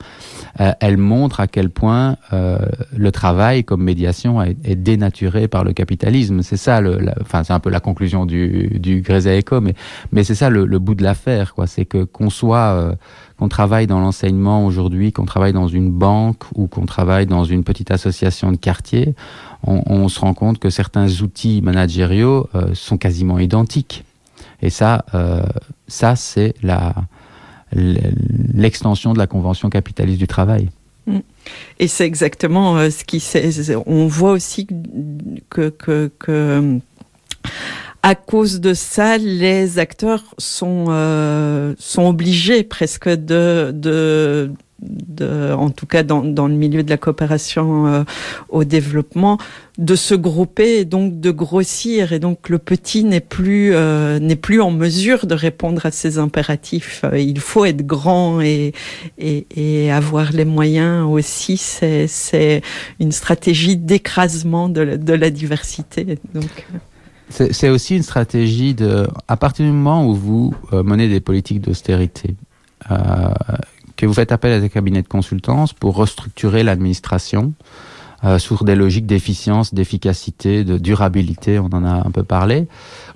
euh, 0.60 0.72
elle 0.80 0.96
montre 0.96 1.40
à 1.40 1.48
quel 1.48 1.68
point 1.68 2.16
euh, 2.32 2.58
le 2.96 3.10
travail 3.10 3.64
comme 3.64 3.82
médiation 3.82 4.40
est, 4.40 4.76
dénaturé 4.76 5.48
par 5.48 5.64
le 5.64 5.72
capitalisme. 5.72 6.42
C'est 6.42 6.56
ça, 6.56 6.80
enfin, 7.20 7.42
c'est 7.44 7.52
un 7.52 7.60
peu 7.60 7.70
la 7.70 7.80
conclusion 7.80 8.24
du, 8.24 8.78
du 8.78 9.00
Grésé 9.00 9.40
Eco, 9.40 9.60
mais, 9.60 9.74
mais 10.12 10.24
c'est 10.24 10.36
ça 10.36 10.48
le, 10.48 10.64
le, 10.64 10.78
bout 10.78 10.94
de 10.94 11.02
l'affaire, 11.02 11.54
quoi. 11.54 11.66
C'est 11.66 11.84
que 11.84 12.04
qu'on 12.04 12.30
soit 12.30 12.58
euh, 12.58 12.94
qu'on 13.38 13.48
travaille 13.48 13.86
dans 13.88 14.00
l'enseignement 14.00 14.64
aujourd'hui, 14.64 15.12
qu'on 15.12 15.24
travaille 15.24 15.52
dans 15.52 15.68
une 15.68 15.90
banque 15.90 16.44
ou 16.54 16.68
qu'on 16.68 16.86
travaille 16.86 17.26
dans 17.26 17.44
une 17.44 17.64
petite 17.64 17.90
association 17.90 18.52
de 18.52 18.56
quartier, 18.56 19.14
on, 19.66 19.82
on, 19.86 20.08
se 20.08 20.20
rend 20.20 20.34
compte 20.34 20.58
que 20.58 20.70
certains 20.70 21.08
outils 21.22 21.60
managériaux 21.62 22.48
euh, 22.54 22.74
sont 22.74 22.98
quasiment 22.98 23.38
identiques. 23.38 24.04
Et 24.62 24.70
ça, 24.70 25.04
euh, 25.14 25.42
ça 25.88 26.16
c'est 26.16 26.54
la 26.62 26.94
l'extension 27.74 29.14
de 29.14 29.18
la 29.18 29.26
convention 29.26 29.70
capitaliste 29.70 30.18
du 30.18 30.26
travail. 30.26 30.68
Mm. 31.06 31.20
Et 31.78 31.88
c'est 31.88 32.04
exactement 32.04 32.76
euh, 32.76 32.90
ce 32.90 33.04
qui 33.04 33.22
on 33.86 34.06
voit 34.06 34.32
aussi 34.32 34.66
que, 35.48 35.70
que, 35.70 36.10
que 36.18 36.80
à 38.02 38.14
cause 38.14 38.60
de 38.60 38.74
ça, 38.74 39.16
les 39.16 39.78
acteurs 39.78 40.34
sont 40.38 40.86
euh, 40.88 41.74
sont 41.78 42.06
obligés 42.06 42.62
presque 42.62 43.08
de 43.08 43.72
de, 43.72 44.52
en 45.20 45.70
tout 45.70 45.86
cas 45.86 46.02
dans, 46.02 46.22
dans 46.22 46.48
le 46.48 46.54
milieu 46.54 46.82
de 46.82 46.90
la 46.90 46.96
coopération 46.96 47.86
euh, 47.86 48.04
au 48.48 48.64
développement 48.64 49.38
de 49.78 49.94
se 49.94 50.14
grouper 50.14 50.78
et 50.78 50.84
donc 50.84 51.20
de 51.20 51.30
grossir. 51.30 52.12
Et 52.12 52.18
donc 52.18 52.48
le 52.48 52.58
petit 52.58 53.04
n'est 53.04 53.20
plus 53.20 53.74
euh, 53.74 54.18
plus 54.40 54.60
en 54.60 54.70
mesure 54.70 55.26
de 55.26 55.34
répondre 55.34 55.86
à 55.86 55.90
ces 55.90 56.18
impératifs. 56.18 57.02
Euh, 57.04 57.18
il 57.18 57.40
faut 57.40 57.64
être 57.64 57.86
grand 57.86 58.40
et 58.40 58.72
et, 59.18 59.90
avoir 59.90 60.32
les 60.32 60.44
moyens 60.44 61.06
aussi. 61.06 61.56
C'est 61.56 62.62
une 62.98 63.12
stratégie 63.12 63.76
d'écrasement 63.76 64.68
de, 64.68 64.80
la, 64.80 64.96
de 64.96 65.12
la 65.12 65.30
diversité. 65.30 66.18
Donc. 66.34 66.66
C'est 67.30 67.68
aussi 67.68 67.96
une 67.96 68.02
stratégie 68.02 68.74
de, 68.74 69.06
à 69.28 69.36
partir 69.36 69.64
du 69.64 69.72
moment 69.72 70.06
où 70.06 70.14
vous 70.14 70.54
menez 70.72 71.08
des 71.08 71.20
politiques 71.20 71.60
d'austérité, 71.62 72.34
que 74.02 74.08
vous 74.08 74.14
faites 74.14 74.32
appel 74.32 74.52
à 74.52 74.58
des 74.58 74.68
cabinets 74.68 75.02
de 75.02 75.08
consultance 75.08 75.72
pour 75.72 75.94
restructurer 75.94 76.64
l'administration, 76.64 77.52
euh, 78.24 78.40
sur 78.40 78.64
des 78.64 78.74
logiques 78.74 79.06
d'efficience, 79.06 79.74
d'efficacité, 79.74 80.64
de 80.64 80.76
durabilité, 80.76 81.60
on 81.60 81.66
en 81.66 81.84
a 81.84 82.06
un 82.06 82.10
peu 82.10 82.24
parlé. 82.24 82.66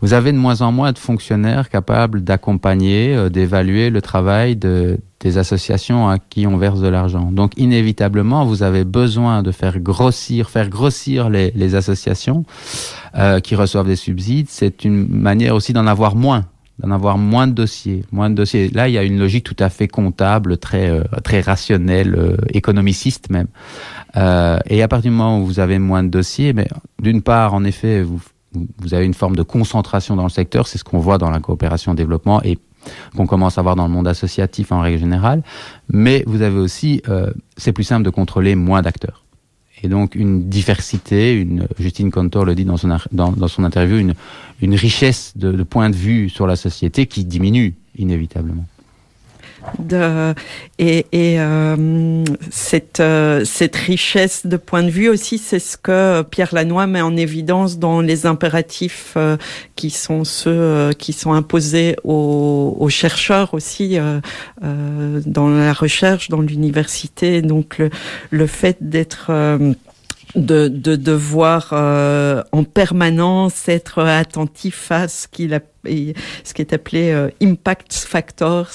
Vous 0.01 0.14
avez 0.14 0.31
de 0.31 0.38
moins 0.38 0.62
en 0.62 0.70
moins 0.70 0.92
de 0.92 0.99
fonctionnaires 0.99 1.70
capables 1.70 2.22
d'accompagner, 2.22 3.16
euh, 3.16 3.29
d'évaluer 3.29 3.90
le 3.90 4.01
travail 4.01 4.55
de, 4.55 4.99
des 5.18 5.38
associations 5.38 6.09
à 6.09 6.18
qui 6.18 6.46
on 6.46 6.57
verse 6.57 6.81
de 6.81 6.88
l'argent. 6.88 7.33
Donc 7.33 7.53
inévitablement, 7.57 8.44
vous 8.44 8.62
avez 8.62 8.85
besoin 8.85 9.42
de 9.42 9.51
faire 9.51 9.81
grossir, 9.81 10.51
faire 10.51 10.68
grossir 10.68 11.31
les, 11.31 11.51
les 11.57 11.75
associations 11.75 12.44
euh, 13.16 13.40
qui 13.40 13.57
reçoivent 13.57 13.88
des 13.88 13.96
subsides. 13.96 14.46
C'est 14.51 14.85
une 14.85 15.09
manière 15.09 15.57
aussi 15.57 15.72
d'en 15.72 15.88
avoir 15.88 16.14
moins 16.14 16.44
d'en 16.78 16.90
avoir 16.90 17.18
moins 17.18 17.46
de 17.46 17.52
dossiers, 17.52 18.04
moins 18.12 18.30
de 18.30 18.34
dossiers. 18.34 18.68
Là, 18.68 18.88
il 18.88 18.92
y 18.92 18.98
a 18.98 19.02
une 19.02 19.18
logique 19.18 19.44
tout 19.44 19.56
à 19.58 19.70
fait 19.70 19.88
comptable, 19.88 20.58
très 20.58 20.90
euh, 20.90 21.02
très 21.24 21.40
rationnelle, 21.40 22.14
euh, 22.16 22.36
économiciste 22.52 23.30
même. 23.30 23.48
Euh, 24.16 24.58
et 24.66 24.82
à 24.82 24.88
partir 24.88 25.10
du 25.10 25.16
moment 25.16 25.40
où 25.40 25.46
vous 25.46 25.60
avez 25.60 25.78
moins 25.78 26.02
de 26.02 26.08
dossiers, 26.08 26.52
mais 26.52 26.68
d'une 27.00 27.22
part, 27.22 27.54
en 27.54 27.64
effet, 27.64 28.02
vous 28.02 28.20
vous 28.78 28.94
avez 28.94 29.04
une 29.04 29.14
forme 29.14 29.36
de 29.36 29.42
concentration 29.42 30.16
dans 30.16 30.22
le 30.22 30.30
secteur, 30.30 30.66
c'est 30.66 30.78
ce 30.78 30.84
qu'on 30.84 30.98
voit 30.98 31.18
dans 31.18 31.30
la 31.30 31.40
coopération 31.40 31.94
développement 31.94 32.42
et 32.42 32.58
qu'on 33.16 33.26
commence 33.26 33.58
à 33.58 33.62
voir 33.62 33.76
dans 33.76 33.86
le 33.86 33.92
monde 33.92 34.08
associatif 34.08 34.72
en 34.72 34.80
règle 34.80 34.98
générale. 34.98 35.42
Mais 35.92 36.22
vous 36.26 36.42
avez 36.42 36.58
aussi, 36.58 37.02
euh, 37.08 37.32
c'est 37.56 37.72
plus 37.72 37.84
simple 37.84 38.04
de 38.04 38.10
contrôler 38.10 38.54
moins 38.54 38.82
d'acteurs 38.82 39.25
et 39.87 39.88
donc 39.88 40.16
une 40.16 40.49
diversité, 40.49 41.33
une, 41.33 41.68
Justine 41.79 42.11
Cantor 42.11 42.44
le 42.44 42.57
dit 42.57 42.64
dans 42.64 42.77
son, 42.77 42.99
dans, 43.12 43.49
son 43.49 43.62
interview, 43.62 43.99
une, 43.99 44.14
une 44.61 44.75
richesse 44.75 45.33
de, 45.37 45.53
de 45.53 45.62
points 45.62 45.90
de 45.90 45.94
vue 45.94 46.29
sur 46.29 46.49
la 46.49 46.57
société 46.57 47.07
qui 47.07 47.25
diminue 47.25 47.75
inévitablement. 47.96 48.66
Et, 50.79 51.05
euh, 51.14 52.24
cette, 52.50 53.00
euh, 53.00 53.44
cette 53.44 53.76
richesse 53.76 54.46
de 54.46 54.57
point 54.57 54.83
de 54.83 54.90
vue 54.90 55.09
aussi, 55.09 55.38
c'est 55.38 55.59
ce 55.59 55.76
que 55.76 56.22
Pierre 56.22 56.55
Lannoy 56.55 56.87
met 56.87 57.00
en 57.00 57.16
évidence 57.16 57.79
dans 57.79 58.00
les 58.00 58.26
impératifs 58.26 59.14
euh, 59.16 59.37
qui 59.74 59.90
sont 59.90 60.24
ceux 60.24 60.90
qui 60.98 61.12
sont 61.12 61.33
imposés 61.33 61.96
aux, 62.05 62.88
chercheurs 62.88 63.52
aussi 63.52 63.98
dans 64.61 65.48
la 65.48 65.72
recherche, 65.72 66.29
dans 66.29 66.40
l'université. 66.40 67.42
Donc 67.42 67.83
le, 68.31 68.46
fait 68.46 68.79
d'être 68.81 69.31
de, 70.35 70.68
de 70.68 70.96
devoir 70.96 71.72
en 72.52 72.64
permanence 72.64 73.68
être 73.68 74.02
attentif 74.02 74.90
à 74.92 75.09
ce 75.09 75.26
qui 75.26 75.50
est 76.62 76.72
appelé 76.72 77.11
euh, 77.11 77.31
impact 77.42 77.92
factors 77.92 78.70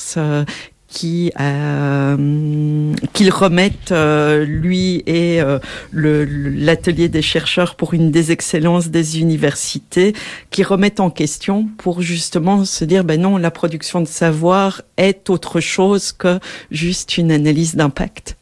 qui 0.91 1.31
euh, 1.39 2.93
qu'il 3.13 3.31
remette 3.31 3.91
euh, 3.91 4.45
lui 4.45 5.01
et 5.07 5.41
euh, 5.41 5.57
l'atelier 5.93 7.07
des 7.07 7.21
chercheurs 7.21 7.75
pour 7.75 7.93
une 7.93 8.11
des 8.11 8.31
excellences 8.31 8.89
des 8.89 9.19
universités 9.19 10.13
qui 10.51 10.63
remettent 10.63 10.99
en 10.99 11.09
question 11.09 11.67
pour 11.77 12.01
justement 12.01 12.65
se 12.65 12.85
dire 12.85 13.03
ben 13.03 13.19
non 13.19 13.37
la 13.37 13.51
production 13.51 14.01
de 14.01 14.07
savoir 14.07 14.81
est 14.97 15.29
autre 15.29 15.61
chose 15.61 16.11
que 16.11 16.39
juste 16.69 17.17
une 17.17 17.31
analyse 17.31 17.75
d'impact. 17.75 18.35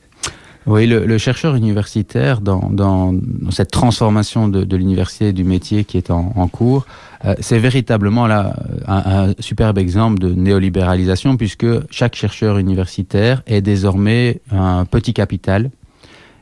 Oui, 0.66 0.88
le, 0.88 1.06
le, 1.06 1.18
chercheur 1.18 1.56
universitaire, 1.56 2.42
dans, 2.42 2.70
dans, 2.70 3.16
cette 3.50 3.72
transformation 3.72 4.48
de, 4.48 4.64
de 4.64 4.78
l'université 4.78 5.30
et 5.30 5.34
du 5.34 5.44
métier 5.44 5.84
qui 5.84 5.98
est 5.98 6.12
en, 6.12 6.34
en 6.36 6.48
cours, 6.48 6.86
euh, 7.26 7.34
c'est 7.40 7.60
véritablement 7.60 8.28
là 8.28 8.56
un, 8.88 9.30
un 9.30 9.34
superbe 9.40 9.78
exemple 9.78 10.20
de 10.20 10.34
néolibéralisation, 10.34 11.38
puisque 11.38 11.66
chaque 11.90 12.16
chercheur 12.16 12.58
universitaire 12.58 13.42
est 13.48 13.62
désormais 13.62 14.42
un 14.52 14.86
petit 14.86 15.14
capital, 15.14 15.72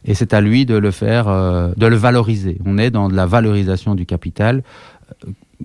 et 0.08 0.14
c'est 0.14 0.34
à 0.34 0.42
lui 0.42 0.66
de 0.66 0.76
le 0.76 0.92
faire, 0.92 1.28
euh, 1.28 1.72
de 1.76 1.86
le 1.86 1.96
valoriser. 1.96 2.58
On 2.66 2.78
est 2.78 2.90
dans 2.90 3.10
de 3.10 3.16
la 3.16 3.26
valorisation 3.26 3.94
du 3.94 4.06
capital. 4.06 4.64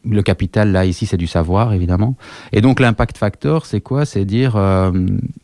Le 0.05 0.23
capital, 0.23 0.73
là, 0.73 0.85
ici, 0.85 1.07
c'est 1.07 1.17
du 1.17 1.27
savoir, 1.27 1.73
évidemment. 1.73 2.17
Et 2.53 2.61
donc, 2.61 2.81
l'impact 2.81 3.19
factor, 3.19 3.67
c'est 3.67 3.81
quoi? 3.81 4.05
C'est 4.05 4.25
dire, 4.25 4.57
euh, 4.57 4.91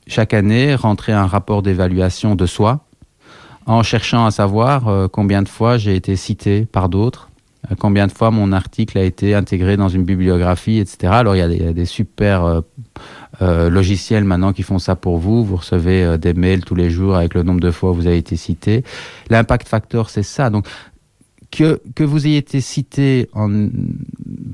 chaque 0.07 0.35
année, 0.35 0.75
rentrer 0.75 1.13
un 1.13 1.27
rapport 1.27 1.63
d'évaluation 1.63 2.35
de 2.35 2.47
soi, 2.47 2.87
en 3.69 3.83
cherchant 3.83 4.25
à 4.25 4.31
savoir 4.31 4.89
euh, 4.89 5.09
combien 5.09 5.43
de 5.43 5.49
fois 5.49 5.77
j'ai 5.77 5.95
été 5.95 6.17
cité 6.17 6.65
par 6.65 6.89
d'autres, 6.89 7.29
euh, 7.71 7.75
combien 7.79 8.07
de 8.07 8.13
fois 8.13 8.31
mon 8.31 8.51
article 8.51 8.97
a 8.97 9.05
été 9.05 9.35
intégré 9.35 9.77
dans 9.77 9.91
une 9.91 10.05
bibliographie, 10.05 10.79
etc. 10.79 11.13
Alors 11.13 11.37
il 11.37 11.41
y 11.41 11.43
a 11.43 11.49
des, 11.49 11.57
il 11.57 11.65
y 11.65 11.69
a 11.69 11.75
des 11.75 11.85
super 11.85 12.63
euh, 13.43 13.69
logiciels 13.69 14.25
maintenant 14.25 14.55
qui 14.55 14.63
font 14.63 14.79
ça 14.79 14.97
pour 14.97 15.19
vous. 15.19 15.45
Vous 15.45 15.57
recevez 15.57 16.17
des 16.17 16.33
mails 16.33 16.65
tous 16.65 16.75
les 16.75 16.89
jours 16.89 17.15
avec 17.15 17.35
le 17.35 17.43
nombre 17.43 17.61
de 17.61 17.71
fois 17.71 17.91
où 17.91 17.95
vous 17.95 18.07
avez 18.07 18.17
été 18.17 18.37
cité. 18.37 18.85
L'impact 19.29 19.69
factor, 19.69 20.09
c'est 20.09 20.23
ça. 20.23 20.49
Donc 20.49 20.67
que, 21.51 21.81
vous 22.05 22.27
ayez 22.27 22.39
été 22.39 22.61
cité 22.61 23.31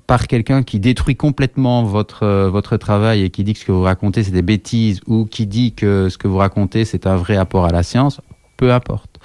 par 0.06 0.26
quelqu'un 0.26 0.62
qui 0.62 0.78
détruit 0.78 1.16
complètement 1.16 1.82
votre, 1.82 2.48
votre 2.48 2.76
travail 2.76 3.22
et 3.22 3.30
qui 3.30 3.42
dit 3.42 3.54
que 3.54 3.58
ce 3.58 3.64
que 3.64 3.72
vous 3.72 3.82
racontez 3.82 4.22
c'est 4.22 4.30
des 4.30 4.42
bêtises 4.42 5.00
ou 5.08 5.24
qui 5.24 5.46
dit 5.46 5.72
que 5.72 6.08
ce 6.08 6.18
que 6.18 6.28
vous 6.28 6.36
racontez 6.36 6.84
c'est 6.84 7.08
un 7.08 7.16
vrai 7.16 7.36
apport 7.36 7.64
à 7.64 7.72
la 7.72 7.82
science, 7.82 8.20
peu 8.56 8.72
importe. 8.72 9.18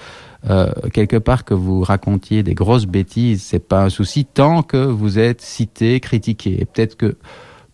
Euh, 0.49 0.71
quelque 0.93 1.17
part 1.17 1.43
que 1.43 1.53
vous 1.53 1.81
racontiez 1.81 2.43
des 2.43 2.53
grosses 2.53 2.85
bêtises, 2.85 3.43
c'est 3.43 3.59
pas 3.59 3.83
un 3.83 3.89
souci 3.89 4.25
tant 4.25 4.63
que 4.63 4.77
vous 4.77 5.19
êtes 5.19 5.41
cité, 5.41 5.99
critiqué. 5.99 6.61
Et 6.61 6.65
peut-être 6.65 6.95
que 6.95 7.17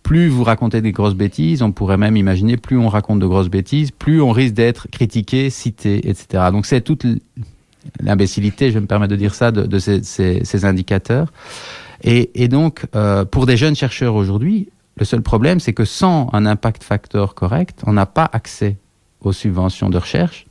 plus 0.02 0.28
vous 0.28 0.44
racontez 0.44 0.82
des 0.82 0.92
grosses 0.92 1.16
bêtises, 1.16 1.62
on 1.62 1.72
pourrait 1.72 1.98
même 1.98 2.18
imaginer 2.18 2.58
plus 2.58 2.78
on 2.78 2.90
raconte 2.90 3.20
de 3.20 3.28
grosses 3.28 3.50
bêtises, 3.50 3.92
plus 3.92 4.22
on 4.22 4.32
risque 4.32 4.54
d'être 4.54 4.88
critiqué, 4.90 5.50
cité, 5.50 6.10
etc. 6.10 6.46
Donc 6.52 6.66
c'est 6.66 6.82
toute 6.82 7.06
l'imbécilité, 8.00 8.72
je 8.72 8.80
me 8.80 8.88
permets 8.88 9.08
de 9.08 9.16
dire 9.16 9.36
ça, 9.36 9.52
de, 9.52 9.80
ces, 9.80 10.66
indicateurs. 10.66 11.32
Et, 12.04 12.44
et 12.44 12.48
donc, 12.48 12.86
euh, 12.96 13.26
pour 13.26 13.46
des 13.46 13.58
jeunes 13.58 13.76
chercheurs 13.76 14.16
aujourd'hui, 14.16 14.70
le 14.98 15.06
seul 15.06 15.22
problème, 15.22 15.60
c'est 15.60 15.74
que 15.74 15.86
sans 15.86 16.30
un 16.34 16.46
impact 16.46 16.84
facteur 16.84 17.36
correct, 17.36 17.82
on 17.86 17.94
n'a 17.94 18.06
pas 18.06 18.30
accès 18.32 18.78
aux 19.22 19.34
subventions 19.34 19.90
de 19.90 19.98
recherche 19.98 20.46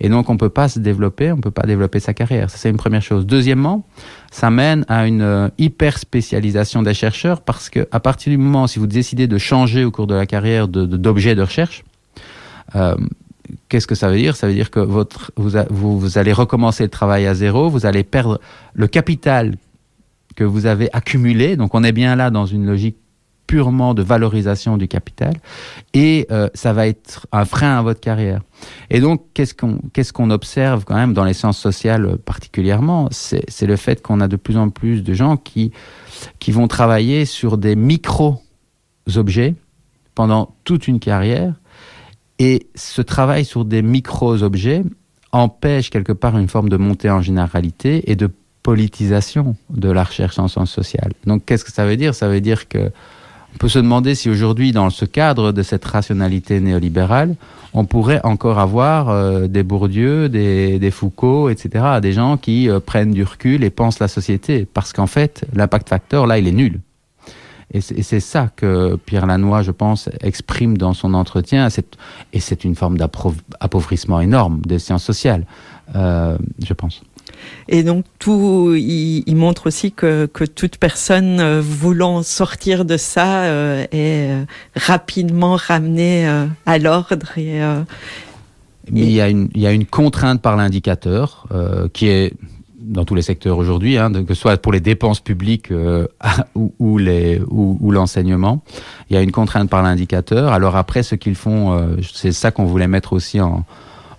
Et 0.00 0.08
donc, 0.08 0.28
on 0.28 0.34
ne 0.34 0.38
peut 0.38 0.50
pas 0.50 0.68
se 0.68 0.78
développer, 0.78 1.32
on 1.32 1.36
ne 1.36 1.40
peut 1.40 1.50
pas 1.50 1.66
développer 1.66 2.00
sa 2.00 2.14
carrière. 2.14 2.50
Ça, 2.50 2.58
c'est 2.58 2.70
une 2.70 2.76
première 2.76 3.02
chose. 3.02 3.26
Deuxièmement, 3.26 3.86
ça 4.30 4.50
mène 4.50 4.84
à 4.88 5.06
une 5.06 5.22
euh, 5.22 5.48
hyper 5.58 5.98
spécialisation 5.98 6.82
des 6.82 6.94
chercheurs 6.94 7.40
parce 7.40 7.70
que 7.70 7.88
à 7.90 8.00
partir 8.00 8.30
du 8.30 8.38
moment, 8.38 8.66
si 8.66 8.78
vous 8.78 8.86
décidez 8.86 9.26
de 9.26 9.38
changer 9.38 9.84
au 9.84 9.90
cours 9.90 10.06
de 10.06 10.14
la 10.14 10.26
carrière 10.26 10.68
d'objet 10.68 11.34
de, 11.34 11.42
recherche, 11.42 11.84
euh, 12.74 12.96
qu'est-ce 13.68 13.86
que 13.86 13.94
ça 13.94 14.10
veut 14.10 14.18
dire? 14.18 14.36
Ça 14.36 14.46
veut 14.46 14.54
dire 14.54 14.70
que 14.70 14.80
votre, 14.80 15.32
vous, 15.36 15.52
vous, 15.70 15.98
vous 15.98 16.18
allez 16.18 16.32
recommencer 16.32 16.82
le 16.82 16.90
travail 16.90 17.26
à 17.26 17.34
zéro, 17.34 17.68
vous 17.68 17.86
allez 17.86 18.04
perdre 18.04 18.40
le 18.74 18.86
capital 18.86 19.56
que 20.34 20.44
vous 20.44 20.66
avez 20.66 20.88
accumulé. 20.92 21.56
Donc, 21.56 21.74
on 21.74 21.82
est 21.82 21.92
bien 21.92 22.14
là 22.14 22.30
dans 22.30 22.46
une 22.46 22.66
logique 22.66 22.96
purement 23.46 23.94
de 23.94 24.02
valorisation 24.02 24.76
du 24.76 24.88
capital 24.88 25.34
et 25.94 26.26
euh, 26.30 26.48
ça 26.54 26.72
va 26.72 26.86
être 26.86 27.26
un 27.32 27.44
frein 27.44 27.78
à 27.78 27.82
votre 27.82 28.00
carrière. 28.00 28.40
Et 28.90 29.00
donc, 29.00 29.22
qu'est-ce 29.34 29.54
qu'on 30.12 30.30
observe 30.30 30.84
quand 30.84 30.94
même 30.94 31.12
dans 31.12 31.24
les 31.24 31.34
sciences 31.34 31.58
sociales 31.58 32.16
particulièrement? 32.24 33.08
C'est 33.10 33.66
le 33.66 33.76
fait 33.76 34.02
qu'on 34.02 34.20
a 34.20 34.28
de 34.28 34.36
plus 34.36 34.56
en 34.56 34.70
plus 34.70 35.02
de 35.02 35.14
gens 35.14 35.36
qui, 35.36 35.72
qui 36.38 36.52
vont 36.52 36.68
travailler 36.68 37.24
sur 37.24 37.58
des 37.58 37.76
micro-objets 37.76 39.54
pendant 40.14 40.54
toute 40.64 40.88
une 40.88 40.98
carrière 40.98 41.54
et 42.38 42.66
ce 42.74 43.02
travail 43.02 43.44
sur 43.44 43.64
des 43.64 43.82
micro-objets 43.82 44.82
empêche 45.32 45.90
quelque 45.90 46.12
part 46.12 46.38
une 46.38 46.48
forme 46.48 46.68
de 46.68 46.76
montée 46.76 47.10
en 47.10 47.20
généralité 47.20 48.10
et 48.10 48.16
de 48.16 48.30
politisation 48.62 49.56
de 49.70 49.90
la 49.90 50.02
recherche 50.02 50.38
en 50.38 50.48
sciences 50.48 50.72
sociales. 50.72 51.12
Donc, 51.24 51.44
qu'est-ce 51.44 51.64
que 51.64 51.72
ça 51.72 51.86
veut 51.86 51.96
dire? 51.96 52.14
Ça 52.14 52.28
veut 52.28 52.40
dire 52.40 52.68
que 52.68 52.90
On 53.56 53.58
peut 53.58 53.68
se 53.70 53.78
demander 53.78 54.14
si 54.14 54.28
aujourd'hui, 54.28 54.72
dans 54.72 54.90
ce 54.90 55.06
cadre 55.06 55.50
de 55.50 55.62
cette 55.62 55.82
rationalité 55.86 56.60
néolibérale, 56.60 57.36
on 57.72 57.86
pourrait 57.86 58.20
encore 58.22 58.58
avoir 58.58 59.08
euh, 59.08 59.46
des 59.46 59.62
Bourdieu, 59.62 60.28
des, 60.28 60.90
Foucault, 60.90 61.48
etc., 61.48 61.98
des 62.02 62.12
gens 62.12 62.36
qui 62.36 62.68
euh, 62.68 62.80
prennent 62.80 63.12
du 63.12 63.24
recul 63.24 63.64
et 63.64 63.70
pensent 63.70 63.98
la 63.98 64.08
société. 64.08 64.66
Parce 64.66 64.92
qu'en 64.92 65.06
fait, 65.06 65.46
l'impact 65.54 65.88
facteur, 65.88 66.26
là, 66.26 66.36
il 66.36 66.46
est 66.46 66.52
nul. 66.52 66.80
Et 67.72 67.80
c'est 67.80 68.20
ça 68.20 68.50
que 68.54 68.96
Pierre 68.96 69.24
Lannoy, 69.24 69.62
je 69.62 69.70
pense, 69.70 70.10
exprime 70.20 70.76
dans 70.76 70.92
son 70.92 71.14
entretien. 71.14 71.68
Et 72.34 72.40
c'est 72.40 72.62
une 72.62 72.74
forme 72.74 72.98
d'appauvrissement 72.98 74.20
énorme 74.20 74.60
des 74.66 74.78
sciences 74.78 75.02
sociales, 75.02 75.46
euh, 75.94 76.36
je 76.62 76.74
pense. 76.74 77.00
Et 77.68 77.82
donc 77.82 78.04
tout 78.18 78.74
il, 78.76 79.24
il 79.26 79.36
montre 79.36 79.66
aussi 79.66 79.92
que, 79.92 80.26
que 80.26 80.44
toute 80.44 80.78
personne 80.78 81.40
euh, 81.40 81.60
voulant 81.60 82.22
sortir 82.22 82.84
de 82.84 82.96
ça 82.96 83.44
euh, 83.44 83.84
est 83.92 84.30
euh, 84.30 84.44
rapidement 84.76 85.56
ramenée 85.56 86.28
euh, 86.28 86.46
à 86.64 86.78
l'ordre 86.78 87.36
et, 87.36 87.62
euh, 87.62 87.80
et 88.94 89.02
il 89.02 89.10
y 89.10 89.20
a 89.20 89.28
une 89.28 89.48
il 89.54 89.60
y 89.60 89.66
a 89.66 89.72
une 89.72 89.84
contrainte 89.84 90.40
par 90.40 90.56
l'indicateur 90.56 91.48
qui 91.92 92.06
est 92.06 92.34
dans 92.86 93.04
tous 93.04 93.14
les 93.14 93.22
secteurs 93.22 93.58
aujourd'hui 93.58 93.96
que 94.26 94.34
ce 94.34 94.40
soit 94.40 94.56
pour 94.56 94.72
les 94.72 94.80
dépenses 94.80 95.20
publiques 95.20 95.70
euh, 95.72 96.06
ou, 96.54 96.72
ou 96.78 96.98
les 96.98 97.40
ou, 97.48 97.76
ou 97.80 97.90
l'enseignement. 97.90 98.62
Il 99.10 99.16
y 99.16 99.18
a 99.18 99.22
une 99.22 99.32
contrainte 99.32 99.68
par 99.68 99.82
l'indicateur. 99.82 100.52
Alors 100.52 100.76
après 100.76 101.02
ce 101.02 101.14
qu'ils 101.14 101.34
font 101.34 101.72
euh, 101.72 101.96
c'est 102.12 102.32
ça 102.32 102.50
qu'on 102.50 102.64
voulait 102.64 102.88
mettre 102.88 103.12
aussi 103.12 103.40
en 103.40 103.64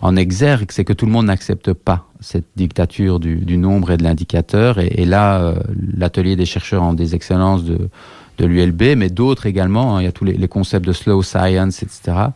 en 0.01 0.15
exergue, 0.15 0.71
c'est 0.71 0.85
que 0.85 0.93
tout 0.93 1.05
le 1.05 1.11
monde 1.11 1.25
n'accepte 1.25 1.73
pas 1.73 2.05
cette 2.19 2.45
dictature 2.55 3.19
du, 3.19 3.37
du 3.37 3.57
nombre 3.57 3.91
et 3.91 3.97
de 3.97 4.03
l'indicateur. 4.03 4.79
Et, 4.79 5.05
là, 5.05 5.41
euh, 5.41 5.55
l'atelier 5.95 6.35
des 6.35 6.45
chercheurs 6.45 6.83
en 6.83 6.93
des 6.93 7.15
excellences 7.15 7.63
de, 7.63 7.89
de 8.37 8.45
l'ULB, 8.45 8.95
mais 8.95 9.09
d'autres 9.09 9.45
également, 9.45 9.97
hein, 9.97 10.01
il 10.01 10.05
y 10.05 10.07
a 10.07 10.11
tous 10.11 10.25
les, 10.25 10.33
les, 10.33 10.47
concepts 10.47 10.85
de 10.85 10.93
slow 10.93 11.23
science, 11.23 11.83
etc., 11.83 12.29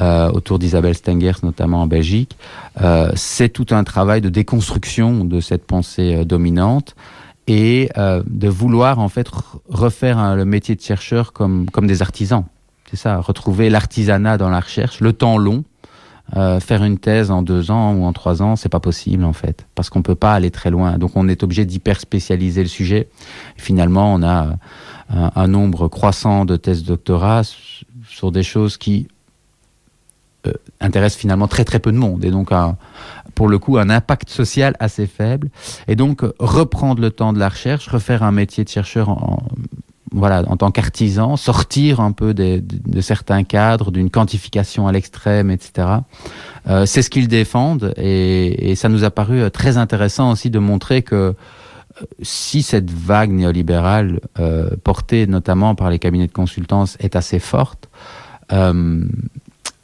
euh, 0.00 0.30
autour 0.30 0.58
d'Isabelle 0.58 0.94
Stengers, 0.94 1.44
notamment 1.44 1.82
en 1.82 1.86
Belgique. 1.86 2.36
Euh, 2.80 3.12
c'est 3.14 3.48
tout 3.48 3.66
un 3.70 3.84
travail 3.84 4.20
de 4.20 4.28
déconstruction 4.28 5.24
de 5.24 5.40
cette 5.40 5.64
pensée 5.66 6.16
euh, 6.16 6.24
dominante 6.24 6.96
et 7.46 7.90
euh, 7.96 8.22
de 8.26 8.48
vouloir 8.48 8.98
en 8.98 9.08
fait 9.08 9.28
refaire 9.68 10.18
un, 10.18 10.34
le 10.34 10.44
métier 10.44 10.74
de 10.74 10.80
chercheur 10.80 11.32
comme, 11.32 11.70
comme 11.70 11.86
des 11.86 12.02
artisans. 12.02 12.44
C'est 12.90 12.96
ça, 12.96 13.18
retrouver 13.18 13.70
l'artisanat 13.70 14.36
dans 14.36 14.50
la 14.50 14.60
recherche, 14.60 15.00
le 15.00 15.12
temps 15.12 15.38
long, 15.38 15.64
euh, 16.36 16.58
faire 16.58 16.82
une 16.82 16.98
thèse 16.98 17.30
en 17.30 17.42
deux 17.42 17.70
ans 17.70 17.94
ou 17.94 18.04
en 18.04 18.12
trois 18.12 18.42
ans, 18.42 18.56
c'est 18.56 18.70
pas 18.70 18.80
possible 18.80 19.24
en 19.24 19.34
fait, 19.34 19.66
parce 19.74 19.90
qu'on 19.90 20.02
peut 20.02 20.14
pas 20.14 20.34
aller 20.34 20.50
très 20.50 20.70
loin. 20.70 20.96
Donc 20.98 21.12
on 21.14 21.28
est 21.28 21.42
obligé 21.42 21.64
d'hyper 21.66 22.00
spécialiser 22.00 22.62
le 22.62 22.68
sujet. 22.68 23.08
Et 23.58 23.60
finalement, 23.60 24.14
on 24.14 24.22
a 24.22 24.56
un, 25.10 25.30
un, 25.34 25.46
nombre 25.48 25.88
croissant 25.88 26.44
de 26.44 26.56
thèses 26.56 26.82
doctorat 26.84 27.42
sur 28.08 28.32
des 28.32 28.42
choses 28.42 28.78
qui 28.78 29.06
euh, 30.46 30.52
intéressent 30.80 31.20
finalement 31.20 31.48
très 31.48 31.64
très 31.64 31.78
peu 31.78 31.92
de 31.92 31.96
monde 31.96 32.24
et 32.24 32.30
donc 32.30 32.50
pour 33.34 33.48
le 33.48 33.58
coup 33.58 33.78
un 33.78 33.88
impact 33.88 34.28
social 34.28 34.76
assez 34.78 35.06
faible. 35.06 35.50
Et 35.88 35.96
donc 35.96 36.22
reprendre 36.38 37.00
le 37.00 37.10
temps 37.10 37.32
de 37.32 37.38
la 37.38 37.48
recherche, 37.48 37.88
refaire 37.88 38.22
un 38.22 38.32
métier 38.32 38.64
de 38.64 38.68
chercheur 38.68 39.08
en, 39.08 39.42
voilà, 40.14 40.44
en 40.46 40.56
tant 40.56 40.70
qu'artisan, 40.70 41.36
sortir 41.36 42.00
un 42.00 42.12
peu 42.12 42.34
de, 42.34 42.62
certains 43.00 43.42
cadres, 43.42 43.90
d'une 43.90 44.10
quantification 44.10 44.86
à 44.86 44.92
l'extrême, 44.92 45.50
etc. 45.50 45.88
Euh, 46.68 46.86
c'est 46.86 47.02
ce 47.02 47.10
qu'ils 47.10 47.28
défendent 47.28 47.92
et, 47.96 48.74
ça 48.76 48.88
nous 48.88 49.04
a 49.04 49.10
paru 49.10 49.40
euh, 49.40 49.50
très 49.50 49.76
intéressant 49.76 50.30
aussi 50.30 50.50
de 50.50 50.58
montrer 50.58 51.02
que 51.02 51.14
euh, 51.14 51.32
si 52.22 52.62
cette 52.62 52.90
vague 52.90 53.30
néolibérale 53.30 54.20
portée 54.82 55.26
notamment 55.26 55.74
par 55.74 55.90
les 55.90 55.98
cabinets 55.98 56.26
de 56.26 56.32
consultance 56.32 56.96
est 56.98 57.14
assez 57.14 57.38
forte, 57.38 57.88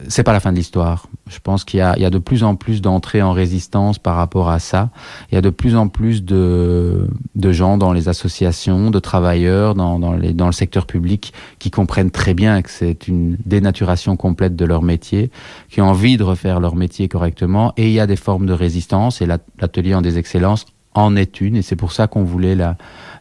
c'est 0.09 0.23
pas 0.23 0.33
la 0.33 0.41
fin 0.41 0.53
de 0.53 0.57
l'histoire. 0.57 1.07
Je 1.29 1.39
pense 1.39 1.65
qu'il 1.65 1.79
y, 1.79 2.01
y, 2.01 2.05
a 2.05 2.11
de 2.11 2.19
plus 2.19 2.43
en 2.45 2.57
plus 2.57 2.81
d'entrées 2.81 3.23
en 3.23 3.33
résistance 3.33 3.99
par 3.99 4.17
rapport 4.17 4.51
à 4.51 4.59
ça. 4.59 4.91
Il 5.31 5.35
y 5.35 5.39
a 5.39 5.41
de 5.41 5.51
plus 5.51 5.77
en 5.77 5.89
plus 5.89 6.25
de, 6.25 7.09
de 7.35 7.53
gens 7.53 7.79
dans 7.79 7.93
les 7.93 8.09
associations, 8.09 8.91
de 8.91 8.99
travailleurs, 8.99 9.75
dans, 9.75 9.99
dans, 9.99 10.13
les, 10.13 10.33
dans 10.33 10.47
le 10.47 10.53
secteur 10.53 10.87
public 10.87 11.33
qui 11.59 11.71
comprennent 11.71 12.11
très 12.11 12.35
bien 12.35 12.63
que 12.63 12.71
c'est 12.71 13.09
une 13.09 13.37
dénaturation 13.45 14.17
complète 14.17 14.57
de 14.57 14.65
leur 14.65 14.83
métier, 14.83 15.31
qui 15.69 15.81
ont 15.81 15.89
envie 15.89 16.17
de 16.17 16.25
refaire 16.25 16.61
leur 16.61 16.77
métier 16.77 17.09
correctement. 17.09 17.73
Et 17.77 17.87
il 17.89 17.93
y 17.93 18.01
a 18.01 18.07
des 18.07 18.17
formes 18.17 18.47
de 18.47 18.53
résistance 18.53 19.23
et 19.23 19.27
l'atelier 19.27 19.95
en 19.95 20.03
des 20.03 20.19
excellences 20.19 20.67
en 20.95 21.17
est 21.17 21.41
une. 21.41 21.57
Et 21.57 21.63
c'est 21.63 21.77
pour 21.77 21.93
ça 21.93 22.07
qu'on 22.07 22.25
voulait 22.25 22.55
la, 22.55 22.77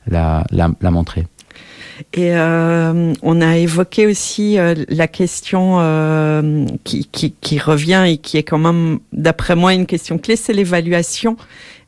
la, 0.07 0.45
la, 0.51 0.69
la 0.81 0.91
montrer. 0.91 1.27
Et 2.13 2.35
euh, 2.35 3.13
on 3.21 3.41
a 3.41 3.57
évoqué 3.57 4.07
aussi 4.07 4.57
euh, 4.57 4.75
la 4.87 5.07
question 5.07 5.77
euh, 5.79 6.65
qui, 6.83 7.05
qui, 7.05 7.33
qui, 7.33 7.59
revient 7.59 8.05
et 8.07 8.17
qui 8.17 8.37
est 8.37 8.43
quand 8.43 8.57
même, 8.57 8.99
d'après 9.13 9.55
moi, 9.55 9.73
une 9.73 9.85
question 9.85 10.17
clé, 10.17 10.35
c'est 10.35 10.53
l'évaluation. 10.53 11.37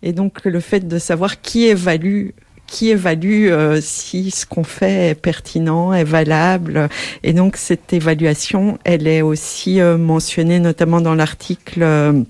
Et 0.04 0.14
donc 0.14 0.44
le 0.46 0.60
fait 0.60 0.88
de 0.88 1.00
savoir 1.00 1.42
qui 1.42 1.66
évalue 1.66 2.30
qui 2.72 2.90
évalue 2.90 3.50
euh, 3.50 3.80
si 3.82 4.32
ce 4.32 4.46
qu'on 4.46 4.64
fait 4.64 5.10
est 5.10 5.16
pertinent, 5.16 5.94
est 5.94 6.06
valable. 6.06 6.88
Et 7.22 7.34
donc 7.34 7.58
cette 7.58 7.92
évaluation, 7.92 8.80
elle 8.86 9.08
est 9.08 9.22
aussi 9.22 9.82
euh, 9.82 9.98
mentionnée 9.98 10.60
notamment 10.60 11.02
dans 11.02 11.14
l'article 11.14 11.84
euh, 11.84 12.24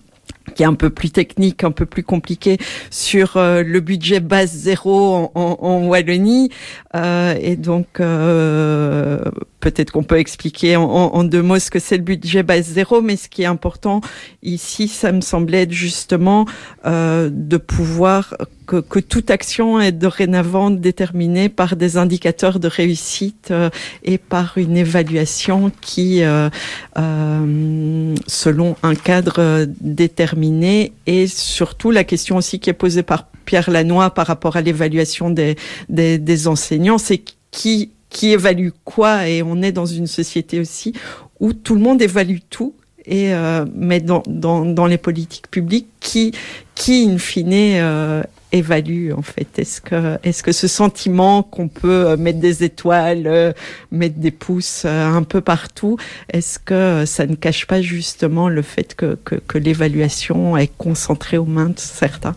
qui 0.55 0.63
est 0.63 0.65
un 0.65 0.73
peu 0.73 0.89
plus 0.89 1.11
technique, 1.11 1.63
un 1.63 1.71
peu 1.71 1.85
plus 1.85 2.03
compliqué 2.03 2.57
sur 2.89 3.37
euh, 3.37 3.63
le 3.63 3.79
budget 3.79 4.19
base 4.19 4.51
zéro 4.51 5.31
en, 5.35 5.87
Wallonie. 5.87 6.49
Euh, 6.95 7.35
et 7.39 7.55
donc, 7.55 7.99
euh, 7.99 9.19
peut-être 9.61 9.91
qu'on 9.91 10.03
peut 10.03 10.19
expliquer 10.19 10.75
en, 10.75 11.23
deux 11.23 11.41
mots 11.41 11.59
ce 11.59 11.71
que 11.71 11.79
c'est 11.79 11.97
le 11.97 12.03
budget 12.03 12.43
base 12.43 12.65
zéro, 12.65 13.01
mais 13.01 13.15
ce 13.15 13.29
qui 13.29 13.43
est 13.43 13.45
important 13.45 14.01
ici, 14.43 14.87
ça 14.87 15.11
me 15.11 15.21
semblait 15.21 15.61
être 15.61 15.71
justement 15.71 16.45
euh, 16.85 17.29
de 17.31 17.57
pouvoir 17.57 18.35
que, 18.65 18.77
que, 18.77 18.99
toute 18.99 19.31
action 19.31 19.79
est 19.79 19.91
dorénavant 19.91 20.69
déterminée 20.69 21.49
par 21.49 21.75
des 21.75 21.97
indicateurs 21.97 22.59
de 22.59 22.67
réussite 22.67 23.49
euh, 23.51 23.69
et 24.03 24.17
par 24.17 24.57
une 24.57 24.77
évaluation 24.77 25.71
qui, 25.81 26.23
euh, 26.23 26.49
euh, 26.97 28.15
selon 28.27 28.77
un 28.81 28.95
cadre 28.95 29.65
déterminé, 29.81 30.93
et 31.05 31.27
surtout 31.27 31.91
la 31.91 32.03
question 32.03 32.37
aussi 32.37 32.59
qui 32.59 32.69
est 32.69 32.73
posée 32.73 33.03
par 33.03 33.27
Pierre 33.45 33.69
Lannoy 33.69 34.09
par 34.11 34.27
rapport 34.27 34.55
à 34.55 34.61
l'évaluation 34.61 35.29
des, 35.29 35.57
des, 35.89 36.17
des 36.17 36.47
enseignants, 36.47 36.97
c'est 36.97 37.21
qui 37.51 37.91
qui 38.11 38.31
évalue 38.31 38.69
quoi 38.85 39.27
et 39.27 39.41
on 39.41 39.63
est 39.63 39.71
dans 39.71 39.87
une 39.87 40.05
société 40.05 40.59
aussi 40.59 40.93
où 41.39 41.53
tout 41.53 41.73
le 41.73 41.81
monde 41.81 42.01
évalue 42.01 42.37
tout 42.51 42.75
et 43.05 43.33
euh, 43.33 43.65
mais 43.73 43.99
dans, 43.99 44.21
dans, 44.27 44.63
dans 44.63 44.85
les 44.85 44.99
politiques 44.99 45.49
publiques 45.49 45.89
qui 45.99 46.33
qui 46.75 47.09
in 47.09 47.17
fine 47.17 47.51
euh, 47.53 48.21
évalue 48.51 49.11
en 49.13 49.21
fait. 49.21 49.47
Est-ce 49.57 49.81
que 49.81 50.17
est-ce 50.23 50.43
que 50.43 50.51
ce 50.51 50.67
sentiment 50.67 51.43
qu'on 51.43 51.67
peut 51.67 52.07
euh, 52.07 52.17
mettre 52.17 52.39
des 52.39 52.63
étoiles 52.63 53.27
euh, 53.27 53.53
mettre 53.91 54.17
des 54.17 54.31
pouces 54.31 54.83
euh, 54.85 55.07
un 55.07 55.23
peu 55.23 55.41
partout 55.41 55.97
est-ce 56.31 56.59
que 56.59 57.05
ça 57.05 57.25
ne 57.25 57.35
cache 57.35 57.65
pas 57.65 57.81
justement 57.81 58.49
le 58.49 58.61
fait 58.61 58.95
que, 58.95 59.17
que, 59.23 59.35
que 59.35 59.57
l'évaluation 59.57 60.57
est 60.57 60.71
concentrée 60.77 61.37
aux 61.37 61.45
mains 61.45 61.69
de 61.69 61.79
certains? 61.79 62.35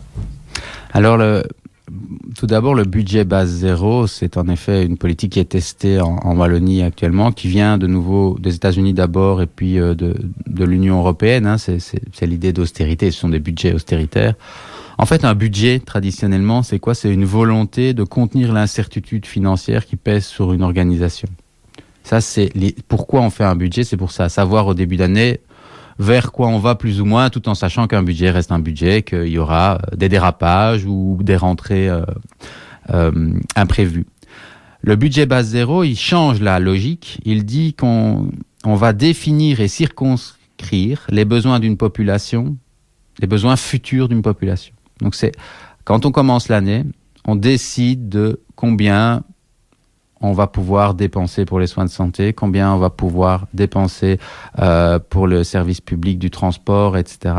Alors 0.93 1.17
le 1.17 1.43
tout 2.35 2.47
d'abord, 2.47 2.73
le 2.73 2.83
budget 2.83 3.25
base 3.25 3.49
zéro, 3.49 4.07
c'est 4.07 4.37
en 4.37 4.47
effet 4.47 4.85
une 4.85 4.97
politique 4.97 5.33
qui 5.33 5.39
est 5.39 5.45
testée 5.45 6.01
en, 6.01 6.35
Wallonie 6.35 6.81
actuellement, 6.81 7.31
qui 7.31 7.47
vient 7.47 7.77
de 7.77 7.87
nouveau 7.87 8.37
des 8.39 8.55
États-Unis 8.55 8.93
d'abord 8.93 9.41
et 9.41 9.47
puis 9.47 9.79
euh, 9.79 9.93
de, 9.93 10.63
l'Union 10.63 10.99
européenne. 10.99 11.57
C'est 11.57 12.25
l'idée 12.25 12.53
d'austérité, 12.53 13.11
ce 13.11 13.19
sont 13.19 13.29
des 13.29 13.39
budgets 13.39 13.73
austéritaires. 13.73 14.33
En 14.97 15.05
fait, 15.05 15.25
un 15.25 15.35
budget, 15.35 15.79
traditionnellement, 15.79 16.63
c'est 16.63 16.79
quoi? 16.79 16.95
C'est 16.95 17.13
une 17.13 17.25
volonté 17.25 17.93
de 17.93 18.03
contenir 18.03 18.53
l'incertitude 18.53 19.25
financière 19.25 19.85
qui 19.85 19.97
pèse 19.97 20.25
sur 20.25 20.53
une 20.53 20.63
organisation. 20.63 21.27
Ça, 22.03 22.21
c'est 22.21 22.51
pourquoi 22.87 23.21
on 23.21 23.29
fait 23.29 23.43
un 23.43 23.55
budget, 23.55 23.83
c'est 23.83 23.97
pour 23.97 24.11
ça. 24.11 24.29
Savoir 24.29 24.67
au 24.67 24.73
début 24.73 24.95
d'année, 24.95 25.41
vers 25.99 26.31
quoi 26.31 26.47
on 26.47 26.59
va 26.59 26.75
plus 26.75 27.01
ou 27.01 27.05
moins, 27.05 27.29
tout 27.29 27.47
en 27.47 27.55
sachant 27.55 27.87
qu'un 27.87 28.03
budget 28.03 28.29
reste 28.29 28.51
un 28.51 28.59
budget, 28.59 29.03
qu'il 29.03 29.27
y 29.27 29.37
aura 29.37 29.75
euh, 29.75 29.95
des 29.95 30.09
dérapages 30.09 30.85
ou 30.85 31.19
des 31.21 31.35
rentrées 31.35 31.89
euh, 31.89 32.03
euh, 32.91 33.33
imprévues. 33.55 34.05
Le 34.81 34.95
budget 34.95 35.25
base 35.25 35.47
zéro, 35.47 35.83
il 35.83 35.95
change 35.95 36.41
la 36.41 36.59
logique. 36.59 37.19
Il 37.25 37.45
dit 37.45 37.73
qu'on 37.73 38.29
on 38.63 38.75
va 38.75 38.93
définir 38.93 39.59
et 39.59 39.67
circonscrire 39.67 41.07
les 41.09 41.25
besoins 41.25 41.59
d'une 41.59 41.77
population, 41.77 42.55
les 43.19 43.27
besoins 43.27 43.55
futurs 43.55 44.09
d'une 44.09 44.21
population. 44.21 44.75
Donc 45.01 45.15
c'est 45.15 45.31
quand 45.85 46.05
on 46.05 46.11
commence 46.11 46.49
l'année, 46.49 46.83
on 47.25 47.35
décide 47.35 48.09
de 48.09 48.41
combien 48.55 49.23
on 50.21 50.33
va 50.33 50.47
pouvoir 50.47 50.93
dépenser 50.93 51.45
pour 51.45 51.59
les 51.59 51.67
soins 51.67 51.85
de 51.85 51.89
santé, 51.89 52.33
combien 52.33 52.73
on 52.73 52.77
va 52.77 52.89
pouvoir 52.89 53.47
dépenser 53.53 54.19
euh, 54.59 54.99
pour 54.99 55.27
le 55.27 55.43
service 55.43 55.81
public 55.81 56.19
du 56.19 56.29
transport, 56.29 56.97
etc. 56.97 57.35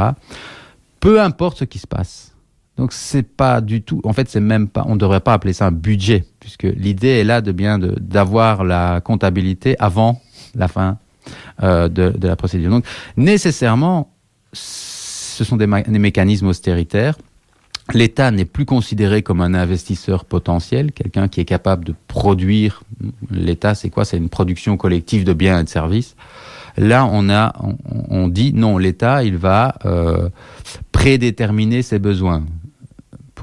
Peu 1.01 1.21
importe 1.21 1.59
ce 1.59 1.65
qui 1.65 1.79
se 1.79 1.87
passe. 1.87 2.33
Donc 2.77 2.93
c'est 2.93 3.23
pas 3.23 3.61
du 3.61 3.83
tout. 3.83 4.01
En 4.05 4.13
fait, 4.13 4.29
c'est 4.29 4.41
même 4.41 4.69
pas. 4.69 4.85
On 4.87 4.95
ne 4.95 5.01
devrait 5.01 5.21
pas 5.21 5.33
appeler 5.33 5.55
ça 5.55 5.67
un 5.67 5.73
budget, 5.73 6.25
puisque 6.41 6.65
l'idée 6.65 7.09
est 7.09 7.25
là 7.25 7.41
de 7.41 7.53
bien 7.53 7.79
d'avoir 7.79 8.65
la 8.65 9.01
comptabilité 9.01 9.77
avant 9.79 10.21
la 10.55 10.69
fin 10.69 10.99
euh, 11.63 11.89
de, 11.89 12.13
la 12.27 12.37
procédure. 12.37 12.71
Donc 12.71 12.85
nécessairement, 13.17 14.13
ce 14.53 15.45
sont 15.45 15.57
des 15.57 15.67
mécanismes 15.67 16.49
austéritaires 16.49 17.17
L'État 17.95 18.31
n'est 18.31 18.45
plus 18.45 18.65
considéré 18.65 19.23
comme 19.23 19.41
un 19.41 19.55
investisseur 19.55 20.25
potentiel, 20.25 20.93
quelqu'un 20.93 21.29
qui 21.29 21.41
est 21.41 21.45
capable 21.45 21.85
de 21.85 21.95
produire. 22.09 22.83
L'État, 23.31 23.75
c'est 23.75 23.91
quoi? 23.91 24.05
C'est 24.05 24.17
une 24.17 24.29
production 24.29 24.77
collective 24.77 25.25
de 25.25 25.33
biens 25.33 25.61
et 25.61 25.65
de 25.65 25.69
services. 25.69 26.17
Là, 26.77 27.09
on 27.11 27.31
a, 27.31 27.55
on, 28.11 28.29
dit 28.29 28.53
non, 28.53 28.77
l'État, 28.77 29.23
il 29.23 29.37
va 29.37 29.77
euh, 29.87 30.29
prédéterminer 30.93 31.83
ses 31.83 31.99
besoins 31.99 32.45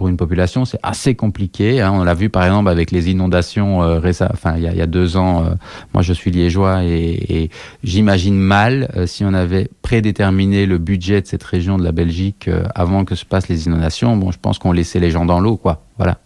une 0.07 0.17
population, 0.17 0.65
c'est 0.65 0.79
assez 0.83 1.15
compliqué. 1.15 1.81
Hein. 1.81 1.91
On 1.93 2.03
l'a 2.03 2.13
vu 2.13 2.29
par 2.29 2.43
exemple 2.43 2.69
avec 2.69 2.91
les 2.91 3.09
inondations 3.09 3.83
euh, 3.83 3.99
récemment, 3.99 4.31
enfin 4.33 4.55
il 4.57 4.63
y, 4.63 4.81
a, 4.81 4.85
deux 4.85 5.17
ans. 5.17 5.43
Euh, 5.43 5.49
moi, 5.93 6.03
je 6.03 6.13
suis 6.13 6.31
liégeois 6.31 6.83
et, 6.83 7.49
j'imagine 7.83 8.37
mal 8.37 8.91
euh, 8.95 9.07
si 9.07 9.25
on 9.25 9.33
avait 9.33 9.69
prédéterminé 9.81 10.65
le 10.65 10.77
budget 10.77 11.21
de 11.21 11.27
cette 11.27 11.43
région 11.43 11.77
de 11.77 11.83
la 11.83 11.91
Belgique 11.91 12.49
avant 12.75 13.05
que 13.05 13.15
se 13.15 13.25
passent 13.25 13.47
les 13.47 13.65
inondations. 13.65 14.15
Bon, 14.17 14.31
je 14.31 14.39
pense 14.39 14.59
qu'on 14.59 14.71
laissait 14.71 14.99
les 14.99 15.11
gens 15.11 15.25
dans 15.25 15.39
l'eau, 15.39 15.57
quoi. 15.57 15.83
Voilà. 15.97 16.19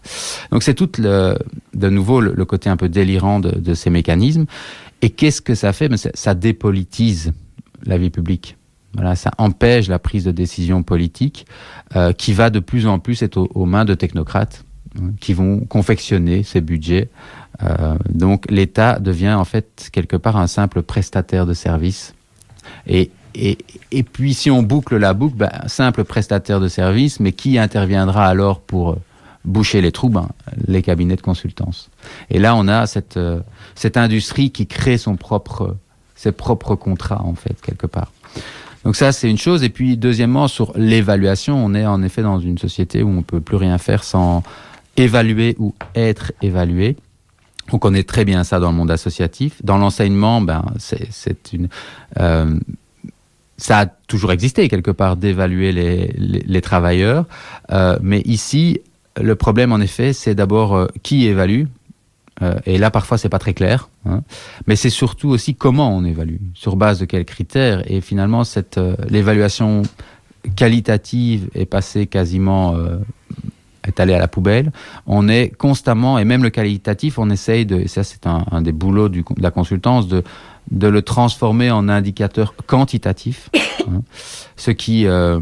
Donc 0.50 0.62
c'est 0.62 0.74
tout 0.74 0.90
le, 0.98 1.36
de 1.74 1.88
nouveau 1.88 2.20
le, 2.20 2.44
côté 2.44 2.70
un 2.70 2.76
peu 2.76 2.88
délirant 2.88 3.40
de, 3.40 3.74
ces 3.74 3.90
mécanismes. 3.90 4.46
Et 5.00 5.10
qu'est-ce 5.10 5.40
que 5.40 5.54
ça 5.54 5.72
fait? 5.72 5.94
Ça, 5.96 6.10
ça 6.14 6.34
dépolitise 6.34 7.32
la 7.84 7.98
vie 7.98 8.10
publique 8.10 8.57
Voilà, 8.94 9.16
ça 9.16 9.30
empêche 9.38 9.88
la 9.88 9.98
prise 9.98 10.24
de 10.24 10.30
décision 10.30 10.82
politique 10.82 11.46
euh, 11.94 12.12
qui 12.12 12.32
va 12.32 12.50
de 12.50 12.58
plus 12.58 12.86
en 12.86 12.98
plus 12.98 13.22
être 13.22 13.36
aux, 13.36 13.66
mains 13.66 13.84
de 13.84 13.94
technocrates 13.94 14.64
hein, 14.98 15.10
qui 15.20 15.34
vont 15.34 15.60
confectionner 15.60 16.42
ces 16.42 16.60
budgets. 16.60 17.10
Euh, 17.62 17.96
donc 18.08 18.50
l'État 18.50 18.98
devient 18.98 19.34
en 19.34 19.44
fait 19.44 19.88
quelque 19.92 20.16
part 20.16 20.36
un 20.36 20.46
simple 20.46 20.82
prestataire 20.82 21.44
de 21.44 21.54
services. 21.54 22.14
Et, 22.86 23.10
et, 23.34 23.58
et 23.92 24.02
puis 24.02 24.32
si 24.32 24.50
on 24.50 24.62
boucle 24.62 24.96
la 24.96 25.12
boucle, 25.12 25.36
ben, 25.36 25.50
simple 25.66 26.04
prestataire 26.04 26.60
de 26.60 26.68
services, 26.68 27.20
mais 27.20 27.32
qui 27.32 27.58
interviendra 27.58 28.26
alors 28.26 28.60
pour 28.60 28.96
boucher 29.44 29.80
les 29.80 29.92
trous? 29.92 30.08
Ben, 30.08 30.28
Les 30.66 30.82
cabinets 30.82 31.16
de 31.16 31.22
consultance. 31.22 31.90
Et 32.30 32.38
là, 32.38 32.54
on 32.54 32.68
a 32.68 32.86
cette, 32.86 33.16
euh, 33.16 33.40
cette 33.74 33.96
industrie 33.96 34.50
qui 34.50 34.66
crée 34.66 34.98
son 34.98 35.16
propre, 35.16 35.76
ses 36.14 36.32
propres 36.32 36.74
contrats, 36.74 37.22
en 37.22 37.34
fait, 37.34 37.60
quelque 37.60 37.86
part. 37.86 38.12
Donc 38.88 38.96
ça, 38.96 39.12
c'est 39.12 39.28
une 39.28 39.36
chose. 39.36 39.64
Et 39.64 39.68
puis, 39.68 39.98
deuxièmement, 39.98 40.48
sur 40.48 40.72
l'évaluation, 40.74 41.62
on 41.62 41.74
est 41.74 41.84
en 41.84 42.02
effet 42.02 42.22
dans 42.22 42.40
une 42.40 42.56
société 42.56 43.02
où 43.02 43.10
on 43.10 43.20
peut 43.20 43.42
plus 43.42 43.58
rien 43.58 43.76
faire 43.76 44.02
sans 44.02 44.42
évaluer 44.96 45.56
ou 45.58 45.74
être 45.94 46.32
évalué. 46.40 46.96
On 47.70 47.78
connaît 47.78 48.02
très 48.02 48.24
bien 48.24 48.44
ça 48.44 48.60
dans 48.60 48.70
le 48.70 48.76
monde 48.78 48.90
associatif. 48.90 49.62
Dans 49.62 49.76
l'enseignement, 49.76 50.40
ben, 50.40 50.64
c'est 50.78 51.52
une... 51.52 51.68
Euh, 52.18 52.58
ça 53.58 53.80
a 53.80 53.86
toujours 54.06 54.32
existé 54.32 54.70
quelque 54.70 54.90
part 54.90 55.18
d'évaluer 55.18 55.70
les, 55.70 56.60
travailleurs, 56.62 57.26
euh, 57.70 57.98
mais 58.00 58.20
ici, 58.20 58.80
le 59.20 59.34
problème, 59.34 59.70
en 59.70 59.80
effet, 59.80 60.14
c'est 60.14 60.34
d'abord 60.34 60.74
euh, 60.74 60.86
qui 61.02 61.26
évalue. 61.26 61.64
Euh, 62.42 62.58
et 62.66 62.78
là, 62.78 62.90
parfois, 62.90 63.18
c'est 63.18 63.28
pas 63.28 63.38
très 63.38 63.54
clair. 63.54 63.88
Hein. 64.06 64.22
Mais 64.66 64.76
c'est 64.76 64.90
surtout 64.90 65.28
aussi 65.28 65.54
comment 65.54 65.94
on 65.96 66.04
évalue, 66.04 66.36
sur 66.54 66.76
base 66.76 67.00
de 67.00 67.04
quels 67.04 67.24
critères. 67.24 67.82
Et 67.90 68.00
finalement, 68.00 68.44
cette 68.44 68.78
euh, 68.78 68.96
l'évaluation 69.08 69.82
qualitative 70.56 71.48
est 71.54 71.66
passée 71.66 72.06
quasiment 72.06 72.74
est 73.88 74.00
allée 74.00 74.14
à 74.14 74.18
la 74.18 74.28
poubelle. 74.28 74.70
On 75.06 75.28
est 75.28 75.48
constamment, 75.56 76.18
et 76.18 76.24
même 76.24 76.42
le 76.42 76.50
qualitatif, 76.50 77.18
on 77.18 77.30
essaye 77.30 77.66
de, 77.66 77.76
et 77.76 77.88
ça 77.88 78.04
c'est 78.04 78.26
un, 78.26 78.62
des 78.62 78.72
boulots 78.72 79.08
du, 79.08 79.22
de 79.22 79.42
la 79.42 79.50
consultance, 79.50 80.06
de, 80.06 80.22
de 80.70 80.86
le 80.86 81.02
transformer 81.02 81.70
en 81.70 81.88
indicateur 81.88 82.54
quantitatif, 82.66 83.50
hein, 83.88 84.02
ce 84.56 84.70
qui 84.70 85.06
euh, 85.06 85.40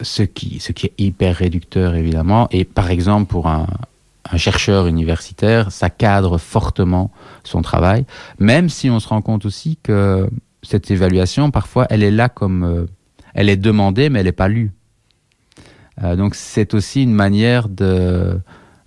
ce 0.00 0.22
qui, 0.22 0.60
ce 0.60 0.72
qui 0.72 0.86
est 0.86 0.94
hyper 0.96 1.36
réducteur 1.36 1.94
évidemment. 1.94 2.48
Et 2.52 2.64
par 2.64 2.90
exemple, 2.90 3.26
pour 3.26 3.48
un, 3.48 3.66
un, 4.30 4.36
chercheur 4.36 4.86
universitaire, 4.86 5.70
ça 5.72 5.90
cadre 5.90 6.38
fortement 6.38 7.10
son 7.44 7.62
travail, 7.62 8.04
même 8.38 8.68
si 8.68 8.90
on 8.90 9.00
se 9.00 9.08
rend 9.08 9.22
compte 9.22 9.44
aussi 9.44 9.78
que 9.82 10.28
cette 10.62 10.90
évaluation, 10.90 11.50
parfois, 11.50 11.86
elle 11.90 12.02
est 12.02 12.10
là 12.10 12.28
comme... 12.28 12.64
Euh, 12.64 12.86
elle 13.32 13.48
est 13.48 13.56
demandée, 13.56 14.10
mais 14.10 14.20
elle 14.20 14.26
n'est 14.26 14.32
pas 14.32 14.48
lue. 14.48 14.72
Euh, 16.02 16.16
donc 16.16 16.34
c'est 16.34 16.74
aussi 16.74 17.04
une 17.04 17.12
manière 17.12 17.68
de, 17.68 18.40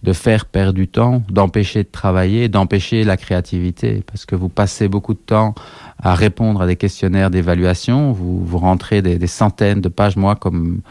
de 0.03 0.13
faire 0.13 0.45
perdre 0.45 0.73
du 0.73 0.87
temps, 0.87 1.23
d'empêcher 1.29 1.83
de 1.83 1.89
travailler, 1.89 2.49
d'empêcher 2.49 3.03
la 3.03 3.15
créativité, 3.15 4.03
parce 4.05 4.25
que 4.25 4.35
vous 4.35 4.49
passez 4.49 4.89
beaucoup 4.89 5.13
de 5.13 5.19
temps 5.19 5.55
à 5.97 6.13
répondre 6.13 6.61
à 6.61 6.67
des 6.67 6.75
questionnaires 6.75 7.31
d'évaluation, 7.31 8.11
vous, 8.11 8.45
vous 8.45 8.57
rentrez 8.57 9.01
des, 9.01 9.27
centaines 9.27 9.79
de 9.79 9.87
pages, 9.87 10.17
moi 10.17 10.35
comme, 10.35 10.81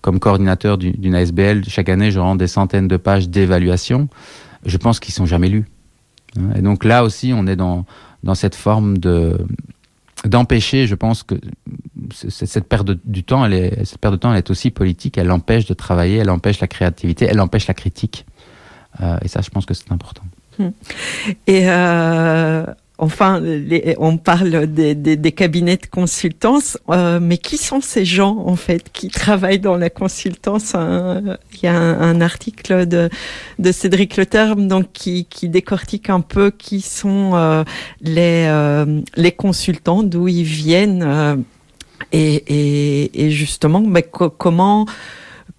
comme 0.00 0.18
coordinateur 0.18 0.78
d'une 0.78 1.14
ASBL, 1.14 1.64
chaque 1.68 1.88
année 1.88 2.10
je 2.10 2.18
rentre 2.18 2.38
des 2.38 2.46
centaines 2.48 2.88
de 2.88 2.96
pages 2.96 3.28
d'évaluation, 3.28 4.08
je 4.64 4.76
pense 4.76 5.00
qu'ils 5.00 5.14
sont 5.14 5.26
jamais 5.26 5.48
lus. 5.48 5.66
Et 6.56 6.62
donc 6.62 6.84
là 6.84 7.04
aussi 7.04 7.32
on 7.34 7.46
est 7.46 7.56
dans, 7.56 7.84
cette 8.34 8.54
forme 8.54 8.98
de 8.98 9.38
d'empêcher, 10.24 10.86
je 10.88 10.96
pense 10.96 11.22
que 11.22 11.36
cette 12.12 12.68
perte 12.68 12.86
de, 12.86 12.98
du 13.04 13.22
temps, 13.22 13.44
elle 13.44 13.52
est, 13.52 13.84
cette 13.84 13.98
perte 13.98 14.14
de 14.14 14.18
temps, 14.18 14.34
est 14.34 14.50
aussi 14.50 14.70
politique. 14.70 15.16
Elle 15.16 15.30
empêche 15.30 15.66
de 15.66 15.74
travailler, 15.74 16.16
elle 16.16 16.30
empêche 16.30 16.60
la 16.60 16.66
créativité, 16.66 17.26
elle 17.30 17.40
empêche 17.40 17.68
la 17.68 17.74
critique. 17.74 18.26
Euh, 19.00 19.18
et 19.22 19.28
ça, 19.28 19.40
je 19.42 19.50
pense 19.50 19.66
que 19.66 19.74
c'est 19.74 19.92
important. 19.92 20.22
Hmm. 20.58 20.70
Et 21.46 21.68
euh, 21.68 22.64
enfin, 22.98 23.40
on 23.98 24.16
parle 24.18 24.66
des, 24.66 25.32
cabinets 25.32 25.76
de 25.76 25.86
consultance, 25.86 26.78
euh, 26.90 27.20
mais 27.22 27.38
qui 27.38 27.56
sont 27.56 27.80
ces 27.80 28.04
gens 28.04 28.42
en 28.44 28.56
fait 28.56 28.90
qui 28.92 29.08
travaillent 29.08 29.60
dans 29.60 29.76
la 29.76 29.88
consultance? 29.88 30.74
Il 30.74 31.62
y 31.62 31.66
a 31.68 31.76
un, 31.76 32.20
article 32.20 32.86
de, 32.86 33.08
Cédric 33.72 34.16
Le 34.16 34.26
Terme 34.26 34.66
donc 34.66 34.92
qui, 34.92 35.26
décortique 35.44 36.10
un 36.10 36.20
peu 36.20 36.50
qui 36.50 36.80
sont 36.80 37.32
euh, 37.34 37.64
les, 38.00 38.46
euh, 38.48 39.00
les 39.16 39.32
consultants, 39.32 40.02
d'où 40.02 40.26
ils 40.26 40.42
viennent 40.42 41.44
et, 42.12 43.30
justement 43.30 43.80
bah, 43.80 44.02
co 44.02 44.30
comment 44.30 44.86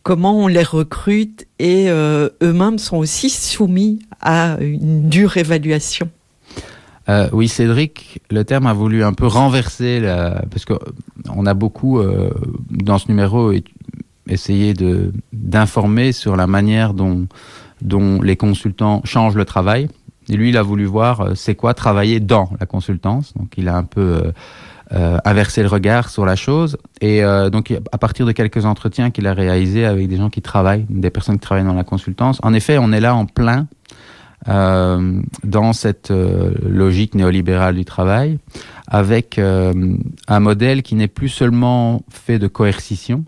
comment 0.03 0.37
on 0.43 0.47
les 0.47 0.63
recrute 0.63 1.45
et 1.59 1.87
eux-mêmes 1.89 2.79
sont 2.79 2.97
aussi 2.97 3.29
soumis 3.29 3.99
à 4.21 4.57
une 4.59 5.07
dure 5.09 5.37
évaluation. 5.37 6.09
Euh, 7.09 7.27
oui, 7.31 7.47
Cédric, 7.47 8.21
le 8.29 8.45
terme 8.45 8.67
a 8.67 8.73
voulu 8.73 9.03
un 9.03 9.13
peu 9.13 9.25
renverser, 9.25 10.01
parce 10.51 10.65
qu'on 10.65 11.45
a 11.45 11.53
beaucoup, 11.53 11.99
euh, 11.99 12.29
dans 12.69 12.97
ce 12.99 13.07
numéro, 13.07 13.51
essayé 14.27 14.73
d'informer 15.33 16.11
sur 16.11 16.35
la 16.35 16.47
manière 16.47 16.93
dont, 16.93 17.27
les 18.21 18.35
consultants 18.35 19.01
changent 19.03 19.35
le 19.35 19.45
travail. 19.45 19.89
Et 20.29 20.37
lui, 20.37 20.49
il 20.49 20.57
a 20.57 20.61
voulu 20.61 20.85
voir 20.85 21.21
euh, 21.21 21.33
c'est 21.35 21.55
quoi 21.55 21.73
travailler 21.73 22.19
dans 22.19 22.51
la 22.59 22.67
consultance. 22.67 23.33
Donc, 23.35 23.55
il 23.57 23.67
a 23.67 23.75
un 23.75 23.83
peu 23.83 24.01
euh, 24.01 24.31
euh, 24.93 25.17
inversé 25.25 25.63
le 25.63 25.67
regard 25.67 26.09
sur 26.09 26.23
la 26.23 26.35
chose. 26.35 26.77
Et 27.01 27.23
euh, 27.23 27.49
donc, 27.49 27.73
à 27.91 27.97
partir 27.97 28.27
de 28.27 28.31
quelques 28.31 28.65
entretiens 28.65 29.09
qu'il 29.09 29.25
a 29.25 29.33
réalisés 29.33 29.85
avec 29.85 30.07
des 30.07 30.17
gens 30.17 30.29
qui 30.29 30.43
travaillent, 30.43 30.85
des 30.87 31.09
personnes 31.09 31.35
qui 31.35 31.41
travaillent 31.41 31.65
dans 31.65 31.73
la 31.73 31.83
consultance, 31.83 32.37
en 32.43 32.53
effet, 32.53 32.77
on 32.77 32.91
est 32.91 32.99
là 32.99 33.15
en 33.15 33.25
plein 33.25 33.67
euh, 34.47 35.21
dans 35.43 35.73
cette 35.73 36.11
euh, 36.11 36.51
logique 36.67 37.15
néolibérale 37.15 37.75
du 37.75 37.85
travail, 37.85 38.39
avec 38.87 39.37
euh, 39.37 39.97
un 40.27 40.39
modèle 40.39 40.81
qui 40.81 40.95
n'est 40.95 41.07
plus 41.07 41.29
seulement 41.29 42.03
fait 42.09 42.39
de 42.39 42.47
coercition. 42.47 43.25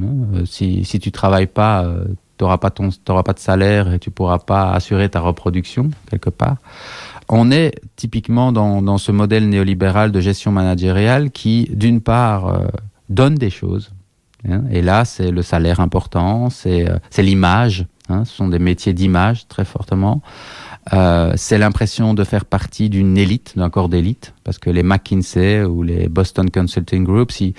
Euh, 0.00 0.44
si, 0.44 0.84
si 0.84 0.98
tu 0.98 1.10
travailles 1.10 1.46
pas, 1.46 1.90
tu 2.38 2.44
n'auras 2.44 2.58
pas, 2.58 2.70
ton, 2.70 2.90
pas 2.90 3.32
de 3.32 3.38
salaire 3.38 3.92
et 3.92 3.98
tu 3.98 4.10
pourras 4.10 4.38
pas 4.38 4.72
assurer 4.72 5.08
ta 5.08 5.20
reproduction 5.20 5.90
quelque 6.10 6.30
part. 6.30 6.58
On 7.28 7.50
est 7.50 7.74
typiquement 7.96 8.52
dans, 8.52 8.82
dans 8.82 8.98
ce 8.98 9.10
modèle 9.10 9.48
néolibéral 9.48 10.12
de 10.12 10.20
gestion 10.20 10.52
managériale 10.52 11.30
qui, 11.30 11.68
d'une 11.72 12.00
part, 12.00 12.60
donne 13.08 13.34
des 13.34 13.50
choses. 13.50 13.90
Hein, 14.48 14.62
et 14.70 14.82
là, 14.82 15.04
c'est 15.04 15.30
le 15.30 15.42
salaire 15.42 15.80
important, 15.80 16.50
c'est 16.50 16.86
l'image, 17.18 17.86
Hein, 18.08 18.24
ce 18.24 18.36
sont 18.36 18.48
des 18.48 18.58
métiers 18.58 18.92
d'image 18.92 19.48
très 19.48 19.64
fortement. 19.64 20.22
Euh, 20.92 21.32
c'est 21.36 21.58
l'impression 21.58 22.14
de 22.14 22.22
faire 22.22 22.44
partie 22.44 22.88
d'une 22.88 23.18
élite, 23.18 23.54
d'un 23.56 23.70
corps 23.70 23.88
d'élite, 23.88 24.34
parce 24.44 24.58
que 24.58 24.70
les 24.70 24.82
McKinsey 24.82 25.64
ou 25.64 25.82
les 25.82 26.08
Boston 26.08 26.48
Consulting 26.48 27.04
Group, 27.04 27.32
si, 27.32 27.54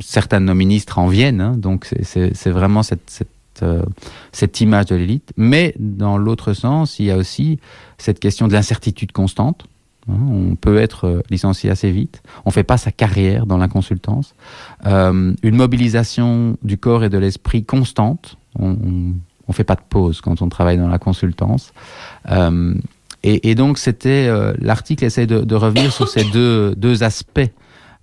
certains 0.00 0.40
de 0.40 0.46
nos 0.46 0.54
ministres 0.54 0.98
en 0.98 1.06
viennent, 1.06 1.40
hein, 1.40 1.54
donc 1.56 1.86
c'est 2.02 2.50
vraiment 2.50 2.80
euh, 3.62 3.82
cette 4.32 4.60
image 4.60 4.86
de 4.86 4.96
l'élite. 4.96 5.32
Mais 5.36 5.74
dans 5.78 6.16
l'autre 6.16 6.54
sens, 6.54 6.98
il 6.98 7.06
y 7.06 7.10
a 7.10 7.16
aussi 7.16 7.58
cette 7.98 8.20
question 8.20 8.48
de 8.48 8.54
l'incertitude 8.54 9.12
constante. 9.12 9.66
Hein, 10.08 10.18
on 10.30 10.56
peut 10.56 10.78
être 10.78 11.06
euh, 11.06 11.22
licencié 11.28 11.68
assez 11.68 11.90
vite. 11.90 12.22
On 12.46 12.50
fait 12.50 12.64
pas 12.64 12.78
sa 12.78 12.90
carrière 12.90 13.44
dans 13.44 13.58
la 13.58 13.68
consultance. 13.68 14.34
Une 14.86 15.36
mobilisation 15.56 16.56
du 16.62 16.78
corps 16.78 17.04
et 17.04 17.10
de 17.10 17.18
l'esprit 17.18 17.64
constante. 17.64 18.38
On, 18.58 18.70
on, 18.70 19.14
on 19.48 19.52
fait 19.52 19.64
pas 19.64 19.74
de 19.74 19.82
pause 19.88 20.20
quand 20.20 20.42
on 20.42 20.48
travaille 20.48 20.78
dans 20.78 20.88
la 20.88 20.98
consultance. 20.98 21.72
Euh, 22.30 22.74
et, 23.22 23.54
donc 23.54 23.78
c'était 23.78 24.26
euh, 24.28 24.52
l'article 24.58 25.04
essaie 25.04 25.26
de, 25.26 25.54
revenir 25.54 25.92
sur 25.92 26.08
ces 26.08 26.24
deux, 26.24 26.74
deux 26.74 27.02
aspects 27.02 27.40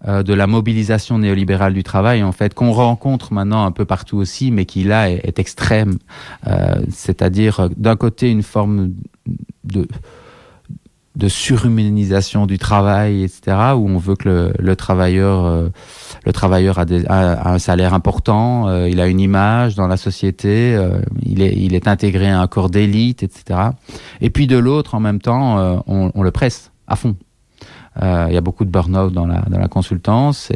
euh, 0.07 0.23
de 0.23 0.33
la 0.33 0.47
mobilisation 0.47 1.19
néolibérale 1.19 1.75
du 1.75 1.83
travail 1.83 2.23
en 2.23 2.31
fait 2.31 2.55
qu'on 2.55 2.71
rencontre 2.71 3.31
maintenant 3.31 3.63
un 3.63 3.71
peu 3.71 3.85
partout 3.85 4.17
aussi, 4.17 4.49
mais 4.49 4.65
qui 4.65 4.83
là 4.83 5.11
est, 5.11 5.37
extrême. 5.37 5.99
C'est-à-dire 6.89 7.69
d'un 7.77 7.95
côté 7.95 8.31
une 8.31 8.41
forme 8.41 8.93
de 9.63 11.27
surhumanisation 11.27 12.47
du 12.47 12.57
travail, 12.57 13.23
etc., 13.23 13.57
où 13.75 13.87
on 13.89 13.97
veut 13.99 14.15
que 14.15 14.27
le, 14.27 14.53
le 14.57 14.75
travailleur, 14.75 15.69
le 16.23 16.33
travailleur 16.33 16.79
a, 16.79 17.51
un 17.51 17.59
salaire 17.59 17.93
important, 17.93 18.67
euh, 18.67 18.89
il 18.89 18.99
a 19.01 19.07
une 19.07 19.19
image 19.19 19.75
dans 19.75 19.87
la 19.87 19.97
société, 19.97 20.75
euh, 20.75 21.01
il, 21.23 21.41
est, 21.41 21.87
intégré 21.87 22.29
à 22.29 22.39
un 22.39 22.47
corps 22.47 22.69
d'élite, 22.69 23.23
etc. 23.23 23.59
Et 24.21 24.29
puis 24.29 24.47
de 24.47 24.57
l'autre, 24.57 24.93
en 24.93 24.99
même 24.99 25.19
temps, 25.19 25.57
euh, 25.57 25.77
on, 25.87 26.21
le 26.21 26.31
presse 26.31 26.71
à 26.87 26.95
fond. 26.95 27.15
Il 28.01 28.33
y 28.33 28.37
a 28.37 28.41
beaucoup 28.41 28.63
de 28.63 28.69
burn-out 28.69 29.11
dans 29.11 29.25
la, 29.25 29.67
consultance. 29.67 30.51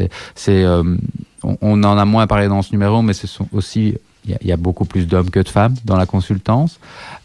On, 1.43 1.83
en 1.83 1.97
a 1.97 2.05
moins 2.05 2.27
parlé 2.27 2.47
dans 2.47 2.61
ce 2.61 2.71
numéro, 2.71 3.01
mais 3.01 3.13
ce 3.13 3.27
sont 3.27 3.47
aussi 3.51 3.95
il 4.27 4.37
y, 4.41 4.47
y 4.47 4.51
a 4.51 4.57
beaucoup 4.57 4.85
plus 4.85 5.05
d'hommes 5.05 5.29
que 5.29 5.41
de 5.41 5.49
femmes 5.49 5.75
dans 5.83 5.97
la 5.97 6.05
consultance. 6.05 6.79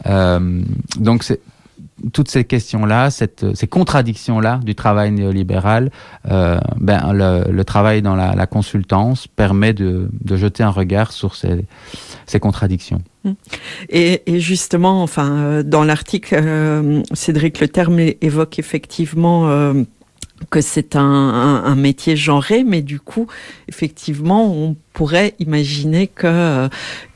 donc 0.04 1.22
c'est 1.22 1.40
toutes 2.12 2.30
ces 2.30 2.44
questions-là, 2.44 3.10
ces 3.10 3.66
contradictions-là 3.68 4.60
du 4.64 4.74
travail 4.74 5.12
néolibéral, 5.12 5.90
euh, 6.30 6.58
ben, 6.76 7.12
le, 7.12 7.62
travail 7.64 8.02
dans 8.02 8.16
la, 8.16 8.46
consultance 8.46 9.26
permet 9.26 9.72
de, 9.72 10.08
jeter 10.30 10.62
un 10.62 10.70
regard 10.70 11.12
sur 11.12 11.34
ces, 11.34 11.66
contradictions. 12.40 13.02
Mmh. 13.24 13.32
Et, 13.90 14.40
justement, 14.40 15.02
enfin, 15.02 15.30
euh, 15.30 15.62
dans 15.62 15.84
l'article, 15.84 16.34
euh, 16.40 17.02
Cédric 17.12 17.60
Le 17.60 17.68
Terme 17.68 17.98
évoque 18.20 18.58
effectivement 18.58 19.74
que 20.48 20.60
c'est 20.60 20.96
un, 20.96 21.74
métier 21.76 22.16
genré, 22.16 22.64
mais 22.64 22.82
du 22.82 22.98
coup, 22.98 23.26
effectivement, 23.68 24.50
on 24.52 24.76
pourrait 24.92 25.34
imaginer 25.38 26.06
que 26.06 26.68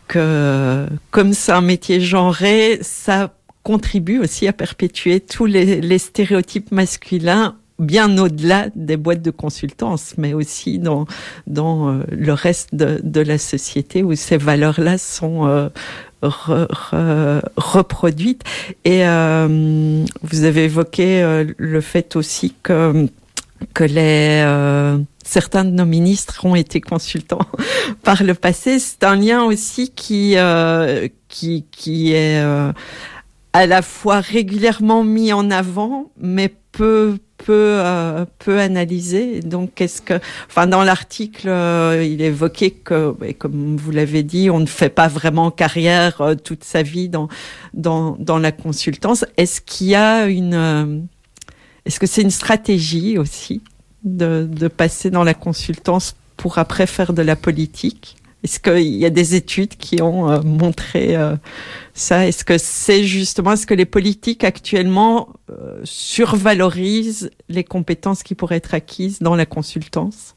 que 0.07 0.87
comme 1.11 1.33
c'est 1.33 1.53
un 1.53 1.63
métier 1.63 1.99
genré, 1.99 2.79
ça 2.83 3.33
contribue 3.65 4.19
aussi 4.19 4.47
à 4.47 4.53
perpétuer 4.53 5.19
tous 5.19 5.47
les, 5.47 5.99
stéréotypes 5.99 6.71
masculins 6.71 7.57
bien 7.81 8.17
au-delà 8.19 8.69
des 8.77 8.97
boîtes 8.97 9.23
de 9.23 9.33
consultance, 9.33 10.15
mais 10.17 10.33
aussi 10.33 10.79
dans, 10.79 11.07
dans 11.49 11.89
euh, 11.89 12.05
le 12.13 12.33
reste 12.33 12.73
de, 12.73 13.21
la 13.21 13.39
société 13.39 14.05
où 14.05 14.15
ces 14.15 14.37
valeurs-là 14.37 14.97
sont 14.99 15.47
euh, 15.47 17.41
reproduites. 17.57 18.45
Et 18.85 19.05
euh, 19.07 20.05
vous 20.23 20.45
avez 20.45 20.65
évoqué 20.65 21.45
le 21.57 21.81
fait 21.81 22.15
aussi 22.15 22.55
que 22.63 23.09
que 23.73 23.85
les 23.85 24.45
certains 25.25 25.65
de 25.65 25.71
nos 25.71 25.87
ministres 25.87 26.45
ont 26.45 26.55
été 26.55 26.83
consultants 26.83 27.47
par 28.03 28.23
le 28.23 28.35
passé. 28.35 28.79
C'est 28.79 29.05
un 29.05 29.17
lien 29.17 29.43
aussi 29.43 29.91
qui 29.91 30.37
qui 31.29 31.65
qui 31.71 32.13
est 32.13 32.45
à 33.55 33.67
la 33.67 33.83
fois 33.83 34.21
régulièrement 34.21 35.05
mis 35.05 35.33
en 35.33 35.51
avant, 35.51 36.11
mais 36.19 36.53
peu 36.73 37.17
peu 37.39 37.53
euh, 37.53 38.25
peu 38.41 38.59
analysé. 38.59 39.41
Donc, 39.41 39.71
qu'est-ce 39.77 40.03
que, 40.03 40.15
enfin, 40.49 40.67
dans 40.67 40.83
l'article, 40.83 41.49
euh, 41.49 42.05
il 42.05 42.21
évoquait 42.21 42.73
que, 42.73 43.15
comme 43.39 43.77
vous 43.77 43.93
l'avez 43.93 44.25
dit, 44.25 44.51
on 44.51 44.59
ne 44.59 44.67
fait 44.67 44.89
pas 44.89 45.07
vraiment 45.07 45.53
carrière 45.53 46.21
euh, 46.21 46.35
toute 46.35 46.65
sa 46.65 46.83
vie 46.83 47.09
dans 47.09 47.29
dans 47.75 48.17
dans 48.19 48.39
la 48.39 48.51
consultance. 48.51 49.25
Est-ce 49.37 49.61
qu'il 49.61 49.89
y 49.89 49.95
a 49.95 50.27
une, 50.27 51.07
est-ce 51.85 52.01
que 52.01 52.07
c'est 52.07 52.23
une 52.23 52.33
stratégie 52.33 53.19
aussi 53.19 53.63
de 54.03 54.49
de 54.51 54.67
passer 54.67 55.11
dans 55.11 55.23
la 55.23 55.35
consultance 55.35 56.17
pour 56.37 56.59
après 56.59 56.89
faire 56.89 57.13
de 57.13 57.23
la 57.23 57.37
politique? 57.37 58.17
Est-ce 58.43 58.59
qu'il 58.59 58.97
y 58.97 59.07
a 59.07 59.11
des 59.11 59.37
études 59.37 59.77
qui 59.77 60.03
ont 60.03 60.43
montré 60.43 61.17
ça 61.95 62.27
Est-ce 62.27 62.45
que 62.45 62.59
c'est 62.59 63.05
justement, 63.05 63.53
est-ce 63.53 63.67
que 63.67 63.75
les 63.75 63.87
politiques 63.87 64.43
actuellement 64.45 65.29
euh, 65.51 65.81
survalorisent 65.85 67.31
les 67.49 67.63
compétences 67.63 68.23
qui 68.23 68.35
pourraient 68.35 68.57
être 68.57 68.75
acquises 68.75 69.21
dans 69.21 69.37
la 69.37 69.47
consultance? 69.47 70.35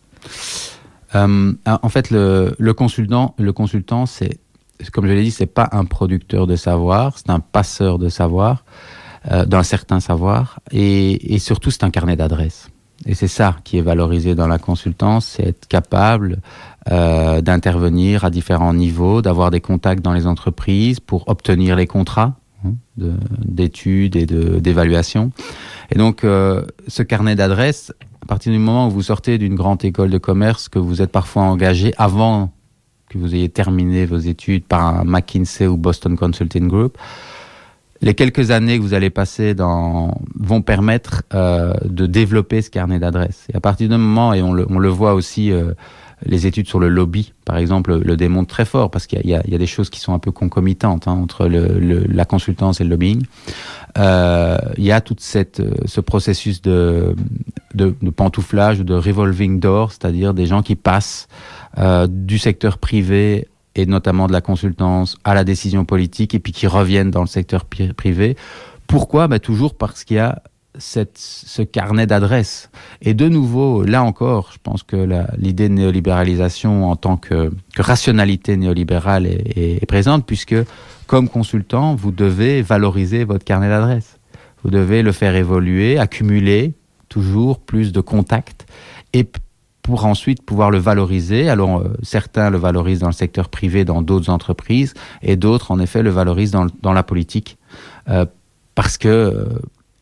En 1.16 1.90
fait, 1.90 2.12
le, 2.12 2.72
consultant, 2.74 3.34
le 3.40 3.52
consultant, 3.54 4.06
c'est, 4.06 4.40
comme 4.94 5.08
je 5.08 5.14
l'ai 5.14 5.24
dit, 5.24 5.32
c'est 5.32 5.48
pas 5.48 5.68
un 5.72 5.86
producteur 5.86 6.46
de 6.46 6.56
savoir, 6.56 7.18
c'est 7.18 7.32
un 7.32 7.40
passeur 7.40 7.98
de 7.98 8.08
savoir, 8.08 8.64
d'un 9.26 9.64
certain 9.64 10.00
savoir, 10.00 10.60
et, 10.72 11.34
et 11.34 11.40
surtout 11.40 11.72
c'est 11.72 11.84
un 11.84 11.90
carnet 11.90 12.16
d'adresses. 12.16 12.70
Et 13.08 13.16
c'est 13.16 13.28
ça 13.28 13.56
qui 13.64 13.78
est 13.78 13.82
valorisé 13.82 14.36
dans 14.36 14.48
la 14.48 14.60
consultance, 14.60 15.26
c'est 15.26 15.48
être 15.48 15.68
capable 15.68 16.40
euh, 16.92 17.42
d'intervenir 17.42 18.24
à 18.24 18.30
différents 18.30 18.74
niveaux, 18.74 19.22
d'avoir 19.22 19.52
des 19.52 19.62
contacts 19.62 20.02
dans 20.02 20.14
les 20.14 20.26
entreprises 20.26 21.00
pour 21.00 21.28
obtenir 21.28 21.76
les 21.76 21.88
contrats 21.88 22.36
hein, 22.66 22.74
d'études 22.98 24.16
et 24.16 24.26
d'évaluation. 24.26 25.32
Et 25.92 25.98
donc, 25.98 26.24
euh, 26.24 26.64
ce 26.88 27.04
carnet 27.04 27.36
d'adresses, 27.36 27.94
à 28.22 28.26
partir 28.26 28.52
du 28.54 28.60
moment 28.60 28.88
où 28.88 28.92
vous 28.92 29.04
sortez 29.04 29.38
d'une 29.38 29.56
grande 29.56 29.84
école 29.84 30.10
de 30.10 30.18
commerce, 30.18 30.70
que 30.70 30.80
vous 30.80 31.02
êtes 31.02 31.12
parfois 31.12 31.44
engagé 31.44 31.94
avant 31.98 32.52
que 33.10 33.18
vous 33.18 33.36
ayez 33.36 33.50
terminé 33.50 34.06
vos 34.06 34.18
études 34.18 34.64
par 34.64 34.86
un 34.86 35.04
McKinsey 35.04 35.68
ou 35.68 35.78
Boston 35.78 36.16
Consulting 36.18 36.68
Group, 36.68 36.98
les 38.02 38.14
quelques 38.14 38.52
années 38.52 38.78
que 38.78 38.84
vous 38.84 38.94
allez 38.94 39.10
passer 39.10 39.56
vont 39.56 40.62
permettre 40.62 41.24
euh, 41.34 41.74
de 41.84 42.06
développer 42.06 42.62
ce 42.62 42.70
carnet 42.70 43.00
d'adresses. 43.00 43.48
Et 43.52 43.58
à 43.58 43.60
partir 43.60 43.90
du 43.90 43.98
moment, 43.98 44.34
et 44.34 44.42
on 44.42 44.54
le, 44.54 44.90
voit 44.90 45.16
aussi 45.16 45.52
les 46.26 46.48
études 46.48 46.68
sur 46.68 46.80
le 46.80 46.90
lobby, 46.90 47.34
par 47.46 47.58
exemple, 47.58 48.00
le 48.00 48.18
démontrent 48.18 48.50
très 48.50 48.66
fort 48.66 48.90
parce 48.90 49.06
qu'il 49.06 49.26
y, 49.26 49.36
a 49.36 49.42
des 49.44 49.68
choses 49.68 49.90
qui 49.90 50.00
sont 50.00 50.14
un 50.14 50.20
peu 50.20 50.32
concomitantes 50.32 51.08
hein, 51.08 51.12
entre 51.12 51.48
la 51.48 52.26
consultance 52.26 52.82
et 52.82 52.84
le 52.84 52.90
lobbying. 52.92 53.24
Euh, 53.98 54.58
il 54.78 54.84
y 54.84 54.92
a 54.92 55.02
tout 55.02 55.16
euh, 55.36 55.72
ce 55.86 56.02
processus 56.02 56.62
de, 56.62 57.16
de, 57.76 57.96
de 58.02 58.10
pantouflage 58.10 58.80
ou 58.80 58.84
de 58.84 58.96
revolving 58.96 59.60
door, 59.60 59.92
c'est-à-dire 59.92 60.34
des 60.34 60.48
gens 60.48 60.64
qui 60.64 60.76
passent 60.76 61.28
euh, 61.78 62.08
du 62.10 62.40
secteur 62.40 62.80
privé 62.80 63.48
et 63.76 63.86
notamment 63.86 64.28
de 64.28 64.34
la 64.34 64.42
consultance 64.42 65.18
à 65.24 65.36
la 65.36 65.44
décision 65.44 65.86
politique 65.86 66.34
et 66.34 66.40
puis 66.40 66.52
qui 66.52 66.66
reviennent 66.66 67.12
dans 67.12 67.22
le 67.22 67.28
secteur 67.28 67.66
privé. 67.66 68.36
Pourquoi? 68.88 69.28
Bah, 69.28 69.40
Toujours 69.40 69.76
parce 69.76 70.04
qu'il 70.04 70.18
y 70.18 70.20
a 70.20 70.42
cette, 70.78 71.18
ce 71.18 71.62
carnet 71.62 72.08
d'adresses. 72.08 72.70
Et 73.02 73.14
de 73.14 73.28
nouveau, 73.28 73.84
là 73.84 74.04
encore, 74.04 74.52
je 74.54 74.58
pense 74.62 74.84
que 74.84 75.08
l'idée 75.38 75.70
de 75.70 75.74
néolibéralisation 75.74 76.90
en 76.90 76.96
tant 76.96 77.18
que, 77.18 77.52
rationalité 77.78 78.58
néolibérale 78.58 79.26
est, 79.26 79.82
est, 79.82 79.86
présente, 79.86 80.26
puisque 80.26 80.56
comme 81.08 81.30
consultant, 81.30 81.96
vous 81.96 82.12
devez 82.12 82.62
valoriser 82.62 83.24
votre 83.24 83.46
carnet 83.46 83.70
d'adresses. 83.70 84.20
Vous 84.64 84.70
devez 84.70 85.02
le 85.04 85.12
faire 85.12 85.36
évoluer, 85.36 85.98
accumuler 85.98 86.74
toujours 87.10 87.60
plus 87.60 87.92
de 87.92 88.02
contacts 88.02 88.66
et 89.14 89.26
pour 89.88 90.06
ensuite 90.06 90.42
pouvoir 90.44 90.70
le 90.70 90.78
valoriser. 90.78 91.50
Alors 91.50 91.80
euh, 91.80 91.94
certains 92.04 92.50
le 92.50 92.58
valorisent 92.58 93.00
dans 93.00 93.08
le 93.08 93.14
secteur 93.14 93.48
privé, 93.48 93.86
dans 93.86 94.02
d'autres 94.02 94.30
entreprises, 94.30 94.94
et 95.22 95.38
d'autres 95.38 95.72
en 95.72 95.80
effet 95.80 96.04
le 96.04 96.10
valorisent 96.10 96.52
dans, 96.52 96.68
dans 96.82 96.92
la 96.92 97.04
politique, 97.04 97.58
euh, 98.10 98.26
parce 98.76 98.98
que 98.98 99.08
euh, 99.08 99.46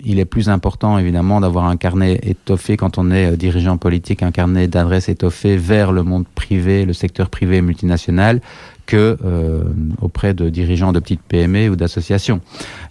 il 0.04 0.20
est 0.20 0.26
plus 0.26 0.50
important 0.50 0.98
évidemment 0.98 1.40
d'avoir 1.40 1.66
un 1.66 1.78
carnet 1.78 2.20
étoffé 2.24 2.78
quand 2.78 2.98
on 2.98 3.12
est 3.12 3.32
euh, 3.32 3.36
dirigeant 3.36 3.78
politique, 3.78 4.24
un 4.24 4.32
carnet 4.32 4.68
d'adresses 4.68 5.10
étoffé 5.10 5.58
vers 5.58 5.92
le 5.92 6.04
monde 6.04 6.26
privé, 6.36 6.86
le 6.86 6.94
secteur 6.94 7.30
privé 7.30 7.62
multinational, 7.62 8.42
que 8.86 9.18
euh, 9.24 9.64
auprès 10.02 10.34
de 10.34 10.50
dirigeants 10.50 10.92
de 10.92 11.00
petites 11.00 11.22
PME 11.22 11.70
ou 11.70 11.76
d'associations. 11.76 12.42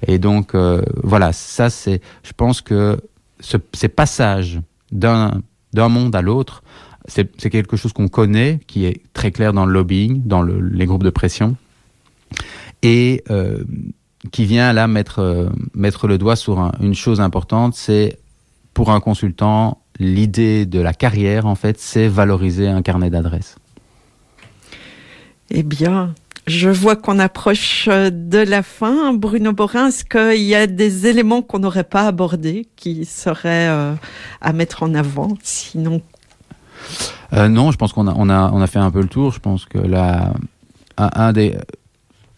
Et 0.06 0.18
donc 0.18 0.54
euh, 0.54 0.82
voilà, 1.02 1.32
ça 1.32 1.70
c'est, 1.70 2.00
je 2.22 2.32
pense 2.36 2.60
que 2.60 2.98
ce, 3.40 3.56
ces 3.72 3.88
passages 3.88 4.60
d'un 4.90 5.42
d'un 5.72 5.88
monde 5.88 6.14
à 6.14 6.22
l'autre, 6.22 6.62
c'est 7.06 7.50
quelque 7.50 7.76
chose 7.76 7.92
qu'on 7.92 8.08
connaît, 8.08 8.60
qui 8.66 8.86
est 8.86 9.02
très 9.12 9.30
clair 9.30 9.52
dans 9.52 9.66
le 9.66 9.72
lobbying, 9.72 10.22
dans 10.24 10.40
le, 10.40 10.60
les 10.60 10.86
groupes 10.86 11.02
de 11.02 11.10
pression. 11.10 11.56
Et 12.82 13.22
euh, 13.30 13.64
qui 14.32 14.44
vient 14.44 14.72
là 14.72 14.86
mettre, 14.86 15.20
euh, 15.20 15.48
mettre 15.74 16.06
le 16.06 16.18
doigt 16.18 16.36
sur 16.36 16.70
une 16.80 16.94
chose 16.94 17.20
importante, 17.20 17.74
c'est 17.74 18.18
pour 18.72 18.90
un 18.90 19.00
consultant, 19.00 19.82
l'idée 19.98 20.66
de 20.66 20.80
la 20.80 20.92
carrière, 20.92 21.46
en 21.46 21.54
fait, 21.54 21.78
c'est 21.78 22.08
valoriser 22.08 22.68
un 22.68 22.82
carnet 22.82 23.10
d'adresses. 23.10 23.56
Eh 25.50 25.62
bien, 25.62 26.14
je 26.46 26.68
vois 26.68 26.96
qu'on 26.96 27.18
approche 27.18 27.88
euh, 27.88 28.10
de 28.10 28.38
la 28.38 28.62
fin. 28.62 29.12
Bruno 29.12 29.52
Borin, 29.52 29.88
est-ce 29.88 30.04
qu'il 30.04 30.42
y 30.42 30.54
a 30.54 30.66
des 30.66 31.06
éléments 31.06 31.42
qu'on 31.42 31.60
n'aurait 31.60 31.84
pas 31.84 32.06
abordés 32.06 32.66
qui 32.76 33.04
seraient 33.04 33.68
euh, 33.68 33.94
à 34.40 34.52
mettre 34.52 34.82
en 34.82 34.94
avant 34.94 35.36
Sinon? 35.42 36.00
non, 37.32 37.72
je 37.72 37.76
pense 37.78 37.92
qu'on 37.92 38.06
a, 38.06 38.14
on 38.16 38.28
a, 38.28 38.52
on 38.52 38.60
a 38.60 38.66
fait 38.68 38.78
un 38.78 38.92
peu 38.92 39.00
le 39.00 39.08
tour. 39.08 39.32
Je 39.32 39.40
pense 39.40 39.64
que 39.64 39.78
là, 39.78 40.34
un 40.96 41.32
des 41.32 41.56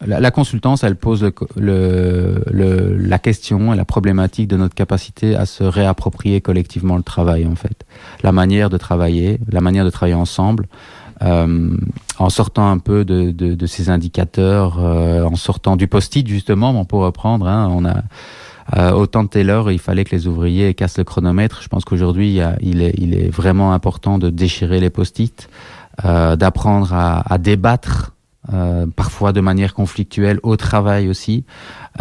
la, 0.05 0.31
consultance, 0.31 0.85
elle 0.85 0.97
pose 0.97 1.31
le, 1.57 2.43
le, 2.51 2.97
la 2.97 3.19
question 3.19 3.73
et 3.73 3.77
la 3.77 3.85
problématique 3.85 4.49
de 4.49 4.57
notre 4.57 4.75
capacité 4.75 5.35
à 5.35 5.47
se 5.47 5.65
réapproprier 5.65 6.41
collectivement 6.41 6.97
le 6.97 7.03
travail, 7.03 7.47
en 7.47 7.57
fait. 7.57 7.85
La 8.23 8.33
manière 8.33 8.69
de 8.69 8.77
travailler, 8.77 9.41
la 9.51 9.61
manière 9.61 9.85
de 9.85 9.91
travailler 9.91 10.15
ensemble, 10.15 10.67
euh, 11.23 11.77
en 12.19 12.29
sortant 12.29 12.71
un 12.71 12.79
peu 12.79 13.05
de, 13.05 13.31
de, 13.31 13.55
de 13.55 13.67
ces 13.67 13.89
indicateurs, 13.89 14.79
euh, 14.81 15.25
en 15.25 15.37
sortant 15.37 15.77
du 15.77 15.89
post-it, 15.89 16.27
justement, 16.27 16.85
pour 16.85 17.01
reprendre. 17.01 17.49
Hein, 17.49 17.69
on 17.73 17.87
a 17.87 18.03
euh, 18.77 18.91
autant 18.93 19.23
de 19.23 19.29
Taylor, 19.29 19.71
il 19.71 19.79
fallait 19.79 20.05
que 20.05 20.15
les 20.15 20.27
ouvriers 20.27 20.75
cassent 20.75 20.99
le 20.99 21.05
chronomètre. 21.05 21.63
Je 21.63 21.69
pense 21.69 21.85
qu'aujourd'hui, 21.85 22.41
il, 22.61 22.83
est, 22.83 22.95
il 22.99 23.15
est 23.15 23.29
vraiment 23.29 23.73
important 23.73 24.19
de 24.19 24.29
déchirer 24.29 24.81
les 24.81 24.91
post-it, 24.91 25.49
euh, 26.05 26.37
d'apprendre 26.37 26.93
à, 26.93 27.33
à 27.33 27.39
débattre 27.39 28.13
euh, 28.53 28.87
parfois 28.95 29.33
de 29.33 29.41
manière 29.41 29.75
conflictuelle 29.75 30.39
au 30.43 30.57
travail 30.57 31.09
aussi, 31.09 31.45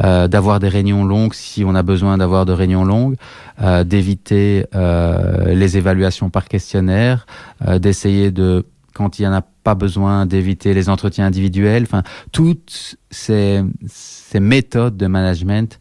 euh, 0.03 0.27
d'avoir 0.27 0.59
des 0.59 0.67
réunions 0.67 1.03
longues 1.03 1.33
si 1.33 1.63
on 1.63 1.75
a 1.75 1.83
besoin 1.83 2.17
d'avoir 2.17 2.45
de 2.45 2.53
réunions 2.53 2.85
longues, 2.85 3.15
euh, 3.61 3.83
d'éviter 3.83 4.65
euh, 4.75 5.53
les 5.53 5.77
évaluations 5.77 6.29
par 6.29 6.47
questionnaire, 6.47 7.25
euh, 7.67 7.79
d'essayer 7.79 8.31
de, 8.31 8.65
quand 8.93 9.17
il 9.17 9.23
n'y 9.23 9.27
en 9.27 9.33
a 9.33 9.41
pas 9.41 9.75
besoin, 9.75 10.25
d'éviter 10.25 10.73
les 10.73 10.89
entretiens 10.89 11.25
individuels. 11.25 11.83
Enfin, 11.83 12.03
toutes 12.31 12.97
ces, 13.09 13.63
ces 13.87 14.39
méthodes 14.39 14.97
de 14.97 15.07
management 15.07 15.79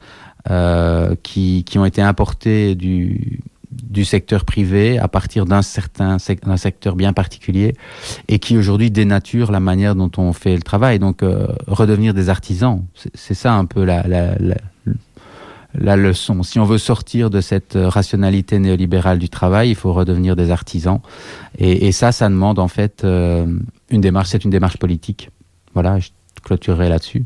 qui, 1.22 1.64
qui 1.64 1.78
ont 1.78 1.86
été 1.86 2.02
importés 2.02 2.74
du, 2.74 3.40
du 3.82 4.04
secteur 4.04 4.44
privé 4.44 4.98
à 4.98 5.08
partir 5.08 5.46
d'un 5.46 5.62
certain 5.62 6.16
d'un 6.46 6.56
secteur 6.56 6.96
bien 6.96 7.12
particulier 7.12 7.74
et 8.28 8.38
qui 8.38 8.56
aujourd'hui 8.56 8.90
dénature 8.90 9.50
la 9.50 9.60
manière 9.60 9.94
dont 9.94 10.10
on 10.16 10.32
fait 10.32 10.54
le 10.56 10.62
travail. 10.62 10.98
Donc 10.98 11.22
redevenir 11.66 12.14
des 12.14 12.28
artisans, 12.28 12.84
c'est 13.14 13.34
ça 13.34 13.54
un 13.54 13.64
peu 13.64 13.84
la, 13.84 14.06
la, 14.06 14.36
la, 14.38 14.56
la 15.74 15.96
leçon. 15.96 16.42
Si 16.42 16.58
on 16.58 16.64
veut 16.64 16.78
sortir 16.78 17.30
de 17.30 17.40
cette 17.40 17.76
rationalité 17.76 18.58
néolibérale 18.58 19.18
du 19.18 19.28
travail, 19.28 19.70
il 19.70 19.74
faut 19.74 19.92
redevenir 19.92 20.36
des 20.36 20.50
artisans. 20.50 21.00
Et, 21.58 21.86
et 21.88 21.92
ça, 21.92 22.12
ça 22.12 22.28
demande 22.28 22.58
en 22.58 22.68
fait 22.68 23.02
euh, 23.04 23.46
une 23.90 24.00
démarche, 24.00 24.28
c'est 24.30 24.44
une 24.44 24.50
démarche 24.50 24.76
politique. 24.76 25.30
Voilà, 25.74 25.98
je 25.98 26.10
clôturerai 26.42 26.88
là-dessus. 26.88 27.24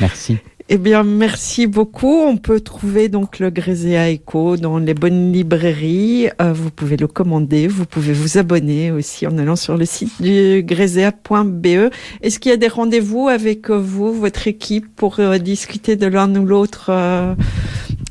Merci. 0.00 0.38
Eh 0.70 0.76
bien, 0.76 1.02
merci 1.02 1.66
beaucoup. 1.66 2.14
On 2.26 2.36
peut 2.36 2.60
trouver 2.60 3.08
donc 3.08 3.38
le 3.38 3.48
Gréséa 3.48 4.10
Echo 4.10 4.58
dans 4.58 4.76
les 4.76 4.92
bonnes 4.92 5.32
librairies. 5.32 6.28
Euh, 6.42 6.52
vous 6.52 6.70
pouvez 6.70 6.98
le 6.98 7.06
commander. 7.06 7.66
Vous 7.66 7.86
pouvez 7.86 8.12
vous 8.12 8.36
abonner 8.36 8.90
aussi 8.90 9.26
en 9.26 9.38
allant 9.38 9.56
sur 9.56 9.78
le 9.78 9.86
site 9.86 10.20
du 10.20 10.62
gréséa.be. 10.62 11.90
Est-ce 12.20 12.38
qu'il 12.38 12.50
y 12.50 12.52
a 12.52 12.58
des 12.58 12.68
rendez-vous 12.68 13.28
avec 13.28 13.70
vous, 13.70 14.12
votre 14.12 14.46
équipe, 14.46 14.94
pour 14.94 15.20
euh, 15.20 15.38
discuter 15.38 15.96
de 15.96 16.06
l'un 16.06 16.36
ou 16.36 16.44
l'autre 16.44 16.90
euh, 16.90 17.34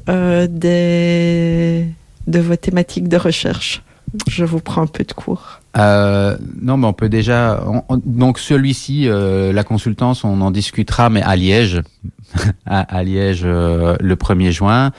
euh, 0.10 0.47
des 0.49 1.86
de 2.26 2.39
vos 2.39 2.55
thématiques 2.55 3.08
de 3.08 3.18
recherche? 3.18 3.84
Je 4.28 4.45
vous 4.45 4.62
prends 4.62 4.82
un 4.82 4.88
peu 4.88 5.03
de 5.03 5.14
cours. 5.14 5.60
Euh, 5.76 6.38
non, 6.61 6.78
mais 6.78 6.88
on 6.88 6.93
peut 6.93 7.09
déjà. 7.09 7.63
On, 7.65 7.84
on, 7.89 8.01
donc 8.03 8.39
celui-ci, 8.39 9.07
euh, 9.07 9.51
la 9.53 9.63
consultance, 9.63 10.24
on 10.24 10.41
en 10.41 10.51
discutera, 10.51 11.09
mais 11.09 11.22
à 11.22 11.36
Liège, 11.36 11.82
à, 12.65 13.03
Liège 13.03 13.41
euh, 13.43 13.95
le 13.99 14.15
1er 14.15 14.51
juin. 14.51 14.91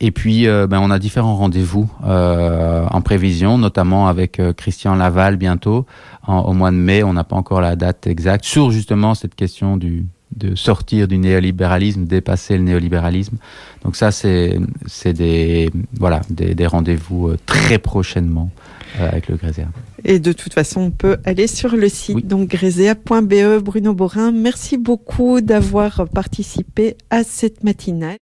Et 0.00 0.10
puis, 0.10 0.46
euh, 0.46 0.66
ben, 0.66 0.80
on 0.80 0.90
a 0.90 0.98
différents 0.98 1.36
rendez-vous 1.36 1.90
euh, 2.04 2.86
en 2.90 3.00
prévision, 3.00 3.58
notamment 3.58 4.06
avec 4.06 4.40
Christian 4.56 4.94
Laval 4.94 5.36
bientôt, 5.36 5.86
en, 6.26 6.40
au 6.40 6.52
mois 6.52 6.70
de 6.70 6.76
mai. 6.76 7.02
On 7.02 7.12
n'a 7.12 7.24
pas 7.24 7.36
encore 7.36 7.60
la 7.60 7.74
date 7.76 8.06
exacte 8.06 8.44
sur 8.44 8.70
justement 8.70 9.14
cette 9.14 9.34
question 9.34 9.76
du 9.76 10.06
de 10.36 10.54
sortir 10.54 11.08
du 11.08 11.16
néolibéralisme, 11.16 12.04
dépasser 12.04 12.58
le 12.58 12.62
néolibéralisme. 12.62 13.38
Donc 13.82 13.96
ça, 13.96 14.10
c'est 14.12 14.60
c'est 14.86 15.14
des 15.14 15.70
voilà 15.98 16.20
des, 16.28 16.66
rendez-vous 16.66 17.32
très 17.46 17.78
prochainement 17.78 18.50
avec 18.98 19.28
le 19.28 19.36
Gréséa. 19.36 19.68
Et 20.04 20.18
de 20.18 20.32
toute 20.32 20.54
façon, 20.54 20.80
on 20.80 20.90
peut 20.90 21.18
aller 21.24 21.46
sur 21.46 21.76
le 21.76 21.88
site, 21.88 22.16
oui. 22.16 22.22
donc 22.22 22.48
gréséa.be. 22.48 23.58
Bruno 23.62 23.94
Borin, 23.94 24.32
merci 24.32 24.78
beaucoup 24.78 25.40
d'avoir 25.40 26.08
participé 26.08 26.96
à 27.10 27.24
cette 27.24 27.64
matinale. 27.64 28.18